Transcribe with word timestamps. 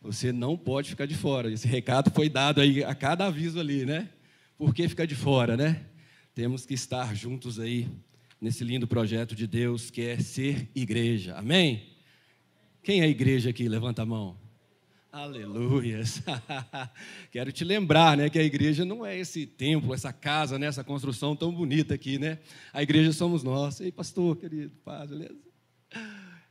Você 0.00 0.32
não 0.32 0.56
pode 0.56 0.90
ficar 0.90 1.06
de 1.06 1.14
fora. 1.14 1.52
Esse 1.52 1.68
recado 1.68 2.10
foi 2.10 2.28
dado 2.28 2.60
aí 2.60 2.82
a 2.82 2.94
cada 2.94 3.26
aviso 3.26 3.60
ali, 3.60 3.84
né? 3.84 4.08
Por 4.56 4.74
que 4.74 4.88
ficar 4.88 5.06
de 5.06 5.14
fora, 5.14 5.56
né? 5.56 5.84
Temos 6.34 6.64
que 6.64 6.72
estar 6.72 7.14
juntos 7.14 7.60
aí 7.60 7.86
nesse 8.40 8.64
lindo 8.64 8.86
projeto 8.86 9.34
de 9.34 9.46
Deus 9.46 9.90
que 9.90 10.00
é 10.02 10.18
ser 10.18 10.70
igreja. 10.74 11.36
Amém? 11.36 11.82
Quem 12.82 13.02
é 13.02 13.08
igreja 13.08 13.50
aqui? 13.50 13.68
Levanta 13.68 14.02
a 14.02 14.06
mão. 14.06 14.38
Aleluias. 15.12 16.22
Quero 17.30 17.52
te 17.52 17.64
lembrar, 17.64 18.16
né, 18.16 18.30
que 18.30 18.38
a 18.38 18.44
igreja 18.44 18.84
não 18.84 19.04
é 19.04 19.18
esse 19.18 19.44
templo, 19.44 19.92
essa 19.92 20.12
casa, 20.12 20.58
né, 20.58 20.66
essa 20.66 20.84
construção 20.84 21.34
tão 21.34 21.52
bonita 21.52 21.94
aqui, 21.94 22.18
né? 22.18 22.38
A 22.72 22.82
igreja 22.82 23.12
somos 23.12 23.42
nós. 23.42 23.80
Ei, 23.80 23.90
pastor, 23.90 24.36
querido, 24.36 24.72
paz, 24.84 25.10
beleza? 25.10 25.49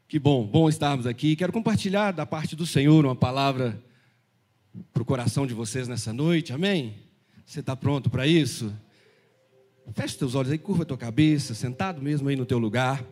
Que 0.10 0.18
bom, 0.18 0.44
bom 0.44 0.68
estarmos 0.68 1.06
aqui. 1.06 1.36
Quero 1.36 1.54
compartilhar 1.54 2.10
da 2.10 2.26
parte 2.26 2.56
do 2.56 2.66
Senhor 2.66 3.06
uma 3.06 3.16
palavra 3.16 3.80
para 4.92 5.04
o 5.04 5.06
coração 5.06 5.46
de 5.46 5.54
vocês 5.54 5.88
nessa 5.88 6.12
noite, 6.12 6.52
amém? 6.52 6.96
Você 7.46 7.60
está 7.60 7.76
pronto 7.76 8.10
para 8.10 8.26
isso? 8.26 8.74
Feche 9.94 10.18
teus 10.18 10.34
olhos 10.34 10.52
aí, 10.52 10.58
curva 10.58 10.84
tua 10.84 10.98
cabeça, 10.98 11.54
sentado 11.54 12.02
mesmo 12.02 12.28
aí 12.28 12.36
no 12.36 12.44
teu 12.44 12.58
lugar. 12.58 13.06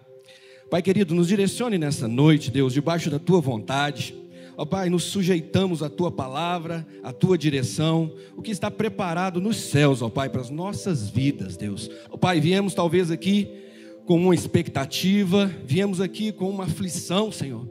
Pai 0.72 0.82
querido, 0.82 1.14
nos 1.14 1.28
direcione 1.28 1.78
nessa 1.78 2.08
noite, 2.08 2.50
Deus, 2.50 2.74
debaixo 2.74 3.12
da 3.12 3.20
tua 3.20 3.40
vontade. 3.40 4.16
Ó 4.58 4.66
Pai, 4.66 4.90
nos 4.90 5.04
sujeitamos 5.04 5.84
à 5.84 5.92
tua 5.92 6.12
palavra, 6.12 6.84
à 7.04 7.14
tua 7.14 7.38
direção, 7.38 8.12
o 8.36 8.42
que 8.42 8.50
está 8.50 8.72
preparado 8.72 9.40
nos 9.40 9.58
céus, 9.58 10.02
ó 10.02 10.10
Pai, 10.10 10.30
para 10.30 10.42
as 10.42 10.50
nossas 10.50 11.08
vidas, 11.08 11.56
Deus. 11.58 11.92
Ó 12.10 12.18
Pai, 12.18 12.42
viemos 12.42 12.74
talvez 12.74 13.12
aqui 13.12 13.67
com 14.08 14.16
uma 14.16 14.34
expectativa, 14.34 15.54
viemos 15.66 16.00
aqui 16.00 16.32
com 16.32 16.50
uma 16.50 16.64
aflição, 16.64 17.30
Senhor. 17.30 17.70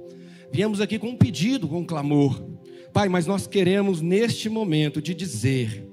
Viemos 0.52 0.82
aqui 0.82 0.98
com 0.98 1.08
um 1.08 1.16
pedido, 1.16 1.66
com 1.66 1.78
um 1.78 1.84
clamor. 1.84 2.46
Pai, 2.92 3.08
mas 3.08 3.26
nós 3.26 3.46
queremos 3.46 4.02
neste 4.02 4.50
momento 4.50 5.00
de 5.00 5.14
dizer 5.14 5.90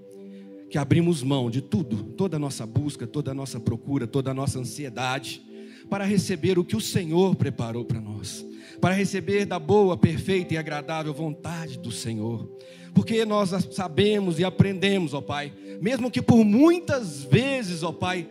que 0.70 0.78
abrimos 0.78 1.24
mão 1.24 1.50
de 1.50 1.62
tudo, 1.62 2.04
toda 2.18 2.36
a 2.36 2.40
nossa 2.40 2.66
busca, 2.66 3.08
toda 3.08 3.32
a 3.32 3.34
nossa 3.34 3.58
procura, 3.58 4.06
toda 4.06 4.32
a 4.32 4.34
nossa 4.34 4.60
ansiedade, 4.60 5.42
para 5.90 6.04
receber 6.04 6.60
o 6.60 6.66
que 6.66 6.76
o 6.76 6.82
Senhor 6.82 7.38
preparou 7.38 7.86
para 7.86 8.02
nós, 8.02 8.46
para 8.82 8.94
receber 8.94 9.46
da 9.46 9.58
boa, 9.58 9.96
perfeita 9.96 10.56
e 10.56 10.58
agradável 10.58 11.14
vontade 11.14 11.80
do 11.80 11.92
Senhor. 11.92 12.52
Porque 12.94 13.24
nós 13.24 13.52
sabemos 13.72 14.40
e 14.40 14.44
aprendemos, 14.44 15.14
ó 15.14 15.22
Pai, 15.22 15.54
mesmo 15.82 16.12
que 16.12 16.22
por 16.22 16.44
muitas 16.44 17.24
vezes, 17.24 17.82
ó 17.82 17.94
Pai, 17.94 18.28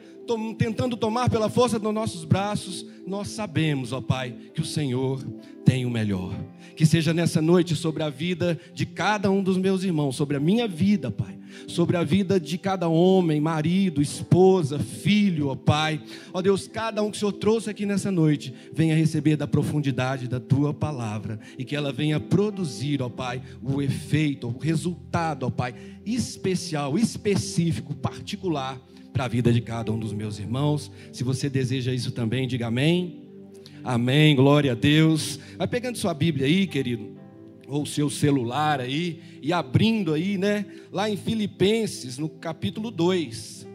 tentando 0.57 0.97
tomar 0.97 1.29
pela 1.29 1.49
força 1.49 1.79
dos 1.79 1.93
nossos 1.93 2.25
braços, 2.25 2.87
nós 3.07 3.29
sabemos, 3.29 3.93
ó 3.93 4.01
Pai, 4.01 4.35
que 4.55 4.61
o 4.61 4.65
Senhor 4.65 5.25
tem 5.65 5.85
o 5.85 5.91
melhor. 5.91 6.35
Que 6.77 6.87
seja 6.87 7.13
nessa 7.13 7.43
noite 7.43 7.77
sobre 7.77 8.03
a 8.03 8.09
vida 8.09 8.59
de 8.73 8.87
cada 8.87 9.31
um 9.31 9.43
dos 9.43 9.57
meus 9.57 9.85
irmãos, 9.85 10.17
sobre 10.17 10.37
a 10.37 10.41
minha 10.41 10.67
vida, 10.67 11.11
Pai, 11.11 11.39
sobre 11.67 11.97
a 11.97 12.05
vida 12.05 12.41
de 12.41 12.57
cada 12.57 12.89
homem, 12.89 13.41
marido, 13.41 14.01
esposa, 14.01 14.79
filho, 14.79 15.49
ó 15.49 15.57
Pai. 15.57 16.01
Ó 16.33 16.41
Deus, 16.41 16.67
cada 16.67 17.03
um 17.03 17.11
que 17.11 17.17
o 17.17 17.21
Senhor 17.21 17.33
trouxe 17.33 17.69
aqui 17.69 17.85
nessa 17.85 18.11
noite, 18.11 18.55
venha 18.73 18.95
receber 18.95 19.37
da 19.37 19.47
profundidade 19.47 20.29
da 20.29 20.41
tua 20.41 20.73
palavra 20.73 21.39
e 21.59 21.65
que 21.65 21.77
ela 21.77 21.93
venha 21.93 22.19
produzir, 22.19 23.03
ó 23.03 23.09
Pai, 23.09 23.43
o 23.63 23.83
efeito, 23.83 24.49
o 24.49 24.59
resultado, 24.59 25.45
ó 25.45 25.51
Pai, 25.51 25.75
especial, 26.07 26.99
específico, 26.99 27.95
particular 27.95 28.81
para 29.13 29.25
a 29.27 29.29
vida 29.29 29.53
de 29.53 29.61
cada 29.61 29.93
um 29.93 29.99
dos 29.99 30.13
meus 30.13 30.39
irmãos. 30.39 30.91
Se 31.13 31.23
você 31.23 31.51
deseja 31.51 31.93
isso 31.93 32.13
também, 32.13 32.49
diga 32.49 32.67
amém. 32.67 33.23
Amém, 33.85 34.35
glória 34.35 34.73
a 34.73 34.75
Deus. 34.75 35.39
Vai 35.59 35.67
pegando 35.67 35.99
sua 35.99 36.15
Bíblia 36.15 36.47
aí, 36.47 36.67
querido, 36.67 37.17
ou 37.67 37.85
seu 37.85 38.09
celular 38.09 38.81
aí, 38.81 39.21
e 39.43 39.53
abrindo 39.53 40.15
aí, 40.15 40.39
né, 40.39 40.67
lá 40.93 41.11
em 41.11 41.17
Filipenses, 41.17 42.17
no 42.17 42.29
capítulo 42.29 42.91
2. 42.91 43.67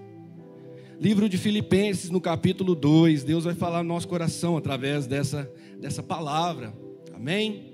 Livro 1.00 1.30
de 1.30 1.38
Filipenses, 1.38 2.10
no 2.10 2.20
capítulo 2.20 2.74
2. 2.74 3.24
Deus 3.24 3.44
vai 3.44 3.54
falar 3.54 3.84
no 3.84 3.90
nosso 3.90 4.08
coração 4.08 4.58
através 4.58 5.06
dessa, 5.06 5.52
dessa 5.80 6.02
palavra. 6.02 6.74
Amém? 7.14 7.74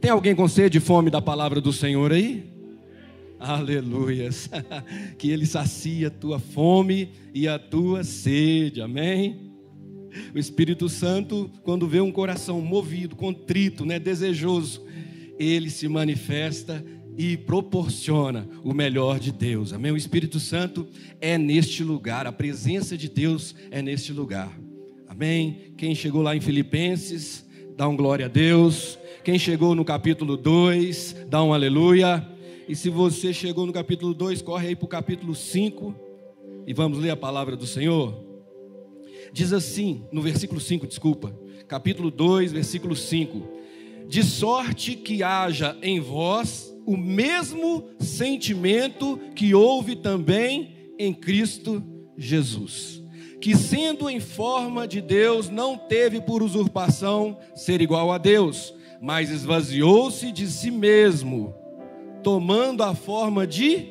Tem 0.00 0.10
alguém 0.10 0.34
com 0.34 0.48
sede 0.48 0.78
e 0.78 0.80
fome 0.80 1.10
da 1.10 1.20
palavra 1.20 1.60
do 1.60 1.72
Senhor 1.72 2.10
aí? 2.12 2.49
Aleluias. 3.40 4.50
Que 5.18 5.30
Ele 5.30 5.46
sacia 5.46 6.08
a 6.08 6.10
tua 6.10 6.38
fome 6.38 7.10
e 7.34 7.48
a 7.48 7.58
tua 7.58 8.04
sede. 8.04 8.80
Amém? 8.80 9.50
O 10.34 10.38
Espírito 10.38 10.88
Santo, 10.88 11.50
quando 11.62 11.88
vê 11.88 12.00
um 12.00 12.12
coração 12.12 12.60
movido, 12.60 13.16
contrito, 13.16 13.84
né, 13.84 13.98
desejoso, 13.98 14.84
ele 15.38 15.70
se 15.70 15.88
manifesta 15.88 16.84
e 17.16 17.36
proporciona 17.36 18.48
o 18.62 18.74
melhor 18.74 19.18
de 19.18 19.32
Deus. 19.32 19.72
Amém? 19.72 19.92
O 19.92 19.96
Espírito 19.96 20.40
Santo 20.40 20.86
é 21.20 21.38
neste 21.38 21.84
lugar, 21.84 22.26
a 22.26 22.32
presença 22.32 22.96
de 22.96 23.08
Deus 23.08 23.54
é 23.70 23.80
neste 23.80 24.12
lugar. 24.12 24.52
Amém? 25.08 25.72
Quem 25.76 25.94
chegou 25.94 26.22
lá 26.22 26.34
em 26.34 26.40
Filipenses, 26.40 27.46
dá 27.76 27.88
um 27.88 27.96
glória 27.96 28.26
a 28.26 28.28
Deus. 28.28 28.98
Quem 29.24 29.38
chegou 29.38 29.74
no 29.74 29.84
capítulo 29.84 30.36
2, 30.36 31.26
dá 31.28 31.42
um 31.42 31.52
aleluia. 31.52 32.26
E 32.70 32.76
se 32.76 32.88
você 32.88 33.32
chegou 33.32 33.66
no 33.66 33.72
capítulo 33.72 34.14
2, 34.14 34.42
corre 34.42 34.68
aí 34.68 34.76
para 34.76 34.84
o 34.84 34.88
capítulo 34.88 35.34
5 35.34 35.92
e 36.64 36.72
vamos 36.72 37.00
ler 37.00 37.10
a 37.10 37.16
palavra 37.16 37.56
do 37.56 37.66
Senhor. 37.66 38.24
Diz 39.32 39.52
assim, 39.52 40.04
no 40.12 40.22
versículo 40.22 40.60
5, 40.60 40.86
desculpa, 40.86 41.36
capítulo 41.66 42.12
2, 42.12 42.52
versículo 42.52 42.94
5: 42.94 43.42
De 44.06 44.22
sorte 44.22 44.94
que 44.94 45.20
haja 45.20 45.76
em 45.82 45.98
vós 45.98 46.72
o 46.86 46.96
mesmo 46.96 47.88
sentimento 47.98 49.18
que 49.34 49.52
houve 49.52 49.96
também 49.96 50.92
em 50.96 51.12
Cristo 51.12 51.82
Jesus, 52.16 53.02
que 53.40 53.56
sendo 53.56 54.08
em 54.08 54.20
forma 54.20 54.86
de 54.86 55.00
Deus, 55.00 55.50
não 55.50 55.76
teve 55.76 56.20
por 56.20 56.40
usurpação 56.40 57.36
ser 57.52 57.80
igual 57.80 58.12
a 58.12 58.18
Deus, 58.18 58.72
mas 59.02 59.28
esvaziou-se 59.28 60.30
de 60.30 60.46
si 60.46 60.70
mesmo 60.70 61.58
tomando 62.22 62.82
a 62.82 62.94
forma 62.94 63.46
de 63.46 63.86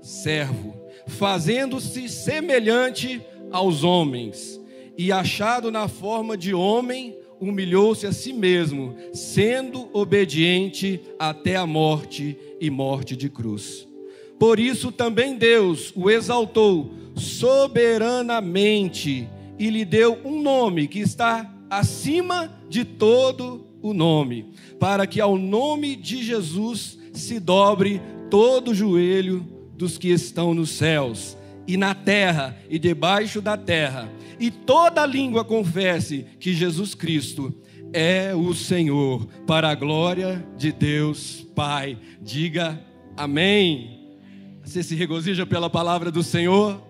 servo, 0.00 0.74
fazendo-se 1.06 2.08
semelhante 2.08 3.20
aos 3.50 3.84
homens, 3.84 4.60
e 4.96 5.10
achado 5.10 5.70
na 5.70 5.88
forma 5.88 6.36
de 6.36 6.54
homem, 6.54 7.16
humilhou-se 7.40 8.06
a 8.06 8.12
si 8.12 8.32
mesmo, 8.32 8.94
sendo 9.12 9.88
obediente 9.92 11.00
até 11.18 11.56
a 11.56 11.66
morte 11.66 12.38
e 12.60 12.70
morte 12.70 13.16
de 13.16 13.28
cruz. 13.28 13.88
Por 14.38 14.60
isso 14.60 14.92
também 14.92 15.36
Deus 15.36 15.92
o 15.96 16.10
exaltou 16.10 16.92
soberanamente 17.14 19.28
e 19.58 19.70
lhe 19.70 19.84
deu 19.84 20.18
um 20.24 20.42
nome 20.42 20.88
que 20.88 21.00
está 21.00 21.54
acima 21.70 22.52
de 22.68 22.84
todo 22.84 23.64
o 23.80 23.92
nome, 23.92 24.52
para 24.78 25.06
que 25.06 25.20
ao 25.20 25.36
nome 25.36 25.96
de 25.96 26.22
Jesus 26.22 26.98
se 27.14 27.38
dobre 27.38 28.00
todo 28.30 28.72
o 28.72 28.74
joelho 28.74 29.46
dos 29.76 29.96
que 29.96 30.08
estão 30.08 30.52
nos 30.52 30.70
céus 30.70 31.36
e 31.66 31.76
na 31.76 31.94
terra 31.94 32.56
e 32.68 32.78
debaixo 32.78 33.40
da 33.40 33.56
terra, 33.56 34.12
e 34.38 34.50
toda 34.50 35.06
língua 35.06 35.44
confesse 35.44 36.26
que 36.38 36.52
Jesus 36.52 36.94
Cristo 36.94 37.54
é 37.92 38.34
o 38.34 38.52
Senhor, 38.52 39.26
para 39.46 39.70
a 39.70 39.74
glória 39.74 40.44
de 40.58 40.72
Deus 40.72 41.46
Pai. 41.54 41.96
Diga 42.20 42.78
amém. 43.16 44.18
Você 44.64 44.82
se 44.82 44.94
regozija 44.94 45.46
pela 45.46 45.70
palavra 45.70 46.10
do 46.10 46.22
Senhor? 46.22 46.82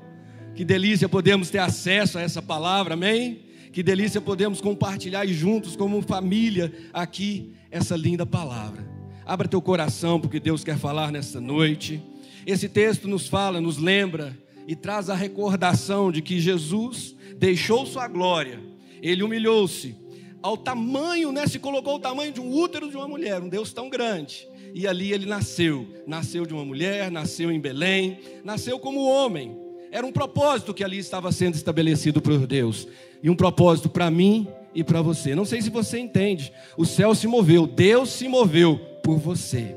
Que 0.54 0.64
delícia 0.64 1.08
podemos 1.08 1.50
ter 1.50 1.58
acesso 1.58 2.16
a 2.16 2.22
essa 2.22 2.40
palavra, 2.40 2.94
amém? 2.94 3.40
Que 3.72 3.82
delícia 3.82 4.20
podemos 4.20 4.60
compartilhar 4.60 5.26
juntos, 5.26 5.76
como 5.76 6.00
família, 6.00 6.72
aqui, 6.92 7.52
essa 7.70 7.96
linda 7.96 8.24
palavra. 8.24 8.93
Abra 9.26 9.48
teu 9.48 9.62
coração, 9.62 10.20
porque 10.20 10.38
Deus 10.38 10.62
quer 10.62 10.76
falar 10.76 11.10
nessa 11.10 11.40
noite. 11.40 12.02
Esse 12.46 12.68
texto 12.68 13.08
nos 13.08 13.26
fala, 13.26 13.58
nos 13.60 13.78
lembra 13.78 14.36
e 14.68 14.76
traz 14.76 15.08
a 15.08 15.14
recordação 15.14 16.12
de 16.12 16.20
que 16.20 16.38
Jesus 16.38 17.16
deixou 17.38 17.86
sua 17.86 18.06
glória, 18.06 18.60
ele 19.02 19.22
humilhou-se 19.22 19.96
ao 20.42 20.58
tamanho, 20.58 21.32
né, 21.32 21.46
se 21.46 21.58
colocou 21.58 21.96
o 21.96 21.98
tamanho 21.98 22.30
de 22.30 22.38
um 22.38 22.52
útero 22.52 22.90
de 22.90 22.96
uma 22.98 23.08
mulher, 23.08 23.42
um 23.42 23.48
Deus 23.48 23.72
tão 23.72 23.88
grande. 23.88 24.46
E 24.74 24.86
ali 24.86 25.10
ele 25.10 25.24
nasceu, 25.24 25.88
nasceu 26.06 26.44
de 26.44 26.52
uma 26.52 26.66
mulher, 26.66 27.10
nasceu 27.10 27.50
em 27.50 27.58
Belém, 27.58 28.18
nasceu 28.44 28.78
como 28.78 29.08
homem. 29.08 29.56
Era 29.90 30.06
um 30.06 30.12
propósito 30.12 30.74
que 30.74 30.84
ali 30.84 30.98
estava 30.98 31.32
sendo 31.32 31.54
estabelecido 31.54 32.20
por 32.20 32.46
Deus, 32.46 32.86
e 33.22 33.30
um 33.30 33.34
propósito 33.34 33.88
para 33.88 34.10
mim 34.10 34.46
e 34.74 34.84
para 34.84 35.00
você. 35.00 35.34
Não 35.34 35.46
sei 35.46 35.62
se 35.62 35.70
você 35.70 35.98
entende. 35.98 36.52
O 36.76 36.84
céu 36.84 37.14
se 37.14 37.26
moveu, 37.26 37.66
Deus 37.66 38.10
se 38.10 38.28
moveu 38.28 38.93
por 39.04 39.18
você. 39.18 39.76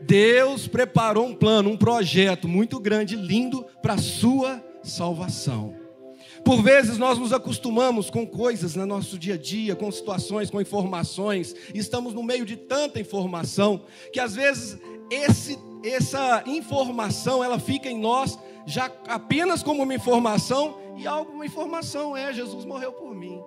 Deus 0.00 0.66
preparou 0.66 1.26
um 1.26 1.34
plano, 1.34 1.68
um 1.68 1.76
projeto 1.76 2.48
muito 2.48 2.80
grande, 2.80 3.16
lindo 3.16 3.66
para 3.82 3.94
a 3.94 3.98
sua 3.98 4.64
salvação. 4.82 5.74
Por 6.42 6.62
vezes 6.62 6.96
nós 6.96 7.18
nos 7.18 7.34
acostumamos 7.34 8.08
com 8.08 8.26
coisas 8.26 8.74
no 8.74 8.86
nosso 8.86 9.18
dia 9.18 9.34
a 9.34 9.36
dia, 9.36 9.76
com 9.76 9.90
situações, 9.90 10.50
com 10.50 10.58
informações, 10.60 11.54
e 11.74 11.78
estamos 11.78 12.14
no 12.14 12.22
meio 12.22 12.46
de 12.46 12.56
tanta 12.56 12.98
informação 12.98 13.82
que 14.10 14.18
às 14.18 14.34
vezes 14.34 14.78
esse, 15.10 15.58
essa 15.84 16.42
informação 16.46 17.44
ela 17.44 17.58
fica 17.58 17.90
em 17.90 17.98
nós 17.98 18.38
já 18.64 18.90
apenas 19.08 19.62
como 19.62 19.82
uma 19.82 19.94
informação 19.94 20.78
e 20.96 21.06
alguma 21.06 21.44
informação 21.44 22.16
é 22.16 22.32
Jesus 22.32 22.64
morreu 22.64 22.92
por 22.92 23.14
mim. 23.14 23.38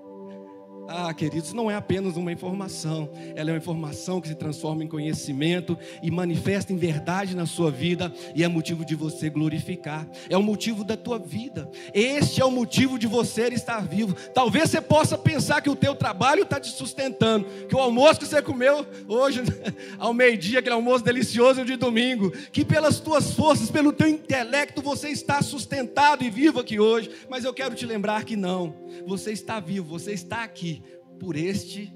Ah, 0.87 1.13
queridos, 1.13 1.53
não 1.53 1.71
é 1.71 1.75
apenas 1.75 2.17
uma 2.17 2.31
informação, 2.31 3.09
ela 3.35 3.49
é 3.49 3.53
uma 3.53 3.57
informação 3.57 4.19
que 4.19 4.27
se 4.27 4.35
transforma 4.35 4.83
em 4.83 4.87
conhecimento 4.87 5.77
e 6.01 6.11
manifesta 6.11 6.73
em 6.73 6.77
verdade 6.77 7.35
na 7.35 7.45
sua 7.45 7.71
vida 7.71 8.13
e 8.35 8.43
é 8.43 8.47
motivo 8.49 8.83
de 8.83 8.93
você 8.93 9.29
glorificar, 9.29 10.05
é 10.29 10.37
o 10.37 10.43
motivo 10.43 10.83
da 10.83 10.97
tua 10.97 11.17
vida, 11.17 11.69
este 11.93 12.41
é 12.41 12.45
o 12.45 12.51
motivo 12.51 12.99
de 12.99 13.07
você 13.07 13.47
estar 13.47 13.87
vivo. 13.87 14.13
Talvez 14.33 14.69
você 14.69 14.81
possa 14.81 15.17
pensar 15.17 15.61
que 15.61 15.69
o 15.69 15.75
teu 15.75 15.95
trabalho 15.95 16.43
está 16.43 16.59
te 16.59 16.69
sustentando, 16.69 17.45
que 17.67 17.75
o 17.75 17.79
almoço 17.79 18.19
que 18.19 18.25
você 18.25 18.41
comeu 18.41 18.85
hoje 19.07 19.41
ao 19.97 20.13
meio-dia, 20.13 20.59
aquele 20.59 20.75
almoço 20.75 21.03
delicioso 21.03 21.63
de 21.63 21.77
domingo, 21.77 22.31
que 22.51 22.65
pelas 22.65 22.99
tuas 22.99 23.33
forças, 23.33 23.71
pelo 23.71 23.93
teu 23.93 24.07
intelecto 24.07 24.81
você 24.81 25.09
está 25.09 25.41
sustentado 25.41 26.23
e 26.25 26.29
vivo 26.29 26.59
aqui 26.59 26.77
hoje, 26.77 27.09
mas 27.29 27.45
eu 27.45 27.53
quero 27.53 27.73
te 27.73 27.85
lembrar 27.85 28.25
que 28.25 28.35
não, 28.35 28.75
você 29.07 29.31
está 29.31 29.61
vivo, 29.61 29.87
você 29.87 30.11
está 30.11 30.43
aqui 30.43 30.82
por 31.19 31.35
este 31.35 31.93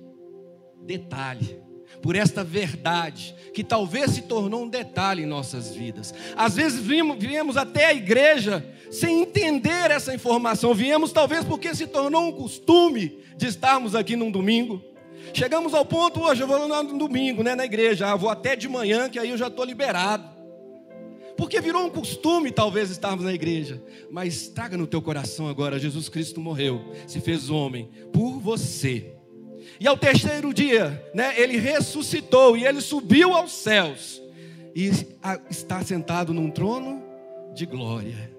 detalhe, 0.85 1.61
por 2.01 2.15
esta 2.15 2.43
verdade, 2.43 3.35
que 3.53 3.63
talvez 3.63 4.11
se 4.11 4.21
tornou 4.23 4.63
um 4.63 4.69
detalhe 4.69 5.23
em 5.23 5.25
nossas 5.25 5.75
vidas. 5.75 6.13
Às 6.35 6.55
vezes 6.55 6.79
viemos, 6.79 7.57
até 7.57 7.87
a 7.87 7.93
igreja 7.93 8.65
sem 8.91 9.23
entender 9.23 9.91
essa 9.91 10.13
informação, 10.13 10.73
viemos 10.73 11.11
talvez 11.11 11.43
porque 11.43 11.75
se 11.75 11.87
tornou 11.87 12.27
um 12.27 12.31
costume 12.31 13.19
de 13.35 13.47
estarmos 13.47 13.95
aqui 13.95 14.15
num 14.15 14.31
domingo. 14.31 14.81
Chegamos 15.33 15.73
ao 15.73 15.85
ponto 15.85 16.21
hoje, 16.21 16.41
eu 16.41 16.47
vou 16.47 16.67
no 16.67 16.97
domingo, 16.97 17.43
né, 17.43 17.53
na 17.53 17.65
igreja, 17.65 18.07
ah, 18.07 18.15
vou 18.15 18.29
até 18.29 18.55
de 18.55 18.69
manhã, 18.69 19.09
que 19.09 19.19
aí 19.19 19.29
eu 19.29 19.37
já 19.37 19.47
estou 19.47 19.65
liberado 19.65 20.36
porque 21.37 21.61
virou 21.61 21.85
um 21.85 21.89
costume 21.89 22.51
talvez 22.51 22.89
estarmos 22.89 23.23
na 23.23 23.33
igreja, 23.33 23.81
mas 24.09 24.47
traga 24.47 24.75
no 24.75 24.87
teu 24.87 25.01
coração 25.01 25.47
agora: 25.47 25.79
Jesus 25.79 26.09
Cristo 26.09 26.41
morreu, 26.41 26.91
se 27.05 27.21
fez 27.21 27.49
homem 27.49 27.89
por 28.11 28.39
você. 28.39 29.13
E 29.79 29.87
ao 29.87 29.97
terceiro 29.97 30.53
dia, 30.53 31.05
né, 31.13 31.39
ele 31.39 31.57
ressuscitou 31.57 32.57
e 32.57 32.65
ele 32.65 32.81
subiu 32.81 33.33
aos 33.33 33.51
céus 33.51 34.21
e 34.75 34.89
está 35.49 35.83
sentado 35.83 36.33
num 36.33 36.49
trono 36.49 37.03
de 37.53 37.65
glória. 37.65 38.36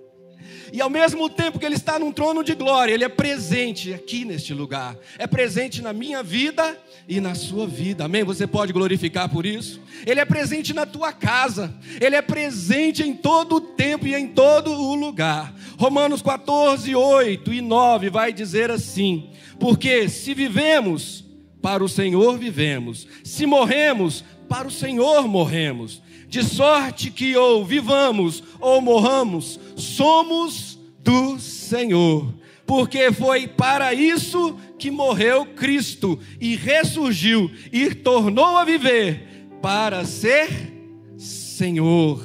E 0.73 0.81
ao 0.81 0.91
mesmo 0.91 1.29
tempo 1.29 1.59
que 1.59 1.65
ele 1.65 1.75
está 1.75 1.99
num 1.99 2.13
trono 2.13 2.43
de 2.43 2.55
glória, 2.55 2.93
ele 2.93 3.05
é 3.05 3.09
presente 3.09 3.93
aqui 3.93 4.25
neste 4.25 4.53
lugar. 4.53 4.97
É 5.19 5.27
presente 5.27 5.81
na 5.81 5.93
minha 5.93 6.23
vida 6.23 6.79
e 7.09 7.21
na 7.21 7.35
sua 7.35 7.67
vida. 7.67 8.05
Amém? 8.05 8.25
Você 8.25 8.47
pode 8.47 8.73
glorificar 8.73 9.29
por 9.29 9.47
isso? 9.47 9.81
Ele 10.07 10.21
é 10.21 10.25
presente 10.25 10.73
na 10.75 10.85
tua 10.85 11.13
casa. 11.13 11.75
Ele 12.01 12.17
é 12.17 12.23
presente 12.23 13.03
em 13.03 13.15
todo 13.15 13.57
o 13.57 13.61
tempo 13.61 14.07
e 14.07 14.15
em 14.15 14.29
todo 14.29 14.73
o 14.73 14.95
lugar. 14.95 15.55
Romanos 15.79 16.23
14, 16.23 16.95
8 16.95 17.53
e 17.53 17.61
9 17.61 18.11
vai 18.11 18.33
dizer 18.33 18.71
assim: 18.71 19.31
Porque 19.59 20.09
se 20.09 20.35
vivemos, 20.35 21.25
para 21.63 21.83
o 21.83 21.89
Senhor 21.89 22.39
vivemos. 22.39 23.07
Se 23.25 23.47
morremos, 23.47 24.25
para 24.49 24.69
o 24.69 24.71
Senhor 24.71 25.27
morremos 25.27 26.03
de 26.29 26.45
sorte 26.45 27.11
que 27.11 27.37
ou 27.37 27.65
vivamos 27.65 28.43
ou 28.61 28.81
morramos, 28.81 29.59
somos 29.77 30.79
do 31.01 31.39
Senhor. 31.39 32.35
Porque 32.67 33.11
foi 33.11 33.49
para 33.49 33.95
isso 33.95 34.55
que 34.79 34.91
morreu 34.91 35.47
Cristo 35.47 36.21
e 36.39 36.55
ressurgiu 36.55 37.51
e 37.73 37.95
tornou 37.95 38.59
a 38.59 38.65
viver 38.65 39.49
para 39.63 40.05
ser 40.05 40.75
Senhor, 41.17 42.25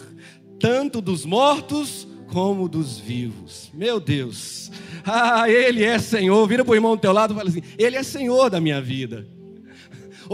tanto 0.59 0.99
dos 0.99 1.25
mortos 1.25 2.05
como 2.27 2.67
dos 2.67 2.99
vivos. 2.99 3.71
Meu 3.73 3.99
Deus. 3.99 4.69
Ah, 5.05 5.49
ele 5.49 5.83
é 5.83 5.97
Senhor. 5.97 6.45
Vira 6.47 6.65
para 6.65 6.71
o 6.71 6.75
irmão 6.75 6.95
do 6.95 6.99
teu 6.99 7.13
lado 7.13 7.33
e 7.33 7.37
fala 7.37 7.49
assim: 7.49 7.63
Ele 7.77 7.95
é 7.95 8.03
Senhor 8.03 8.49
da 8.49 8.59
minha 8.59 8.81
vida. 8.81 9.27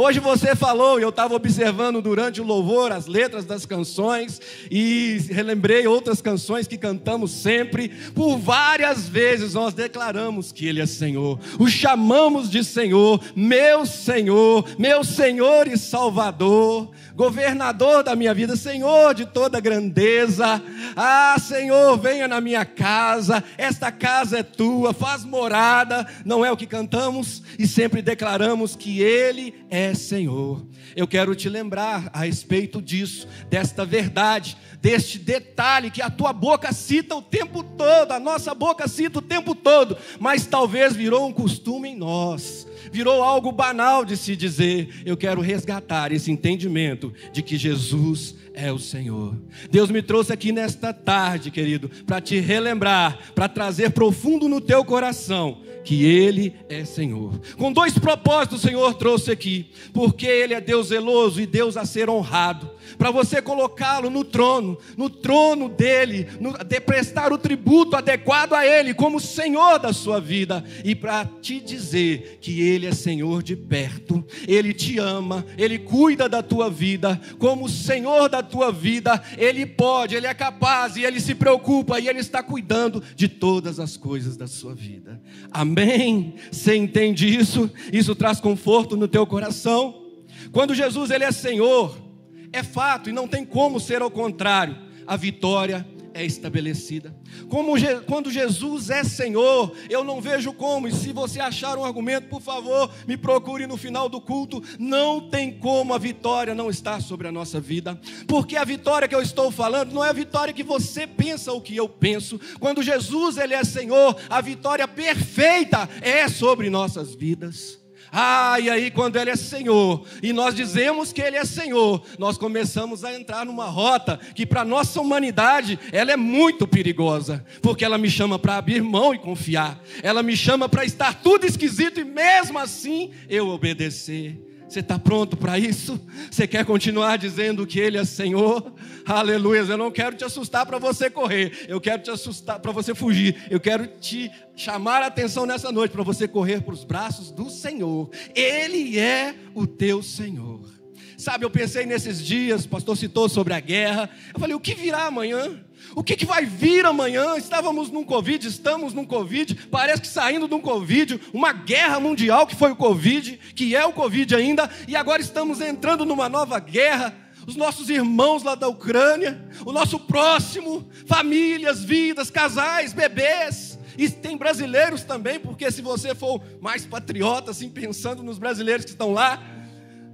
Hoje 0.02 0.22
você 0.22 0.56
falou, 0.56 0.98
e 0.98 1.04
eu 1.04 1.10
estava 1.10 1.36
observando 1.36 2.02
durante 2.02 2.40
o 2.40 2.46
louvor 2.46 2.90
as 2.90 3.06
letras 3.06 3.44
das 3.44 3.66
canções, 3.66 4.40
e 4.72 5.18
relembrei 5.30 5.86
outras 5.88 6.22
canções 6.22 6.70
que 6.70 6.78
cantamos 6.78 7.32
sempre. 7.32 7.90
Por 8.16 8.38
várias 8.38 9.10
vezes 9.10 9.56
nós 9.56 9.74
declaramos 9.74 10.54
que 10.54 10.66
Ele 10.66 10.80
é 10.80 10.86
Senhor, 10.86 11.38
o 11.60 11.68
chamamos 11.68 12.50
de 12.50 12.64
Senhor, 12.64 13.20
meu 13.36 13.86
Senhor, 13.86 14.64
meu 14.80 15.04
Senhor 15.04 15.68
e 15.68 15.78
Salvador 15.78 16.90
governador 17.20 18.02
da 18.02 18.16
minha 18.16 18.34
vida, 18.34 18.56
Senhor 18.56 19.14
de 19.14 19.26
toda 19.26 19.60
grandeza. 19.60 20.64
Ah, 20.96 21.36
Senhor, 21.38 21.98
venha 21.98 22.30
na 22.30 22.40
minha 22.40 22.64
casa, 22.64 23.44
esta 23.58 23.92
casa 23.92 24.40
é 24.40 24.44
tua, 24.44 24.94
faz 24.94 25.26
morada. 25.26 26.08
Não 26.24 26.46
é 26.46 26.52
o 26.52 26.56
que 26.56 26.66
cantamos 26.66 27.44
e 27.60 27.68
sempre 27.68 28.02
declaramos 28.02 28.74
que 28.74 29.02
Ele 29.02 29.54
é 29.70 29.94
Senhor. 29.94 30.66
Eu 30.96 31.06
quero 31.06 31.36
te 31.36 31.50
lembrar 31.50 32.10
a 32.14 32.20
respeito 32.20 32.82
disso, 32.82 33.28
desta 33.50 33.84
verdade, 33.84 34.56
deste 34.82 35.20
detalhe 35.20 35.92
que 35.92 36.02
a 36.02 36.10
tua 36.10 36.32
boca 36.32 36.72
cita 36.72 37.16
o 37.16 37.22
tempo 37.22 37.62
todo, 37.64 38.14
a 38.14 38.20
nossa 38.20 38.56
boca 38.56 38.88
cita 38.88 39.20
o 39.20 39.22
tempo 39.22 39.54
todo, 39.54 39.98
mas 40.22 40.48
talvez 40.48 40.96
virou 40.96 41.28
um 41.28 41.34
costume 41.34 41.90
em 41.90 41.98
nós 41.98 42.69
virou 42.92 43.24
algo 43.24 43.52
banal 43.52 44.04
de 44.04 44.18
se 44.18 44.36
dizer. 44.36 45.02
Eu 45.06 45.18
quero 45.18 45.42
resgatar 45.42 46.12
esse 46.12 46.32
entendimento 46.32 47.14
de 47.32 47.42
que 47.42 47.58
Jesus 47.58 48.36
é 48.54 48.72
o 48.72 48.80
Senhor. 48.80 49.36
Deus 49.72 49.90
me 49.90 50.02
trouxe 50.02 50.34
aqui 50.34 50.52
nesta 50.52 50.94
tarde, 50.94 51.52
querido, 51.52 51.90
para 52.06 52.20
te 52.20 52.40
relembrar, 52.40 53.18
para 53.34 53.48
trazer 53.48 53.92
profundo 53.92 54.50
no 54.50 54.60
teu 54.60 54.84
coração 54.84 55.62
que 55.84 56.06
Ele 56.06 56.54
é 56.68 56.84
Senhor. 56.84 57.40
Com 57.58 57.72
dois 57.72 57.98
propósitos 57.98 58.64
o 58.64 58.68
Senhor 58.68 58.94
trouxe 58.96 59.32
aqui, 59.32 59.68
porque 59.94 60.28
Ele 60.28 60.54
é 60.54 60.62
Deus 60.62 60.88
zeloso 60.88 61.42
e 61.42 61.46
Deus 61.46 61.78
a 61.78 61.86
ser 61.86 62.10
honrado 62.10 62.70
para 62.98 63.12
você 63.12 63.42
colocá-lo 63.42 64.10
no 64.10 64.24
trono, 64.24 64.78
no 64.98 65.10
trono 65.10 65.70
dele, 65.70 66.28
no, 66.40 66.54
de 66.54 66.80
prestar 66.80 67.32
o 67.32 67.38
tributo 67.38 67.96
adequado 67.96 68.54
a 68.54 68.66
ele 68.66 68.94
como 68.94 69.20
Senhor 69.20 69.80
da 69.80 69.94
sua 69.94 70.20
vida 70.20 70.64
e 70.84 70.96
para 70.96 71.26
te 71.26 71.60
dizer 71.60 72.40
que 72.42 72.62
ele 72.62 72.86
é 72.86 72.92
Senhor 72.92 73.44
de 73.44 73.56
perto, 73.56 74.24
ele 74.48 74.74
te 74.74 74.98
ama, 75.00 75.46
ele 75.58 75.78
cuida 75.78 76.28
da 76.28 76.42
tua 76.42 76.70
vida, 76.70 77.20
como 77.38 77.70
Senhor 77.70 78.30
da 78.30 78.42
tua 78.42 78.72
vida, 78.72 79.22
ele 79.38 79.66
pode, 79.66 80.16
ele 80.16 80.28
é 80.28 80.34
capaz 80.34 80.96
e 80.96 81.04
ele 81.04 81.20
se 81.20 81.36
preocupa 81.36 82.00
e 82.00 82.08
ele 82.08 82.20
está 82.20 82.42
cuidando 82.42 83.04
de 83.16 83.28
todas 83.28 83.80
as 83.80 83.96
coisas 83.98 84.36
da 84.36 84.48
sua 84.48 84.74
vida. 84.74 85.22
Amém? 85.52 86.36
Você 86.52 86.76
entende 86.76 87.28
isso? 87.28 87.70
Isso 87.92 88.16
traz 88.16 88.40
conforto 88.40 88.96
no 88.96 89.08
teu 89.08 89.26
coração? 89.26 90.06
Quando 90.52 90.74
Jesus 90.74 91.12
ele 91.12 91.24
é 91.24 91.32
Senhor, 91.32 92.09
é 92.52 92.64
fato 92.64 93.10
e 93.10 93.14
não 93.14 93.28
tem 93.28 93.46
como 93.46 93.80
ser 93.80 94.02
ao 94.02 94.12
contrário. 94.12 94.78
A 95.06 95.16
vitória 95.16 95.86
é 96.14 96.26
estabelecida. 96.26 97.16
Como 97.50 97.74
quando 98.06 98.32
Jesus 98.32 98.90
é 98.90 99.04
Senhor, 99.04 99.74
eu 99.90 100.04
não 100.04 100.22
vejo 100.22 100.54
como, 100.54 100.88
e 100.88 100.92
se 100.92 101.12
você 101.14 101.40
achar 101.40 101.78
um 101.78 101.86
argumento, 101.86 102.28
por 102.28 102.42
favor, 102.42 102.92
me 103.08 103.18
procure 103.18 103.66
no 103.66 103.78
final 103.78 104.10
do 104.10 104.20
culto. 104.20 104.62
Não 104.78 105.30
tem 105.30 105.58
como 105.58 105.94
a 105.94 105.98
vitória 105.98 106.54
não 106.54 106.70
estar 106.70 107.02
sobre 107.02 107.28
a 107.28 107.32
nossa 107.32 107.60
vida, 107.60 108.00
porque 108.28 108.56
a 108.56 108.66
vitória 108.66 109.08
que 109.08 109.16
eu 109.16 109.22
estou 109.22 109.52
falando 109.52 109.94
não 109.94 110.04
é 110.04 110.10
a 110.10 110.14
vitória 110.14 110.54
que 110.54 110.64
você 110.64 111.08
pensa 111.08 111.52
ou 111.52 111.62
que 111.62 111.76
eu 111.76 111.88
penso. 111.88 112.40
Quando 112.60 112.84
Jesus 112.84 113.38
ele 113.38 113.54
é 113.54 113.64
Senhor, 113.64 114.16
a 114.30 114.42
vitória 114.42 114.88
perfeita 114.88 115.90
é 116.02 116.28
sobre 116.28 116.70
nossas 116.70 117.16
vidas. 117.16 117.79
Ah, 118.12 118.60
e 118.60 118.70
aí 118.70 118.92
quando 118.92 119.18
Ele 119.18 119.30
é 119.30 119.36
Senhor, 119.36 120.06
e 120.22 120.34
nós 120.34 120.56
dizemos 120.56 121.14
que 121.14 121.22
Ele 121.22 121.38
é 121.38 121.46
Senhor, 121.46 122.04
nós 122.18 122.38
começamos 122.38 123.04
a 123.04 123.14
entrar 123.14 123.46
numa 123.46 123.66
rota 123.66 124.20
que 124.34 124.46
para 124.46 124.66
nossa 124.66 125.00
humanidade, 125.00 125.80
ela 125.92 126.12
é 126.12 126.18
muito 126.18 126.68
perigosa, 126.68 127.46
porque 127.62 127.86
ela 127.86 127.98
me 127.98 128.10
chama 128.10 128.40
para 128.40 128.58
abrir 128.58 128.82
mão 128.82 129.14
e 129.14 129.20
confiar, 129.20 129.80
ela 130.02 130.24
me 130.24 130.36
chama 130.36 130.68
para 130.68 130.86
estar 130.86 131.22
tudo 131.22 131.46
esquisito 131.46 132.00
e 132.00 132.06
mesmo 132.06 132.58
assim 132.58 133.12
eu 133.30 133.50
obedecer. 133.50 134.49
Você 134.70 134.82
está 134.82 135.00
pronto 135.00 135.36
para 135.36 135.58
isso? 135.58 136.00
Você 136.30 136.48
quer 136.48 136.64
continuar 136.64 137.18
dizendo 137.18 137.66
que 137.66 137.80
Ele 137.80 137.98
é 137.98 138.06
Senhor? 138.06 138.72
Aleluia. 139.04 139.62
Eu 139.62 139.78
não 139.78 139.90
quero 139.90 140.16
te 140.16 140.24
assustar 140.24 140.64
para 140.64 140.78
você 140.78 141.10
correr. 141.10 141.66
Eu 141.68 141.82
quero 141.82 142.04
te 142.04 142.12
assustar 142.12 142.60
para 142.60 142.72
você 142.72 142.94
fugir. 142.94 143.48
Eu 143.50 143.60
quero 143.60 143.88
te 143.88 144.32
chamar 144.56 145.02
a 145.02 145.08
atenção 145.08 145.48
nessa 145.48 145.72
noite 145.72 145.92
para 145.92 146.04
você 146.04 146.28
correr 146.28 146.62
para 146.62 146.76
os 146.76 146.84
braços 146.84 147.32
do 147.32 147.50
Senhor. 147.50 148.12
Ele 148.36 149.00
é 149.00 149.34
o 149.56 149.66
teu 149.66 150.04
Senhor. 150.04 150.79
Sabe, 151.20 151.44
eu 151.44 151.50
pensei 151.50 151.86
nesses 151.86 152.26
dias, 152.26 152.64
o 152.64 152.70
pastor 152.70 152.96
citou 152.96 153.28
sobre 153.28 153.54
a 153.54 153.60
guerra. 153.60 154.10
Eu 154.34 154.40
falei, 154.40 154.56
o 154.56 154.60
que 154.60 154.74
virá 154.74 155.04
amanhã? 155.08 155.60
O 155.94 156.02
que, 156.02 156.16
que, 156.16 156.26
vai 156.26 156.46
vir 156.46 156.86
amanhã? 156.86 157.36
Estávamos 157.36 157.92
num 157.92 158.06
Covid, 158.06 158.48
estamos 158.48 158.94
num 158.94 159.04
Covid, 159.04 159.54
parece 159.70 160.02
que 160.02 160.08
saindo 160.08 160.48
de 160.48 160.54
um 160.54 160.62
Covid, 160.62 161.20
uma 161.34 161.52
guerra 161.52 162.00
mundial 162.00 162.48
que 162.48 162.56
foi 162.56 162.72
o 162.72 162.76
Covid, 162.76 163.38
que 163.54 163.76
é 163.76 163.86
o 163.86 163.92
Covid 163.92 164.34
ainda, 164.34 164.70
e 164.88 164.96
agora 164.96 165.22
estamos 165.22 165.60
entrando 165.60 166.06
numa 166.06 166.30
nova 166.30 166.58
guerra. 166.58 167.14
Os 167.46 167.58
nossos 167.58 167.90
irmãos 167.90 168.42
lá 168.42 168.56
da 168.56 168.70
Ucrânia, 168.70 169.46
o 169.66 169.74
nosso 169.74 170.00
próximo, 170.00 170.90
famílias, 171.06 171.84
vidas, 171.84 172.32
casais, 172.32 172.94
bebês. 172.94 173.78
E 173.98 174.10
tem 174.10 174.38
brasileiros 174.38 175.04
também, 175.04 175.38
porque 175.38 175.70
se 175.70 175.82
você 175.82 176.16
for 176.16 176.42
mais 176.62 176.86
patriota, 176.86 177.52
assim, 177.52 177.70
pensando 177.70 178.24
nos 178.24 178.40
brasileiros 178.40 178.86
que 178.86 178.92
estão 178.92 179.12
lá, 179.12 179.59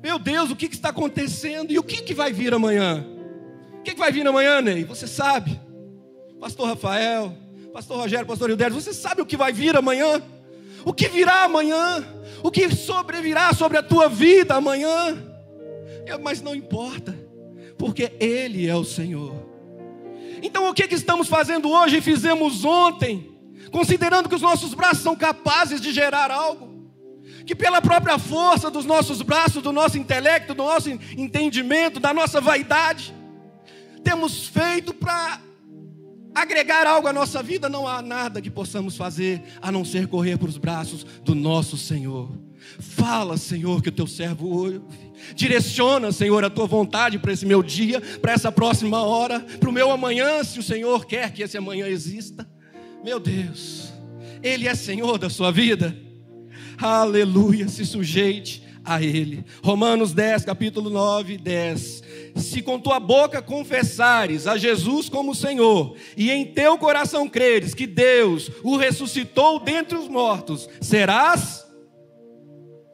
meu 0.06 0.20
Deus, 0.20 0.52
o 0.52 0.56
que, 0.56 0.70
que 0.70 0.76
está 0.76 0.90
acontecendo? 0.90 1.72
E 1.72 1.80
o 1.80 1.84
que, 1.84 2.04
que 2.04 2.14
vai 2.14 2.32
vir 2.32 2.54
amanhã? 2.54 3.04
O 3.80 3.82
que, 3.82 3.96
que 3.96 4.00
vai 4.00 4.12
vir 4.12 4.28
amanhã, 4.28 4.62
Ney? 4.62 4.84
Você 4.84 5.08
sabe 5.08 5.60
pastor 6.40 6.68
Rafael, 6.68 7.36
pastor 7.74 7.98
Rogério, 7.98 8.28
pastor 8.28 8.52
Hilderes, 8.52 8.76
você 8.76 8.94
sabe 8.94 9.24
o 9.24 9.26
que 9.26 9.36
vai 9.36 9.52
vir 9.52 9.76
amanhã? 9.76 10.22
O 10.86 10.94
que 10.94 11.08
virá 11.08 11.46
amanhã? 11.46 12.06
O 12.44 12.52
que 12.52 12.70
sobrevirá 12.70 13.52
sobre 13.52 13.80
a 13.80 13.82
tua 13.82 14.08
vida 14.08 14.54
amanhã? 14.54 15.18
Mas 16.22 16.40
não 16.40 16.54
importa, 16.54 17.18
porque 17.76 18.14
Ele 18.20 18.68
é 18.68 18.76
o 18.76 18.84
Senhor. 18.84 19.34
Então 20.40 20.70
o 20.70 20.74
que, 20.76 20.88
que 20.88 20.94
estamos 20.94 21.28
fazendo 21.28 21.72
hoje 21.72 21.98
e 21.98 22.02
fizemos 22.02 22.64
ontem, 22.64 23.36
considerando 23.72 24.30
que 24.30 24.36
os 24.36 24.42
nossos 24.44 24.76
braços 24.76 25.02
são 25.02 25.16
capazes 25.16 25.82
de 25.82 25.92
gerar 25.92 26.30
algo? 26.30 26.65
Que 27.46 27.56
pela 27.56 27.82
própria 27.82 28.18
força 28.18 28.72
dos 28.72 28.86
nossos 28.86 29.22
braços, 29.22 29.62
do 29.62 29.72
nosso 29.72 29.98
intelecto, 29.98 30.54
do 30.54 30.64
nosso 30.64 30.90
entendimento, 30.90 32.00
da 32.00 32.14
nossa 32.14 32.42
vaidade, 32.42 33.14
temos 34.04 34.48
feito 34.48 34.94
para 34.94 35.40
agregar 36.34 36.86
algo 36.86 37.08
à 37.08 37.14
nossa 37.14 37.42
vida, 37.42 37.70
não 37.70 37.88
há 37.88 38.02
nada 38.02 38.42
que 38.42 38.50
possamos 38.50 38.98
fazer 38.98 39.42
a 39.62 39.72
não 39.72 39.86
ser 39.86 40.08
correr 40.08 40.38
para 40.38 40.50
os 40.50 40.58
braços 40.58 41.06
do 41.24 41.34
nosso 41.34 41.78
Senhor. 41.78 42.30
Fala, 42.80 43.38
Senhor, 43.38 43.82
que 43.82 43.90
o 43.90 43.92
teu 43.92 44.08
servo 44.08 44.48
ouve. 44.50 44.82
Direciona, 45.34 46.12
Senhor, 46.12 46.44
a 46.44 46.50
tua 46.50 46.66
vontade 46.66 47.18
para 47.20 47.32
esse 47.32 47.46
meu 47.46 47.64
dia, 47.64 48.02
para 48.20 48.34
essa 48.34 48.52
próxima 48.52 49.02
hora, 49.04 49.40
para 49.40 49.70
o 49.70 49.74
meu 49.74 49.92
amanhã, 49.92 50.44
se 50.44 50.60
o 50.60 50.64
Senhor 50.64 51.06
quer 51.06 51.32
que 51.32 51.44
esse 51.44 51.58
amanhã 51.58 51.88
exista. 51.88 52.48
Meu 53.04 53.20
Deus, 53.20 53.94
Ele 54.44 54.68
é 54.68 54.76
Senhor 54.76 55.18
da 55.18 55.30
sua 55.30 55.52
vida. 55.52 56.05
Aleluia, 56.78 57.68
se 57.68 57.86
sujeite 57.86 58.64
a 58.84 59.02
Ele. 59.02 59.44
Romanos 59.64 60.14
10, 60.14 60.46
capítulo 60.46 60.90
9, 60.90 61.38
10 61.38 62.04
se 62.36 62.62
com 62.62 62.80
tua 62.80 63.00
boca 63.00 63.42
confessares 63.42 64.46
a 64.46 64.58
Jesus 64.58 65.08
como 65.08 65.34
Senhor, 65.34 65.96
e 66.18 66.30
em 66.32 66.46
teu 66.46 66.78
coração 66.78 67.30
creres 67.30 67.74
que 67.74 67.88
Deus 67.88 68.52
o 68.64 68.76
ressuscitou 68.76 69.60
dentre 69.60 69.98
os 69.98 70.08
mortos, 70.08 70.70
serás 70.82 71.66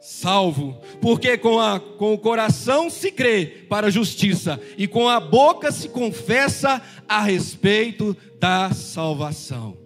salvo. 0.00 0.80
Porque 1.00 1.36
com, 1.36 1.60
a, 1.60 1.80
com 1.80 2.14
o 2.14 2.18
coração 2.18 2.88
se 2.88 3.10
crê 3.10 3.46
para 3.68 3.88
a 3.88 3.90
justiça, 3.90 4.60
e 4.78 4.86
com 4.86 5.08
a 5.08 5.18
boca 5.18 5.72
se 5.72 5.88
confessa 5.88 6.80
a 7.08 7.20
respeito 7.20 8.16
da 8.38 8.70
salvação. 8.72 9.76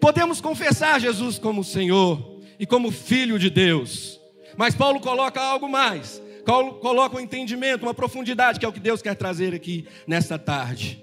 Podemos 0.00 0.40
confessar 0.40 1.00
Jesus 1.00 1.38
como 1.38 1.62
Senhor 1.62 2.31
e 2.62 2.66
como 2.66 2.92
Filho 2.92 3.40
de 3.40 3.50
Deus, 3.50 4.20
mas 4.56 4.72
Paulo 4.72 5.00
coloca 5.00 5.42
algo 5.42 5.68
mais 5.68 6.22
coloca 6.44 7.16
um 7.16 7.20
entendimento, 7.20 7.84
uma 7.84 7.94
profundidade, 7.94 8.58
que 8.58 8.66
é 8.66 8.68
o 8.68 8.72
que 8.72 8.80
Deus 8.80 9.00
quer 9.00 9.14
trazer 9.14 9.54
aqui 9.54 9.86
nesta 10.06 10.38
tarde. 10.38 11.02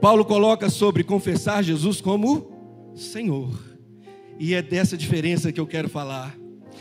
Paulo 0.00 0.24
coloca 0.24 0.68
sobre 0.68 1.04
confessar 1.04 1.62
Jesus 1.62 2.00
como 2.00 2.92
Senhor. 2.96 3.56
E 4.38 4.54
é 4.54 4.62
dessa 4.62 4.96
diferença 4.96 5.52
que 5.52 5.60
eu 5.60 5.66
quero 5.66 5.88
falar. 5.88 6.36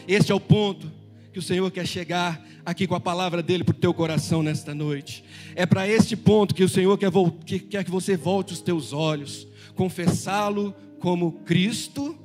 Este 0.08 0.32
é 0.32 0.36
o 0.36 0.40
ponto 0.40 0.92
que 1.32 1.38
o 1.38 1.42
Senhor 1.42 1.70
quer 1.70 1.86
chegar 1.86 2.44
aqui 2.66 2.88
com 2.88 2.96
a 2.96 3.00
palavra 3.00 3.44
dele 3.44 3.64
para 3.64 3.76
o 3.76 3.80
teu 3.80 3.94
coração 3.94 4.42
nesta 4.42 4.74
noite. 4.74 5.24
É 5.56 5.66
para 5.66 5.88
este 5.88 6.16
ponto 6.16 6.56
que 6.56 6.64
o 6.64 6.70
Senhor 6.70 6.98
quer, 6.98 7.12
que, 7.46 7.60
quer 7.60 7.84
que 7.84 7.92
você 7.92 8.18
volte 8.18 8.54
os 8.54 8.62
teus 8.62 8.92
olhos, 8.92 9.48
confessá-lo 9.76 10.74
como 11.00 11.34
Cristo 11.44 12.18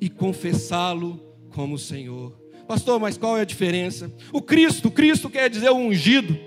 e 0.00 0.08
confessá-lo 0.08 1.25
como 1.56 1.78
Senhor. 1.78 2.34
Pastor, 2.68 3.00
mas 3.00 3.16
qual 3.16 3.38
é 3.38 3.40
a 3.40 3.44
diferença? 3.46 4.12
O 4.30 4.42
Cristo, 4.42 4.90
Cristo 4.90 5.30
quer 5.30 5.48
dizer 5.48 5.70
o 5.70 5.76
ungido. 5.76 6.38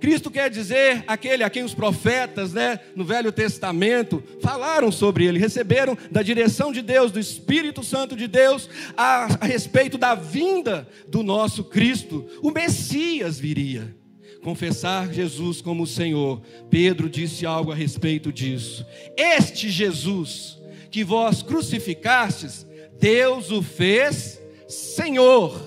Cristo 0.00 0.30
quer 0.30 0.48
dizer 0.48 1.04
aquele 1.06 1.44
a 1.44 1.50
quem 1.50 1.62
os 1.62 1.74
profetas, 1.74 2.54
né, 2.54 2.80
no 2.94 3.04
Velho 3.04 3.30
Testamento, 3.30 4.22
falaram 4.40 4.90
sobre 4.90 5.26
ele, 5.26 5.38
receberam 5.38 5.96
da 6.10 6.22
direção 6.22 6.72
de 6.72 6.80
Deus, 6.80 7.12
do 7.12 7.20
Espírito 7.20 7.82
Santo 7.82 8.16
de 8.16 8.26
Deus, 8.26 8.68
a, 8.96 9.26
a 9.42 9.44
respeito 9.44 9.98
da 9.98 10.14
vinda 10.14 10.88
do 11.06 11.22
nosso 11.22 11.62
Cristo. 11.64 12.26
O 12.42 12.50
Messias 12.50 13.38
viria. 13.38 13.94
Confessar 14.42 15.12
Jesus 15.12 15.60
como 15.60 15.86
Senhor. 15.86 16.40
Pedro 16.70 17.10
disse 17.10 17.44
algo 17.44 17.72
a 17.72 17.74
respeito 17.74 18.32
disso. 18.32 18.86
Este 19.16 19.68
Jesus 19.68 20.56
que 20.90 21.04
vós 21.04 21.42
crucificastes, 21.42 22.66
Deus 22.98 23.50
o 23.50 23.60
fez 23.60 24.40
Senhor. 24.68 25.60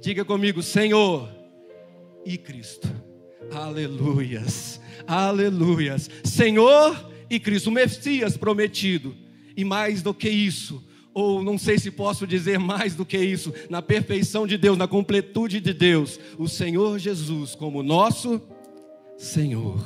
Diga 0.00 0.24
comigo, 0.24 0.62
Senhor 0.62 1.28
e 2.24 2.36
Cristo. 2.36 2.88
Aleluias, 3.52 4.80
aleluias. 5.06 6.08
Senhor 6.24 7.10
e 7.28 7.38
Cristo, 7.38 7.68
o 7.68 7.72
Messias 7.72 8.36
prometido. 8.36 9.14
E 9.56 9.64
mais 9.64 10.02
do 10.02 10.14
que 10.14 10.28
isso, 10.28 10.82
ou 11.12 11.42
não 11.42 11.58
sei 11.58 11.78
se 11.78 11.90
posso 11.90 12.26
dizer 12.26 12.58
mais 12.58 12.94
do 12.94 13.04
que 13.04 13.18
isso, 13.18 13.52
na 13.68 13.82
perfeição 13.82 14.46
de 14.46 14.56
Deus, 14.56 14.78
na 14.78 14.88
completude 14.88 15.60
de 15.60 15.74
Deus, 15.74 16.18
o 16.38 16.48
Senhor 16.48 16.98
Jesus 16.98 17.54
como 17.54 17.82
nosso 17.82 18.40
Senhor. 19.18 19.84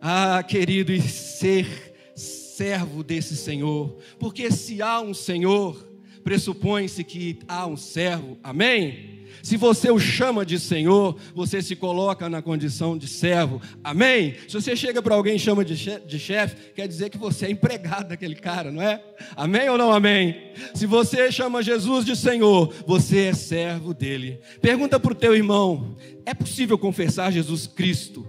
Ah, 0.00 0.42
querido, 0.42 0.92
e 0.92 1.00
ser 1.00 1.66
servo 2.14 3.04
desse 3.04 3.36
Senhor, 3.36 3.96
porque 4.18 4.50
se 4.50 4.82
há 4.82 5.00
um 5.00 5.14
Senhor, 5.14 5.87
pressupõe-se 6.28 7.02
que 7.04 7.38
há 7.48 7.66
um 7.66 7.74
servo, 7.74 8.36
amém? 8.44 9.24
Se 9.42 9.56
você 9.56 9.90
o 9.90 9.98
chama 9.98 10.44
de 10.44 10.58
Senhor, 10.58 11.16
você 11.34 11.62
se 11.62 11.74
coloca 11.74 12.28
na 12.28 12.42
condição 12.42 12.98
de 12.98 13.08
servo, 13.08 13.62
amém? 13.82 14.34
Se 14.46 14.52
você 14.52 14.76
chega 14.76 15.00
para 15.00 15.14
alguém 15.14 15.36
e 15.36 15.38
chama 15.38 15.64
de 15.64 16.18
chefe, 16.18 16.72
quer 16.74 16.86
dizer 16.86 17.08
que 17.08 17.16
você 17.16 17.46
é 17.46 17.50
empregado 17.50 18.10
daquele 18.10 18.34
cara, 18.34 18.70
não 18.70 18.82
é? 18.82 19.02
Amém 19.34 19.70
ou 19.70 19.78
não 19.78 19.90
amém? 19.90 20.52
Se 20.74 20.84
você 20.84 21.32
chama 21.32 21.62
Jesus 21.62 22.04
de 22.04 22.14
Senhor, 22.14 22.74
você 22.86 23.20
é 23.20 23.32
servo 23.32 23.94
dele. 23.94 24.38
Pergunta 24.60 25.00
para 25.00 25.12
o 25.12 25.16
teu 25.16 25.34
irmão: 25.34 25.96
é 26.26 26.34
possível 26.34 26.76
confessar 26.76 27.32
Jesus 27.32 27.66
Cristo? 27.66 28.28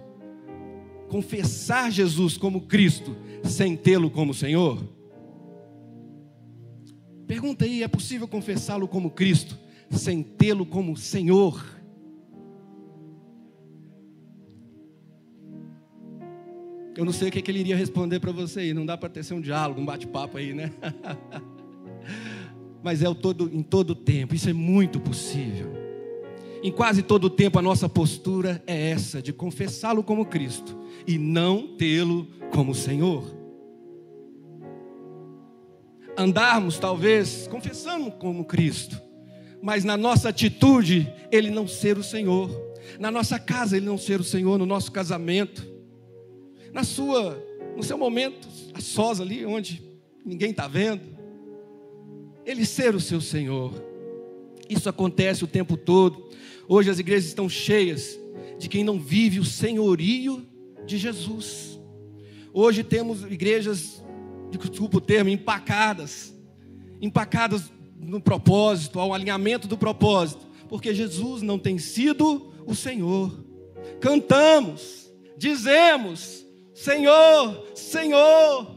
Confessar 1.09 1.91
Jesus 1.91 2.37
como 2.37 2.61
Cristo 2.61 3.13
sem 3.43 3.75
tê-lo 3.75 4.09
como 4.09 4.33
Senhor? 4.33 4.98
Pergunta 7.29 7.63
aí: 7.63 7.83
é 7.83 7.87
possível 7.87 8.27
confessá-lo 8.27 8.87
como 8.87 9.11
Cristo 9.11 9.55
sem 9.91 10.23
tê-lo 10.23 10.65
como 10.65 10.97
Senhor? 10.97 11.63
Eu 16.97 17.05
não 17.05 17.13
sei 17.13 17.29
o 17.29 17.31
que, 17.31 17.47
ele 17.51 17.59
iria 17.59 17.75
responder 17.75 18.19
para 18.19 18.31
você 18.31 18.61
aí, 18.61 18.73
não 18.73 18.83
dá 18.83 18.97
para 18.97 19.09
ter 19.09 19.31
um 19.31 19.39
diálogo, 19.39 19.79
um 19.79 19.85
bate-papo 19.85 20.37
aí, 20.37 20.55
né? 20.55 20.71
Mas 22.81 23.03
é 23.03 23.07
o 23.07 23.13
todo, 23.13 23.47
em 23.53 23.61
todo 23.61 23.93
tempo, 23.93 24.33
isso 24.33 24.49
é 24.49 24.53
muito 24.53 24.99
possível. 24.99 25.71
Em 26.63 26.71
quase 26.71 27.03
todo 27.03 27.29
tempo 27.29 27.59
a 27.59 27.61
nossa 27.61 27.87
postura 27.87 28.61
é 28.65 28.89
essa, 28.89 29.21
de 29.21 29.31
confessá-lo 29.31 30.03
como 30.03 30.25
Cristo 30.25 30.75
e 31.05 31.19
não 31.19 31.75
tê-lo 31.77 32.27
como 32.51 32.73
Senhor 32.73 33.38
andarmos 36.19 36.77
talvez 36.77 37.47
confessando 37.47 38.11
como 38.11 38.43
Cristo, 38.43 39.01
mas 39.61 39.85
na 39.85 39.95
nossa 39.95 40.27
atitude, 40.29 41.11
Ele 41.31 41.49
não 41.49 41.65
ser 41.65 41.97
o 41.97 42.03
Senhor. 42.03 42.49
Na 42.99 43.09
nossa 43.09 43.39
casa, 43.39 43.77
Ele 43.77 43.85
não 43.85 43.97
ser 43.97 44.19
o 44.19 44.23
Senhor, 44.23 44.57
no 44.57 44.65
nosso 44.65 44.91
casamento, 44.91 45.65
na 46.73 46.83
sua, 46.83 47.41
no 47.75 47.83
seu 47.83 47.97
momento, 47.97 48.47
a 48.73 48.81
sós 48.81 49.21
ali, 49.21 49.45
onde 49.45 49.81
ninguém 50.25 50.51
está 50.51 50.67
vendo, 50.67 51.01
Ele 52.45 52.65
ser 52.65 52.95
o 52.95 52.99
seu 52.99 53.21
Senhor. 53.21 53.73
Isso 54.69 54.89
acontece 54.89 55.45
o 55.45 55.47
tempo 55.47 55.77
todo. 55.77 56.29
Hoje 56.67 56.89
as 56.89 56.99
igrejas 56.99 57.29
estão 57.29 57.47
cheias 57.47 58.19
de 58.57 58.67
quem 58.67 58.83
não 58.83 58.99
vive 58.99 59.39
o 59.39 59.45
senhorio 59.45 60.45
de 60.85 60.97
Jesus. 60.97 61.79
Hoje 62.53 62.83
temos 62.83 63.23
igrejas, 63.23 64.03
desculpa 64.57 64.97
o 64.97 65.01
termo, 65.01 65.29
empacadas, 65.29 66.35
empacadas 67.01 67.71
no 67.99 68.21
propósito, 68.21 68.99
ao 68.99 69.13
alinhamento 69.13 69.67
do 69.67 69.77
propósito, 69.77 70.47
porque 70.67 70.93
Jesus 70.93 71.41
não 71.41 71.59
tem 71.59 71.77
sido 71.77 72.53
o 72.65 72.73
Senhor. 72.73 73.45
Cantamos, 73.99 75.11
dizemos, 75.37 76.45
Senhor, 76.73 77.65
Senhor, 77.75 78.75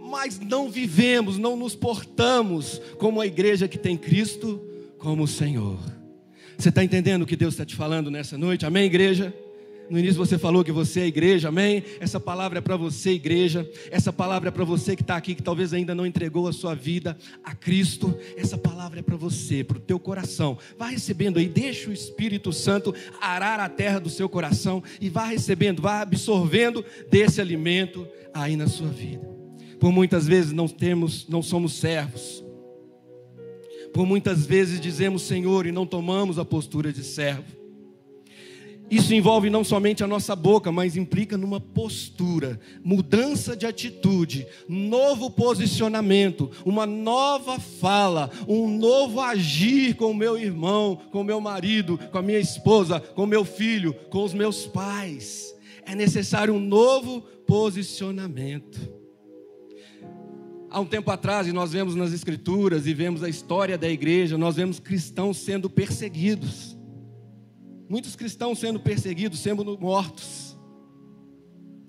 mas 0.00 0.38
não 0.38 0.70
vivemos, 0.70 1.36
não 1.36 1.56
nos 1.56 1.74
portamos 1.74 2.80
como 2.98 3.20
a 3.20 3.26
igreja 3.26 3.66
que 3.66 3.78
tem 3.78 3.96
Cristo 3.96 4.60
como 4.98 5.26
Senhor. 5.26 5.78
Você 6.56 6.68
está 6.70 6.82
entendendo 6.82 7.22
o 7.22 7.26
que 7.26 7.36
Deus 7.36 7.54
está 7.54 7.66
te 7.66 7.74
falando 7.74 8.10
nessa 8.10 8.38
noite? 8.38 8.64
Amém, 8.64 8.84
igreja? 8.84 9.34
No 9.88 9.98
início 9.98 10.16
você 10.16 10.36
falou 10.36 10.64
que 10.64 10.72
você 10.72 11.00
é 11.00 11.06
igreja, 11.06 11.48
amém? 11.48 11.82
Essa 12.00 12.18
palavra 12.18 12.58
é 12.58 12.60
para 12.60 12.76
você, 12.76 13.10
igreja. 13.10 13.68
Essa 13.90 14.12
palavra 14.12 14.48
é 14.48 14.52
para 14.52 14.64
você 14.64 14.96
que 14.96 15.02
está 15.02 15.16
aqui, 15.16 15.34
que 15.34 15.42
talvez 15.42 15.72
ainda 15.72 15.94
não 15.94 16.04
entregou 16.04 16.48
a 16.48 16.52
sua 16.52 16.74
vida 16.74 17.16
a 17.44 17.54
Cristo. 17.54 18.16
Essa 18.36 18.58
palavra 18.58 18.98
é 18.98 19.02
para 19.02 19.16
você, 19.16 19.62
para 19.62 19.76
o 19.78 19.80
teu 19.80 19.98
coração. 19.98 20.58
Vá 20.76 20.86
recebendo 20.86 21.38
aí, 21.38 21.48
deixa 21.48 21.88
o 21.88 21.92
Espírito 21.92 22.52
Santo 22.52 22.94
arar 23.20 23.60
a 23.60 23.68
terra 23.68 24.00
do 24.00 24.10
seu 24.10 24.28
coração 24.28 24.82
e 25.00 25.08
vá 25.08 25.24
recebendo, 25.24 25.80
vá 25.80 26.00
absorvendo 26.00 26.84
desse 27.08 27.40
alimento 27.40 28.06
aí 28.34 28.56
na 28.56 28.66
sua 28.66 28.88
vida. 28.88 29.24
Por 29.78 29.92
muitas 29.92 30.26
vezes 30.26 30.52
não 30.52 30.66
temos, 30.66 31.28
não 31.28 31.42
somos 31.42 31.74
servos. 31.74 32.44
Por 33.92 34.04
muitas 34.04 34.44
vezes 34.44 34.80
dizemos 34.80 35.22
Senhor 35.22 35.64
e 35.64 35.72
não 35.72 35.86
tomamos 35.86 36.38
a 36.38 36.44
postura 36.44 36.92
de 36.92 37.04
servo. 37.04 37.55
Isso 38.88 39.12
envolve 39.12 39.50
não 39.50 39.64
somente 39.64 40.04
a 40.04 40.06
nossa 40.06 40.36
boca, 40.36 40.70
mas 40.70 40.96
implica 40.96 41.36
numa 41.36 41.58
postura, 41.58 42.60
mudança 42.84 43.56
de 43.56 43.66
atitude, 43.66 44.46
novo 44.68 45.28
posicionamento, 45.28 46.50
uma 46.64 46.86
nova 46.86 47.58
fala, 47.58 48.30
um 48.46 48.68
novo 48.78 49.20
agir 49.20 49.94
com 49.96 50.12
o 50.12 50.14
meu 50.14 50.38
irmão, 50.38 51.00
com 51.10 51.20
o 51.20 51.24
meu 51.24 51.40
marido, 51.40 51.98
com 52.12 52.18
a 52.18 52.22
minha 52.22 52.38
esposa, 52.38 53.00
com 53.00 53.24
o 53.24 53.26
meu 53.26 53.44
filho, 53.44 53.92
com 54.08 54.22
os 54.22 54.32
meus 54.32 54.66
pais. 54.66 55.52
É 55.84 55.94
necessário 55.94 56.54
um 56.54 56.60
novo 56.60 57.22
posicionamento. 57.44 58.94
Há 60.70 60.78
um 60.78 60.86
tempo 60.86 61.10
atrás, 61.10 61.48
e 61.48 61.52
nós 61.52 61.72
vemos 61.72 61.96
nas 61.96 62.12
Escrituras 62.12 62.86
e 62.86 62.94
vemos 62.94 63.24
a 63.24 63.28
história 63.28 63.76
da 63.76 63.88
igreja, 63.88 64.38
nós 64.38 64.56
vemos 64.56 64.78
cristãos 64.78 65.38
sendo 65.38 65.68
perseguidos 65.68 66.75
Muitos 67.88 68.16
cristãos 68.16 68.58
sendo 68.58 68.80
perseguidos, 68.80 69.38
sendo 69.38 69.78
mortos. 69.78 70.58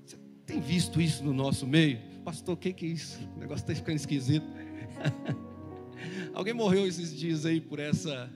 Você 0.05 0.17
tem 0.45 0.59
visto 0.59 1.01
isso 1.01 1.23
no 1.23 1.33
nosso 1.33 1.65
meio? 1.65 1.99
Pastor, 2.23 2.53
o 2.55 2.57
que, 2.57 2.85
é 2.85 2.87
isso? 2.87 3.19
O 3.35 3.39
negócio 3.39 3.63
está 3.63 3.73
ficando 3.73 3.95
esquisito. 3.95 4.45
Alguém 6.33 6.53
morreu 6.53 6.85
esses 6.85 7.15
dias 7.15 7.45
aí 7.45 7.59
por 7.59 7.79
essa 7.79 8.31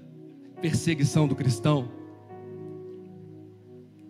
perseguição 0.60 1.28
do 1.28 1.36
cristão? 1.36 1.92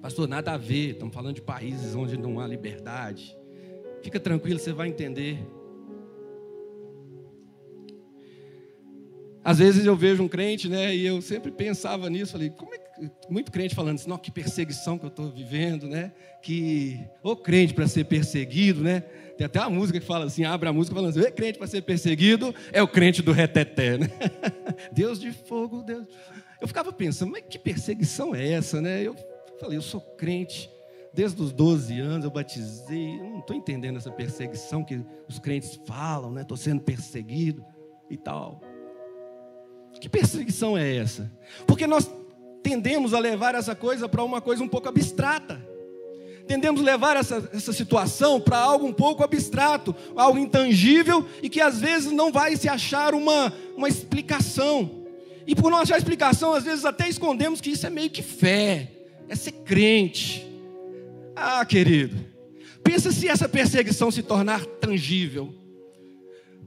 Pastor, 0.02 0.28
nada 0.28 0.54
a 0.54 0.58
ver. 0.58 0.92
Estamos 0.92 1.14
falando 1.14 1.36
de 1.36 1.42
países 1.42 1.94
onde 1.94 2.18
não 2.18 2.40
há 2.40 2.48
liberdade. 2.48 3.36
Fica 4.02 4.20
tranquilo, 4.20 4.60
você 4.60 4.72
vai 4.72 4.88
entender. 4.88 5.46
Às 9.44 9.58
vezes 9.58 9.86
eu 9.86 9.96
vejo 9.96 10.24
um 10.24 10.28
crente, 10.28 10.70
né, 10.70 10.96
e 10.96 11.06
eu 11.06 11.22
sempre 11.22 11.52
pensava 11.52 12.10
nisso, 12.10 12.34
falei, 12.34 12.52
como 12.52 12.74
é 12.76 12.78
muito 13.30 13.52
crente 13.52 13.74
falando 13.74 13.96
assim, 13.96 14.10
não, 14.10 14.18
que 14.18 14.32
perseguição 14.32 14.98
que 14.98 15.06
eu 15.06 15.10
estou 15.10 15.30
vivendo, 15.30 15.88
né, 15.88 16.12
que, 16.42 17.00
ô 17.24 17.36
crente 17.36 17.74
para 17.74 17.88
ser 17.88 18.06
perseguido, 18.06 18.82
né, 18.82 19.02
tem 19.38 19.46
até 19.46 19.60
uma 19.60 19.70
música 19.70 20.00
que 20.00 20.06
fala 20.06 20.26
assim, 20.26 20.44
abre 20.44 20.70
a 20.70 20.74
música 20.74 20.96
falando 20.96 21.18
assim, 21.18 21.28
ô 21.28 21.32
crente 21.32 21.58
para 21.58 21.68
ser 21.68 21.82
perseguido, 21.82 22.54
é 22.72 22.82
o 22.82 22.88
crente 22.88 23.22
do 23.22 23.32
reteté, 23.32 23.98
né, 23.98 24.08
Deus 24.92 25.20
de 25.20 25.32
fogo, 25.32 25.82
Deus, 25.82 26.06
eu 26.60 26.68
ficava 26.68 26.92
pensando, 26.92 27.32
mas 27.32 27.44
que 27.50 27.58
perseguição 27.58 28.36
é 28.36 28.52
essa, 28.52 28.82
né, 28.82 29.02
eu 29.02 29.16
falei, 29.60 29.78
eu 29.78 29.82
sou 29.82 30.02
crente, 30.02 30.70
desde 31.14 31.42
os 31.42 31.52
12 31.52 32.00
anos 32.00 32.26
eu 32.26 32.32
batizei, 32.32 33.20
eu 33.20 33.30
não 33.30 33.40
estou 33.40 33.56
entendendo 33.56 33.98
essa 33.98 34.12
perseguição 34.12 34.84
que 34.84 35.02
os 35.28 35.40
crentes 35.40 35.80
falam, 35.86 36.32
né, 36.32 36.42
estou 36.44 36.58
sendo 36.58 36.82
perseguido 36.82 37.66
e 38.10 38.18
tal, 38.18 38.62
que 40.00 40.10
perseguição 40.10 40.78
é 40.78 40.96
essa? 40.96 41.32
Porque 41.68 41.86
nós 41.86 42.10
tendemos 42.64 43.14
a 43.14 43.20
levar 43.20 43.56
essa 43.56 43.76
coisa 43.76 44.08
para 44.08 44.24
uma 44.24 44.42
coisa 44.42 44.64
um 44.64 44.68
pouco 44.68 44.90
abstrata. 44.90 45.62
Tendemos 46.48 46.82
a 46.82 46.84
levar 46.84 47.16
essa, 47.16 47.50
essa 47.54 47.72
situação 47.72 48.40
para 48.40 48.58
algo 48.58 48.86
um 48.86 48.94
pouco 48.94 49.24
abstrato, 49.24 49.96
algo 50.16 50.38
intangível 50.38 51.26
e 51.42 51.50
que 51.50 51.62
às 51.62 51.80
vezes 51.80 52.12
não 52.12 52.32
vai 52.32 52.58
se 52.58 52.68
achar 52.68 53.14
uma, 53.14 53.54
uma 53.76 53.88
explicação. 53.88 55.06
E 55.46 55.56
por 55.56 55.72
não 55.72 55.78
achar 55.80 55.98
explicação, 55.98 56.54
às 56.54 56.64
vezes 56.64 56.86
até 56.86 57.08
escondemos 57.08 57.62
que 57.62 57.72
isso 57.72 57.88
é 57.88 57.90
meio 57.90 58.10
que 58.10 58.22
fé, 58.22 58.92
é 59.30 59.36
ser 59.36 59.52
crente. 59.52 60.48
Ah, 61.36 61.66
querido, 61.66 62.18
pensa 62.84 63.12
se 63.12 63.28
essa 63.28 63.48
perseguição 63.48 64.12
se 64.12 64.22
tornar 64.22 64.66
tangível. 64.66 65.54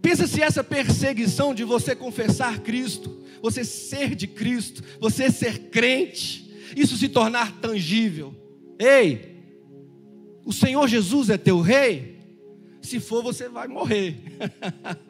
Pensa 0.00 0.26
se 0.26 0.42
essa 0.42 0.62
perseguição 0.62 1.54
de 1.54 1.64
você 1.64 1.94
confessar 1.94 2.58
Cristo, 2.60 3.23
você 3.44 3.62
ser 3.62 4.14
de 4.14 4.26
Cristo, 4.26 4.82
você 4.98 5.30
ser 5.30 5.68
crente, 5.68 6.50
isso 6.74 6.96
se 6.96 7.10
tornar 7.10 7.52
tangível. 7.60 8.34
Ei, 8.78 9.36
o 10.46 10.50
Senhor 10.50 10.88
Jesus 10.88 11.28
é 11.28 11.36
teu 11.36 11.60
rei? 11.60 12.20
Se 12.80 12.98
for, 12.98 13.22
você 13.22 13.46
vai 13.46 13.68
morrer. 13.68 14.16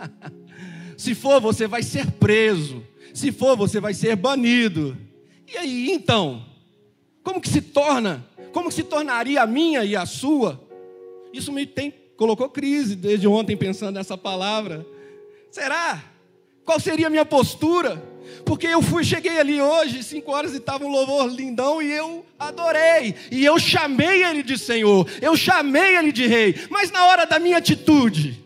se 0.99 1.15
for, 1.15 1.41
você 1.41 1.69
vai 1.69 1.85
ser 1.85 2.11
preso. 2.11 2.85
Se 3.15 3.31
for, 3.31 3.57
você 3.57 3.79
vai 3.79 3.95
ser 3.95 4.17
banido. 4.17 4.97
E 5.47 5.57
aí, 5.57 5.93
então? 5.93 6.45
Como 7.23 7.41
que 7.41 7.49
se 7.49 7.61
torna? 7.61 8.29
Como 8.53 8.69
que 8.69 8.75
se 8.75 8.83
tornaria 8.83 9.43
a 9.43 9.47
minha 9.47 9.85
e 9.85 9.95
a 9.95 10.05
sua? 10.05 10.61
Isso 11.33 11.53
me 11.53 11.67
tem 11.67 11.95
colocou 12.17 12.49
crise 12.49 12.97
desde 12.97 13.29
ontem 13.29 13.57
pensando 13.57 13.95
nessa 13.95 14.19
palavra. 14.19 14.85
Será? 15.53 16.03
Qual 16.65 16.81
seria 16.81 17.07
a 17.07 17.11
minha 17.11 17.25
postura? 17.25 18.14
Porque 18.45 18.67
eu 18.67 18.83
fui, 18.83 19.05
cheguei 19.05 19.39
ali 19.39 19.61
hoje, 19.61 20.03
cinco 20.03 20.33
horas 20.33 20.53
e 20.53 20.59
estava 20.59 20.85
um 20.85 20.91
louvor 20.91 21.27
lindão 21.29 21.81
e 21.81 21.91
eu 21.91 22.25
adorei, 22.39 23.15
e 23.31 23.45
eu 23.45 23.59
chamei 23.59 24.25
ele 24.25 24.43
de 24.43 24.59
Senhor, 24.59 25.09
eu 25.23 25.37
chamei 25.37 25.97
ele 25.97 26.13
de 26.13 26.27
Rei, 26.27 26.55
mas 26.69 26.91
na 26.91 27.07
hora 27.07 27.25
da 27.25 27.39
minha 27.39 27.59
atitude, 27.59 28.45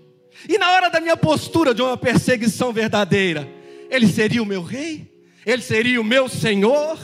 e 0.49 0.57
na 0.57 0.71
hora 0.71 0.89
da 0.89 1.01
minha 1.01 1.17
postura 1.17 1.75
de 1.75 1.83
uma 1.83 1.97
perseguição 1.97 2.73
verdadeira, 2.73 3.49
ele 3.91 4.07
seria 4.07 4.43
o 4.43 4.47
meu 4.47 4.63
Rei? 4.63 5.11
Ele 5.45 5.63
seria 5.63 6.01
o 6.01 6.05
meu 6.05 6.29
Senhor? 6.29 6.99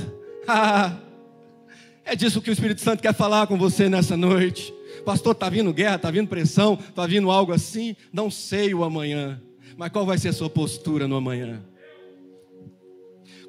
é 2.05 2.15
disso 2.15 2.43
que 2.43 2.51
o 2.51 2.53
Espírito 2.53 2.81
Santo 2.81 3.03
quer 3.03 3.15
falar 3.15 3.47
com 3.47 3.57
você 3.57 3.89
nessa 3.89 4.17
noite. 4.17 4.73
Pastor, 5.05 5.33
está 5.33 5.49
vindo 5.49 5.73
guerra, 5.73 5.97
está 5.97 6.11
vindo 6.11 6.29
pressão, 6.29 6.79
está 6.89 7.07
vindo 7.07 7.31
algo 7.31 7.53
assim? 7.53 7.97
Não 8.13 8.31
sei 8.31 8.75
o 8.75 8.85
amanhã, 8.85 9.41
mas 9.77 9.91
qual 9.91 10.07
vai 10.07 10.19
ser 10.19 10.29
a 10.29 10.33
sua 10.33 10.49
postura 10.49 11.09
no 11.09 11.17
amanhã? 11.17 11.63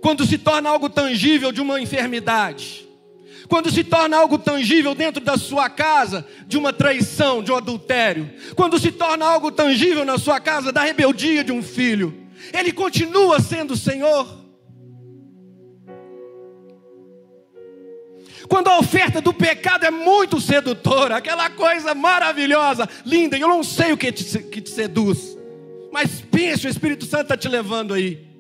Quando 0.06 0.24
se 0.24 0.38
torna 0.38 0.70
algo 0.70 0.88
tangível 0.88 1.52
de 1.52 1.60
uma 1.60 1.82
enfermidade, 1.82 2.88
quando 3.50 3.72
se 3.72 3.84
torna 3.84 4.16
algo 4.16 4.38
tangível 4.38 4.94
dentro 4.94 5.20
da 5.20 5.36
sua 5.36 5.68
casa, 5.68 6.24
de 6.46 6.60
uma 6.60 6.72
traição, 6.72 7.42
de 7.42 7.52
um 7.52 7.56
adultério, 7.56 8.32
quando 8.56 8.78
se 8.78 8.92
torna 8.92 9.26
algo 9.26 9.52
tangível 9.52 10.06
na 10.06 10.20
sua 10.20 10.40
casa 10.40 10.72
da 10.72 10.84
rebeldia 10.84 11.44
de 11.44 11.52
um 11.52 11.64
filho, 11.64 12.16
ele 12.54 12.72
continua 12.72 13.40
sendo 13.40 13.76
Senhor. 13.76 14.28
Quando 18.48 18.68
a 18.68 18.78
oferta 18.78 19.20
do 19.20 19.34
pecado 19.34 19.88
é 19.88 19.90
muito 19.90 20.40
sedutora, 20.40 21.18
aquela 21.18 21.50
coisa 21.50 21.96
maravilhosa, 21.96 22.88
linda, 23.04 23.40
eu 23.40 23.48
não 23.48 23.64
sei 23.64 23.92
o 23.92 23.98
que 23.98 24.12
te, 24.12 24.38
que 24.38 24.62
te 24.62 24.70
seduz, 24.70 25.36
mas 25.92 26.22
pense, 26.22 26.68
o 26.68 26.70
Espírito 26.70 27.08
Santo 27.08 27.24
está 27.24 27.36
te 27.36 27.50
levando 27.50 27.92
aí. 27.92 28.35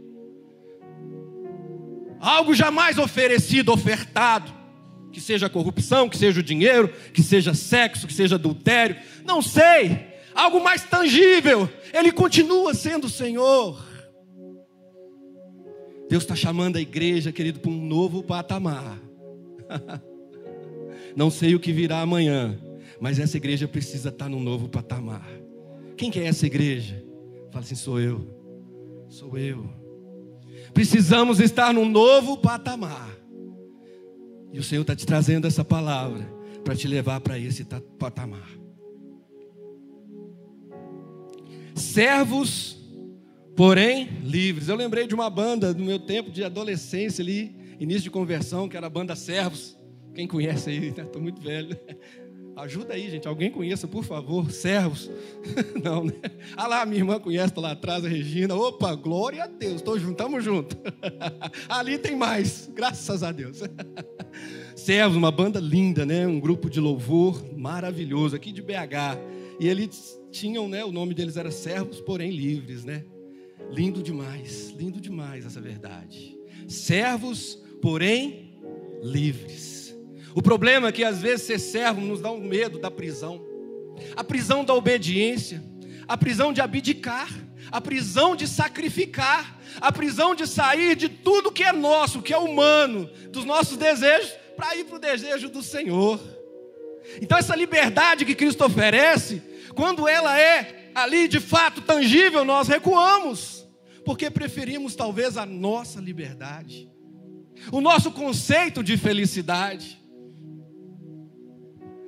Algo 2.20 2.54
jamais 2.54 2.98
oferecido, 2.98 3.72
ofertado, 3.72 4.52
que 5.12 5.22
seja 5.22 5.50
corrupção, 5.50 6.10
que 6.10 6.18
seja 6.18 6.40
o 6.40 6.44
dinheiro, 6.44 6.92
que 7.14 7.24
seja 7.24 7.54
sexo, 7.54 8.08
que 8.08 8.14
seja 8.14 8.36
adultério, 8.36 8.98
não 9.24 9.42
sei, 9.42 10.08
algo 10.34 10.64
mais 10.64 10.84
tangível, 10.84 11.70
Ele 11.94 12.12
continua 12.12 12.74
sendo 12.74 13.06
o 13.06 13.10
Senhor. 13.10 13.86
Deus 16.10 16.24
está 16.24 16.36
chamando 16.36 16.76
a 16.76 16.82
igreja, 16.82 17.32
querido, 17.32 17.60
para 17.60 17.72
um 17.72 17.86
novo 17.86 18.22
patamar. 18.22 19.00
Não 21.16 21.32
sei 21.32 21.56
o 21.56 21.60
que 21.60 21.72
virá 21.72 22.02
amanhã, 22.02 22.60
mas 23.00 23.20
essa 23.20 23.38
igreja 23.38 23.68
precisa 23.68 24.10
estar 24.10 24.30
num 24.30 24.42
novo 24.42 24.68
patamar. 24.68 25.28
Quem 25.96 26.12
que 26.12 26.20
é 26.20 26.28
essa 26.28 26.46
igreja? 26.46 27.02
Fala 27.52 27.64
assim: 27.64 27.76
sou 27.76 28.00
eu. 28.00 28.28
Sou 29.08 29.38
eu. 29.38 29.70
Precisamos 30.76 31.40
estar 31.40 31.74
num 31.74 31.90
novo 31.90 32.38
patamar. 32.38 33.10
E 34.52 34.60
o 34.60 34.64
Senhor 34.64 34.82
está 34.82 34.94
te 34.94 35.06
trazendo 35.06 35.48
essa 35.48 35.64
palavra 35.64 36.30
para 36.66 36.76
te 36.76 36.86
levar 36.86 37.22
para 37.22 37.40
esse 37.40 37.64
patamar. 37.98 38.50
Servos, 41.74 42.78
porém 43.56 44.20
livres. 44.22 44.68
Eu 44.68 44.76
lembrei 44.76 45.08
de 45.08 45.16
uma 45.16 45.30
banda 45.30 45.74
do 45.74 45.82
meu 45.82 45.98
tempo 45.98 46.30
de 46.30 46.44
adolescência 46.44 47.24
ali, 47.24 47.56
início 47.80 48.04
de 48.04 48.12
conversão, 48.12 48.68
que 48.68 48.76
era 48.76 48.88
a 48.88 48.90
banda 48.90 49.16
Servos. 49.16 49.78
Quem 50.14 50.28
conhece 50.28 50.70
aí? 50.70 50.90
Estou 50.90 51.22
muito 51.22 51.42
velho. 51.42 51.80
Ajuda 52.56 52.94
aí, 52.94 53.10
gente. 53.10 53.28
Alguém 53.28 53.52
conheça, 53.52 53.88
por 53.88 54.04
favor. 54.04 54.50
Servos. 54.50 55.12
Não, 55.84 56.06
né? 56.06 56.14
Ah 56.56 56.68
lá, 56.68 56.86
minha 56.86 57.00
irmã 57.00 57.20
conhece, 57.20 57.54
tá 57.54 57.60
lá 57.60 57.72
atrás, 57.72 58.06
a 58.06 58.08
Regina. 58.08 58.56
Opa, 58.56 58.96
glória 58.96 59.44
a 59.44 59.48
Deus. 59.48 59.76
Estou 59.76 60.00
junto, 60.00 60.12
estamos 60.14 60.44
juntos. 60.44 60.78
Ali 61.68 61.98
tem 61.98 62.16
mais, 62.16 62.70
graças 62.74 63.24
a 63.24 63.32
Deus. 63.32 63.62
Servos, 64.76 65.18
uma 65.18 65.32
banda 65.32 65.60
linda, 65.60 66.06
né? 66.06 66.26
Um 66.26 66.40
grupo 66.40 66.70
de 66.70 66.80
louvor 66.80 67.44
maravilhoso, 67.58 68.36
aqui 68.36 68.54
de 68.54 68.62
BH. 68.62 69.20
E 69.60 69.68
eles 69.68 70.18
tinham, 70.32 70.70
né? 70.70 70.86
O 70.86 70.92
nome 70.92 71.14
deles 71.14 71.36
era 71.36 71.52
Servos, 71.52 72.00
porém 72.00 72.32
livres, 72.32 72.86
né? 72.86 73.04
Lindo 73.70 74.02
demais, 74.02 74.70
lindo 74.78 75.02
demais 75.02 75.46
essa 75.46 75.60
verdade. 75.60 76.38
Servos, 76.68 77.62
porém 77.82 78.58
livres. 79.02 79.75
O 80.36 80.42
problema 80.42 80.90
é 80.90 80.92
que 80.92 81.06
às 81.06 81.22
vezes 81.22 81.48
ser 81.48 81.60
servo 81.60 82.02
nos 82.02 82.20
dá 82.20 82.30
um 82.30 82.42
medo 82.42 82.78
da 82.78 82.92
prisão, 82.92 83.42
a 84.18 84.24
prisão 84.24 84.66
da 84.66 84.74
obediência, 84.74 85.64
a 86.06 86.18
prisão 86.18 86.52
de 86.52 86.60
abdicar, 86.60 87.30
a 87.72 87.80
prisão 87.80 88.36
de 88.36 88.46
sacrificar, 88.46 89.58
a 89.80 89.94
prisão 89.94 90.36
de 90.36 90.46
sair 90.46 90.94
de 90.94 91.08
tudo 91.08 91.54
que 91.54 91.64
é 91.64 91.72
nosso, 91.72 92.22
que 92.22 92.34
é 92.34 92.38
humano, 92.38 93.10
dos 93.30 93.46
nossos 93.46 93.78
desejos, 93.78 94.34
para 94.58 94.76
ir 94.76 94.84
para 94.84 94.98
o 94.98 95.00
desejo 95.00 95.48
do 95.48 95.64
Senhor. 95.64 96.20
Então, 97.22 97.38
essa 97.38 97.56
liberdade 97.56 98.26
que 98.26 98.36
Cristo 98.36 98.66
oferece, 98.66 99.42
quando 99.74 100.06
ela 100.06 100.38
é 100.38 100.92
ali 100.94 101.30
de 101.30 101.40
fato 101.40 101.82
tangível, 101.82 102.44
nós 102.44 102.68
recuamos, 102.68 103.66
porque 104.04 104.30
preferimos 104.30 104.96
talvez 104.96 105.38
a 105.38 105.46
nossa 105.46 106.02
liberdade, 106.02 106.90
o 107.72 107.80
nosso 107.80 108.12
conceito 108.12 108.84
de 108.84 108.98
felicidade. 108.98 110.04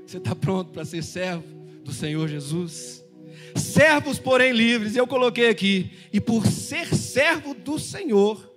Você 0.08 0.20
está 0.20 0.34
pronto 0.34 0.72
para 0.72 0.86
ser 0.86 1.04
servo 1.04 1.44
do 1.84 1.92
Senhor 1.92 2.30
Jesus? 2.30 3.04
Servos, 3.58 4.18
porém 4.18 4.54
livres, 4.54 4.96
eu 4.96 5.06
coloquei 5.06 5.50
aqui, 5.50 5.92
e 6.14 6.22
por 6.22 6.48
ser 6.48 6.96
servo 6.96 7.54
do 7.54 7.78
Senhor, 7.78 8.50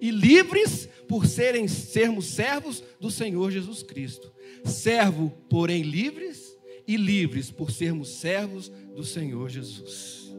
e 0.00 0.10
livres 0.10 0.88
por 1.06 1.24
serem 1.24 1.68
sermos 1.68 2.26
servos 2.26 2.82
do 2.98 3.08
Senhor 3.08 3.52
Jesus 3.52 3.84
Cristo. 3.84 4.32
Servo, 4.64 5.30
porém 5.48 5.82
livres, 5.82 6.58
e 6.88 6.96
livres 6.96 7.52
por 7.52 7.70
sermos 7.70 8.08
servos 8.08 8.68
do 8.92 9.04
Senhor 9.04 9.48
Jesus. 9.48 10.34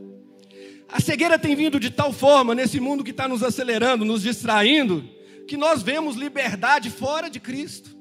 A 0.89 0.99
cegueira 0.99 1.39
tem 1.39 1.56
vindo 1.56 1.80
de 1.80 1.91
tal 1.91 2.12
forma 2.12 2.53
nesse 2.53 2.82
mundo 2.82 3.06
que 3.06 3.12
está 3.12 3.25
nos 3.25 3.41
acelerando, 3.41 4.03
nos 4.03 4.21
distraindo, 4.21 5.01
que 5.47 5.56
nós 5.56 5.82
vemos 5.82 6.17
liberdade 6.17 6.89
fora 6.89 7.30
de 7.30 7.39
Cristo. 7.39 7.95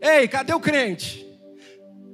Ei, 0.00 0.26
cadê 0.26 0.52
o 0.52 0.58
crente? 0.58 1.27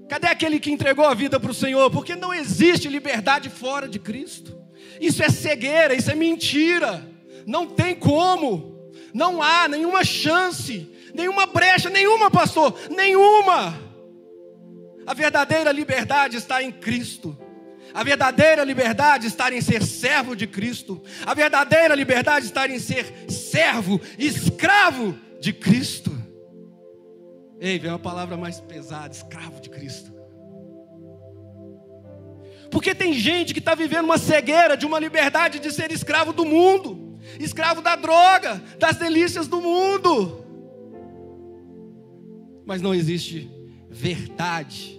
Cadê 0.08 0.26
aquele 0.26 0.60
que 0.60 0.70
entregou 0.70 1.04
a 1.04 1.14
vida 1.14 1.40
para 1.40 1.50
o 1.50 1.54
Senhor? 1.54 1.90
Porque 1.90 2.14
não 2.14 2.32
existe 2.32 2.88
liberdade 2.88 3.48
fora 3.48 3.88
de 3.88 3.98
Cristo. 3.98 4.56
Isso 5.00 5.22
é 5.22 5.28
cegueira, 5.28 5.94
isso 5.94 6.10
é 6.10 6.14
mentira. 6.14 7.08
Não 7.46 7.66
tem 7.66 7.94
como. 7.94 8.90
Não 9.12 9.42
há 9.42 9.68
nenhuma 9.68 10.04
chance, 10.04 10.90
nenhuma 11.14 11.46
brecha, 11.46 11.88
nenhuma, 11.88 12.30
pastor, 12.30 12.78
nenhuma. 12.90 13.78
A 15.06 15.14
verdadeira 15.14 15.70
liberdade 15.70 16.36
está 16.36 16.62
em 16.62 16.72
Cristo. 16.72 17.38
A 17.92 18.02
verdadeira 18.02 18.64
liberdade 18.64 19.28
está 19.28 19.52
em 19.52 19.60
ser 19.60 19.84
servo 19.84 20.34
de 20.34 20.46
Cristo. 20.46 21.00
A 21.24 21.32
verdadeira 21.32 21.94
liberdade 21.94 22.46
está 22.46 22.66
em 22.66 22.78
ser 22.78 23.06
servo, 23.28 24.00
escravo 24.18 25.16
de 25.40 25.52
Cristo. 25.52 26.23
Ei, 27.60 27.78
vem 27.78 27.90
uma 27.90 27.98
palavra 27.98 28.36
mais 28.36 28.60
pesada: 28.60 29.12
escravo 29.12 29.60
de 29.60 29.70
Cristo. 29.70 30.12
Porque 32.70 32.94
tem 32.94 33.14
gente 33.14 33.52
que 33.52 33.60
está 33.60 33.74
vivendo 33.74 34.04
uma 34.04 34.18
cegueira 34.18 34.76
de 34.76 34.84
uma 34.84 34.98
liberdade 34.98 35.60
de 35.60 35.70
ser 35.70 35.92
escravo 35.92 36.32
do 36.32 36.44
mundo, 36.44 37.16
escravo 37.38 37.80
da 37.80 37.94
droga, 37.94 38.60
das 38.78 38.96
delícias 38.96 39.46
do 39.46 39.60
mundo. 39.60 40.44
Mas 42.66 42.82
não 42.82 42.94
existe 42.94 43.48
verdade 43.88 44.98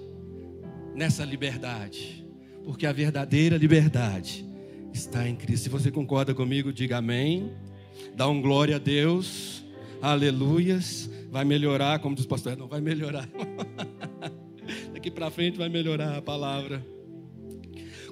nessa 0.93 1.25
liberdade, 1.25 2.25
porque 2.63 2.85
a 2.85 2.93
verdadeira 2.93 3.57
liberdade 3.57 4.45
está 4.93 5.27
em 5.27 5.35
Cristo. 5.35 5.63
Se 5.63 5.69
você 5.69 5.91
concorda 5.91 6.33
comigo, 6.33 6.71
diga 6.71 6.97
amém. 6.97 7.51
Dá 8.15 8.27
um 8.27 8.41
glória 8.41 8.77
a 8.77 8.79
Deus. 8.79 9.65
Aleluias 10.01 11.09
vai 11.29 11.43
melhorar, 11.45 11.99
como 11.99 12.15
diz 12.15 12.25
o 12.25 12.27
pastor, 12.27 12.57
não 12.57 12.67
vai 12.67 12.81
melhorar. 12.81 13.27
Daqui 14.93 15.11
para 15.11 15.29
frente 15.29 15.57
vai 15.57 15.69
melhorar 15.69 16.17
a 16.17 16.21
palavra. 16.21 16.85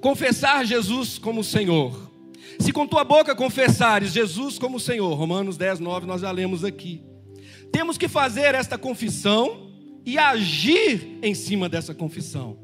Confessar 0.02 0.65
Jesus 0.65 1.17
como 1.17 1.43
Senhor. 1.43 2.12
Se 2.60 2.71
com 2.71 2.86
tua 2.86 3.04
boca 3.04 3.36
confessares 3.36 4.12
Jesus 4.12 4.60
como 4.60 4.80
Senhor, 4.80 5.13
Romanos 5.13 5.58
10, 5.58 5.80
9, 5.80 6.06
nós 6.06 6.21
já 6.21 6.32
lemos 6.32 6.63
aqui. 6.63 7.02
Temos 7.71 7.97
que 7.97 8.08
fazer 8.08 8.54
esta 8.54 8.78
confissão 8.78 9.71
e 10.06 10.17
agir 10.17 11.17
em 11.21 11.34
cima 11.34 11.67
dessa 11.67 11.93
confissão. 11.95 12.58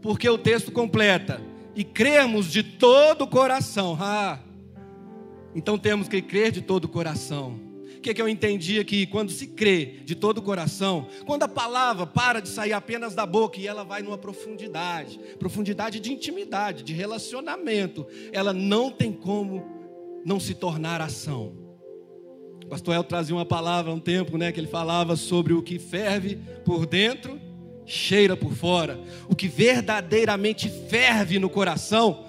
Porque 0.00 0.28
o 0.28 0.38
texto 0.38 0.70
completa, 0.70 1.40
e 1.74 1.84
cremos 1.84 2.50
de 2.50 2.62
todo 2.62 3.22
o 3.22 3.26
coração. 3.26 3.98
Ah, 4.00 4.38
então 5.54 5.76
temos 5.76 6.08
que 6.08 6.22
crer 6.22 6.52
de 6.52 6.62
todo 6.62 6.84
o 6.84 6.88
coração 6.88 7.67
o 7.98 8.00
que, 8.00 8.14
que 8.14 8.22
eu 8.22 8.28
entendi 8.28 8.78
aqui? 8.78 9.06
Quando 9.06 9.30
se 9.30 9.48
crê 9.48 10.00
de 10.04 10.14
todo 10.14 10.38
o 10.38 10.42
coração, 10.42 11.08
quando 11.26 11.42
a 11.42 11.48
palavra 11.48 12.06
para 12.06 12.40
de 12.40 12.48
sair 12.48 12.72
apenas 12.72 13.14
da 13.14 13.26
boca 13.26 13.60
e 13.60 13.66
ela 13.66 13.84
vai 13.84 14.02
numa 14.02 14.16
profundidade 14.16 15.18
profundidade 15.38 16.00
de 16.00 16.12
intimidade, 16.12 16.82
de 16.82 16.92
relacionamento 16.92 18.06
ela 18.32 18.52
não 18.52 18.90
tem 18.90 19.12
como 19.12 19.64
não 20.24 20.38
se 20.38 20.54
tornar 20.54 21.00
ação. 21.00 21.52
O 22.64 22.68
pastor 22.68 22.94
El 22.94 23.04
trazia 23.04 23.34
uma 23.34 23.46
palavra 23.46 23.90
há 23.90 23.94
um 23.94 24.00
tempo, 24.00 24.36
né, 24.36 24.52
que 24.52 24.60
ele 24.60 24.66
falava 24.66 25.16
sobre 25.16 25.54
o 25.54 25.62
que 25.62 25.78
ferve 25.78 26.38
por 26.64 26.86
dentro, 26.86 27.40
cheira 27.86 28.36
por 28.36 28.52
fora. 28.52 29.00
O 29.28 29.34
que 29.34 29.48
verdadeiramente 29.48 30.68
ferve 30.68 31.38
no 31.38 31.48
coração 31.48 32.26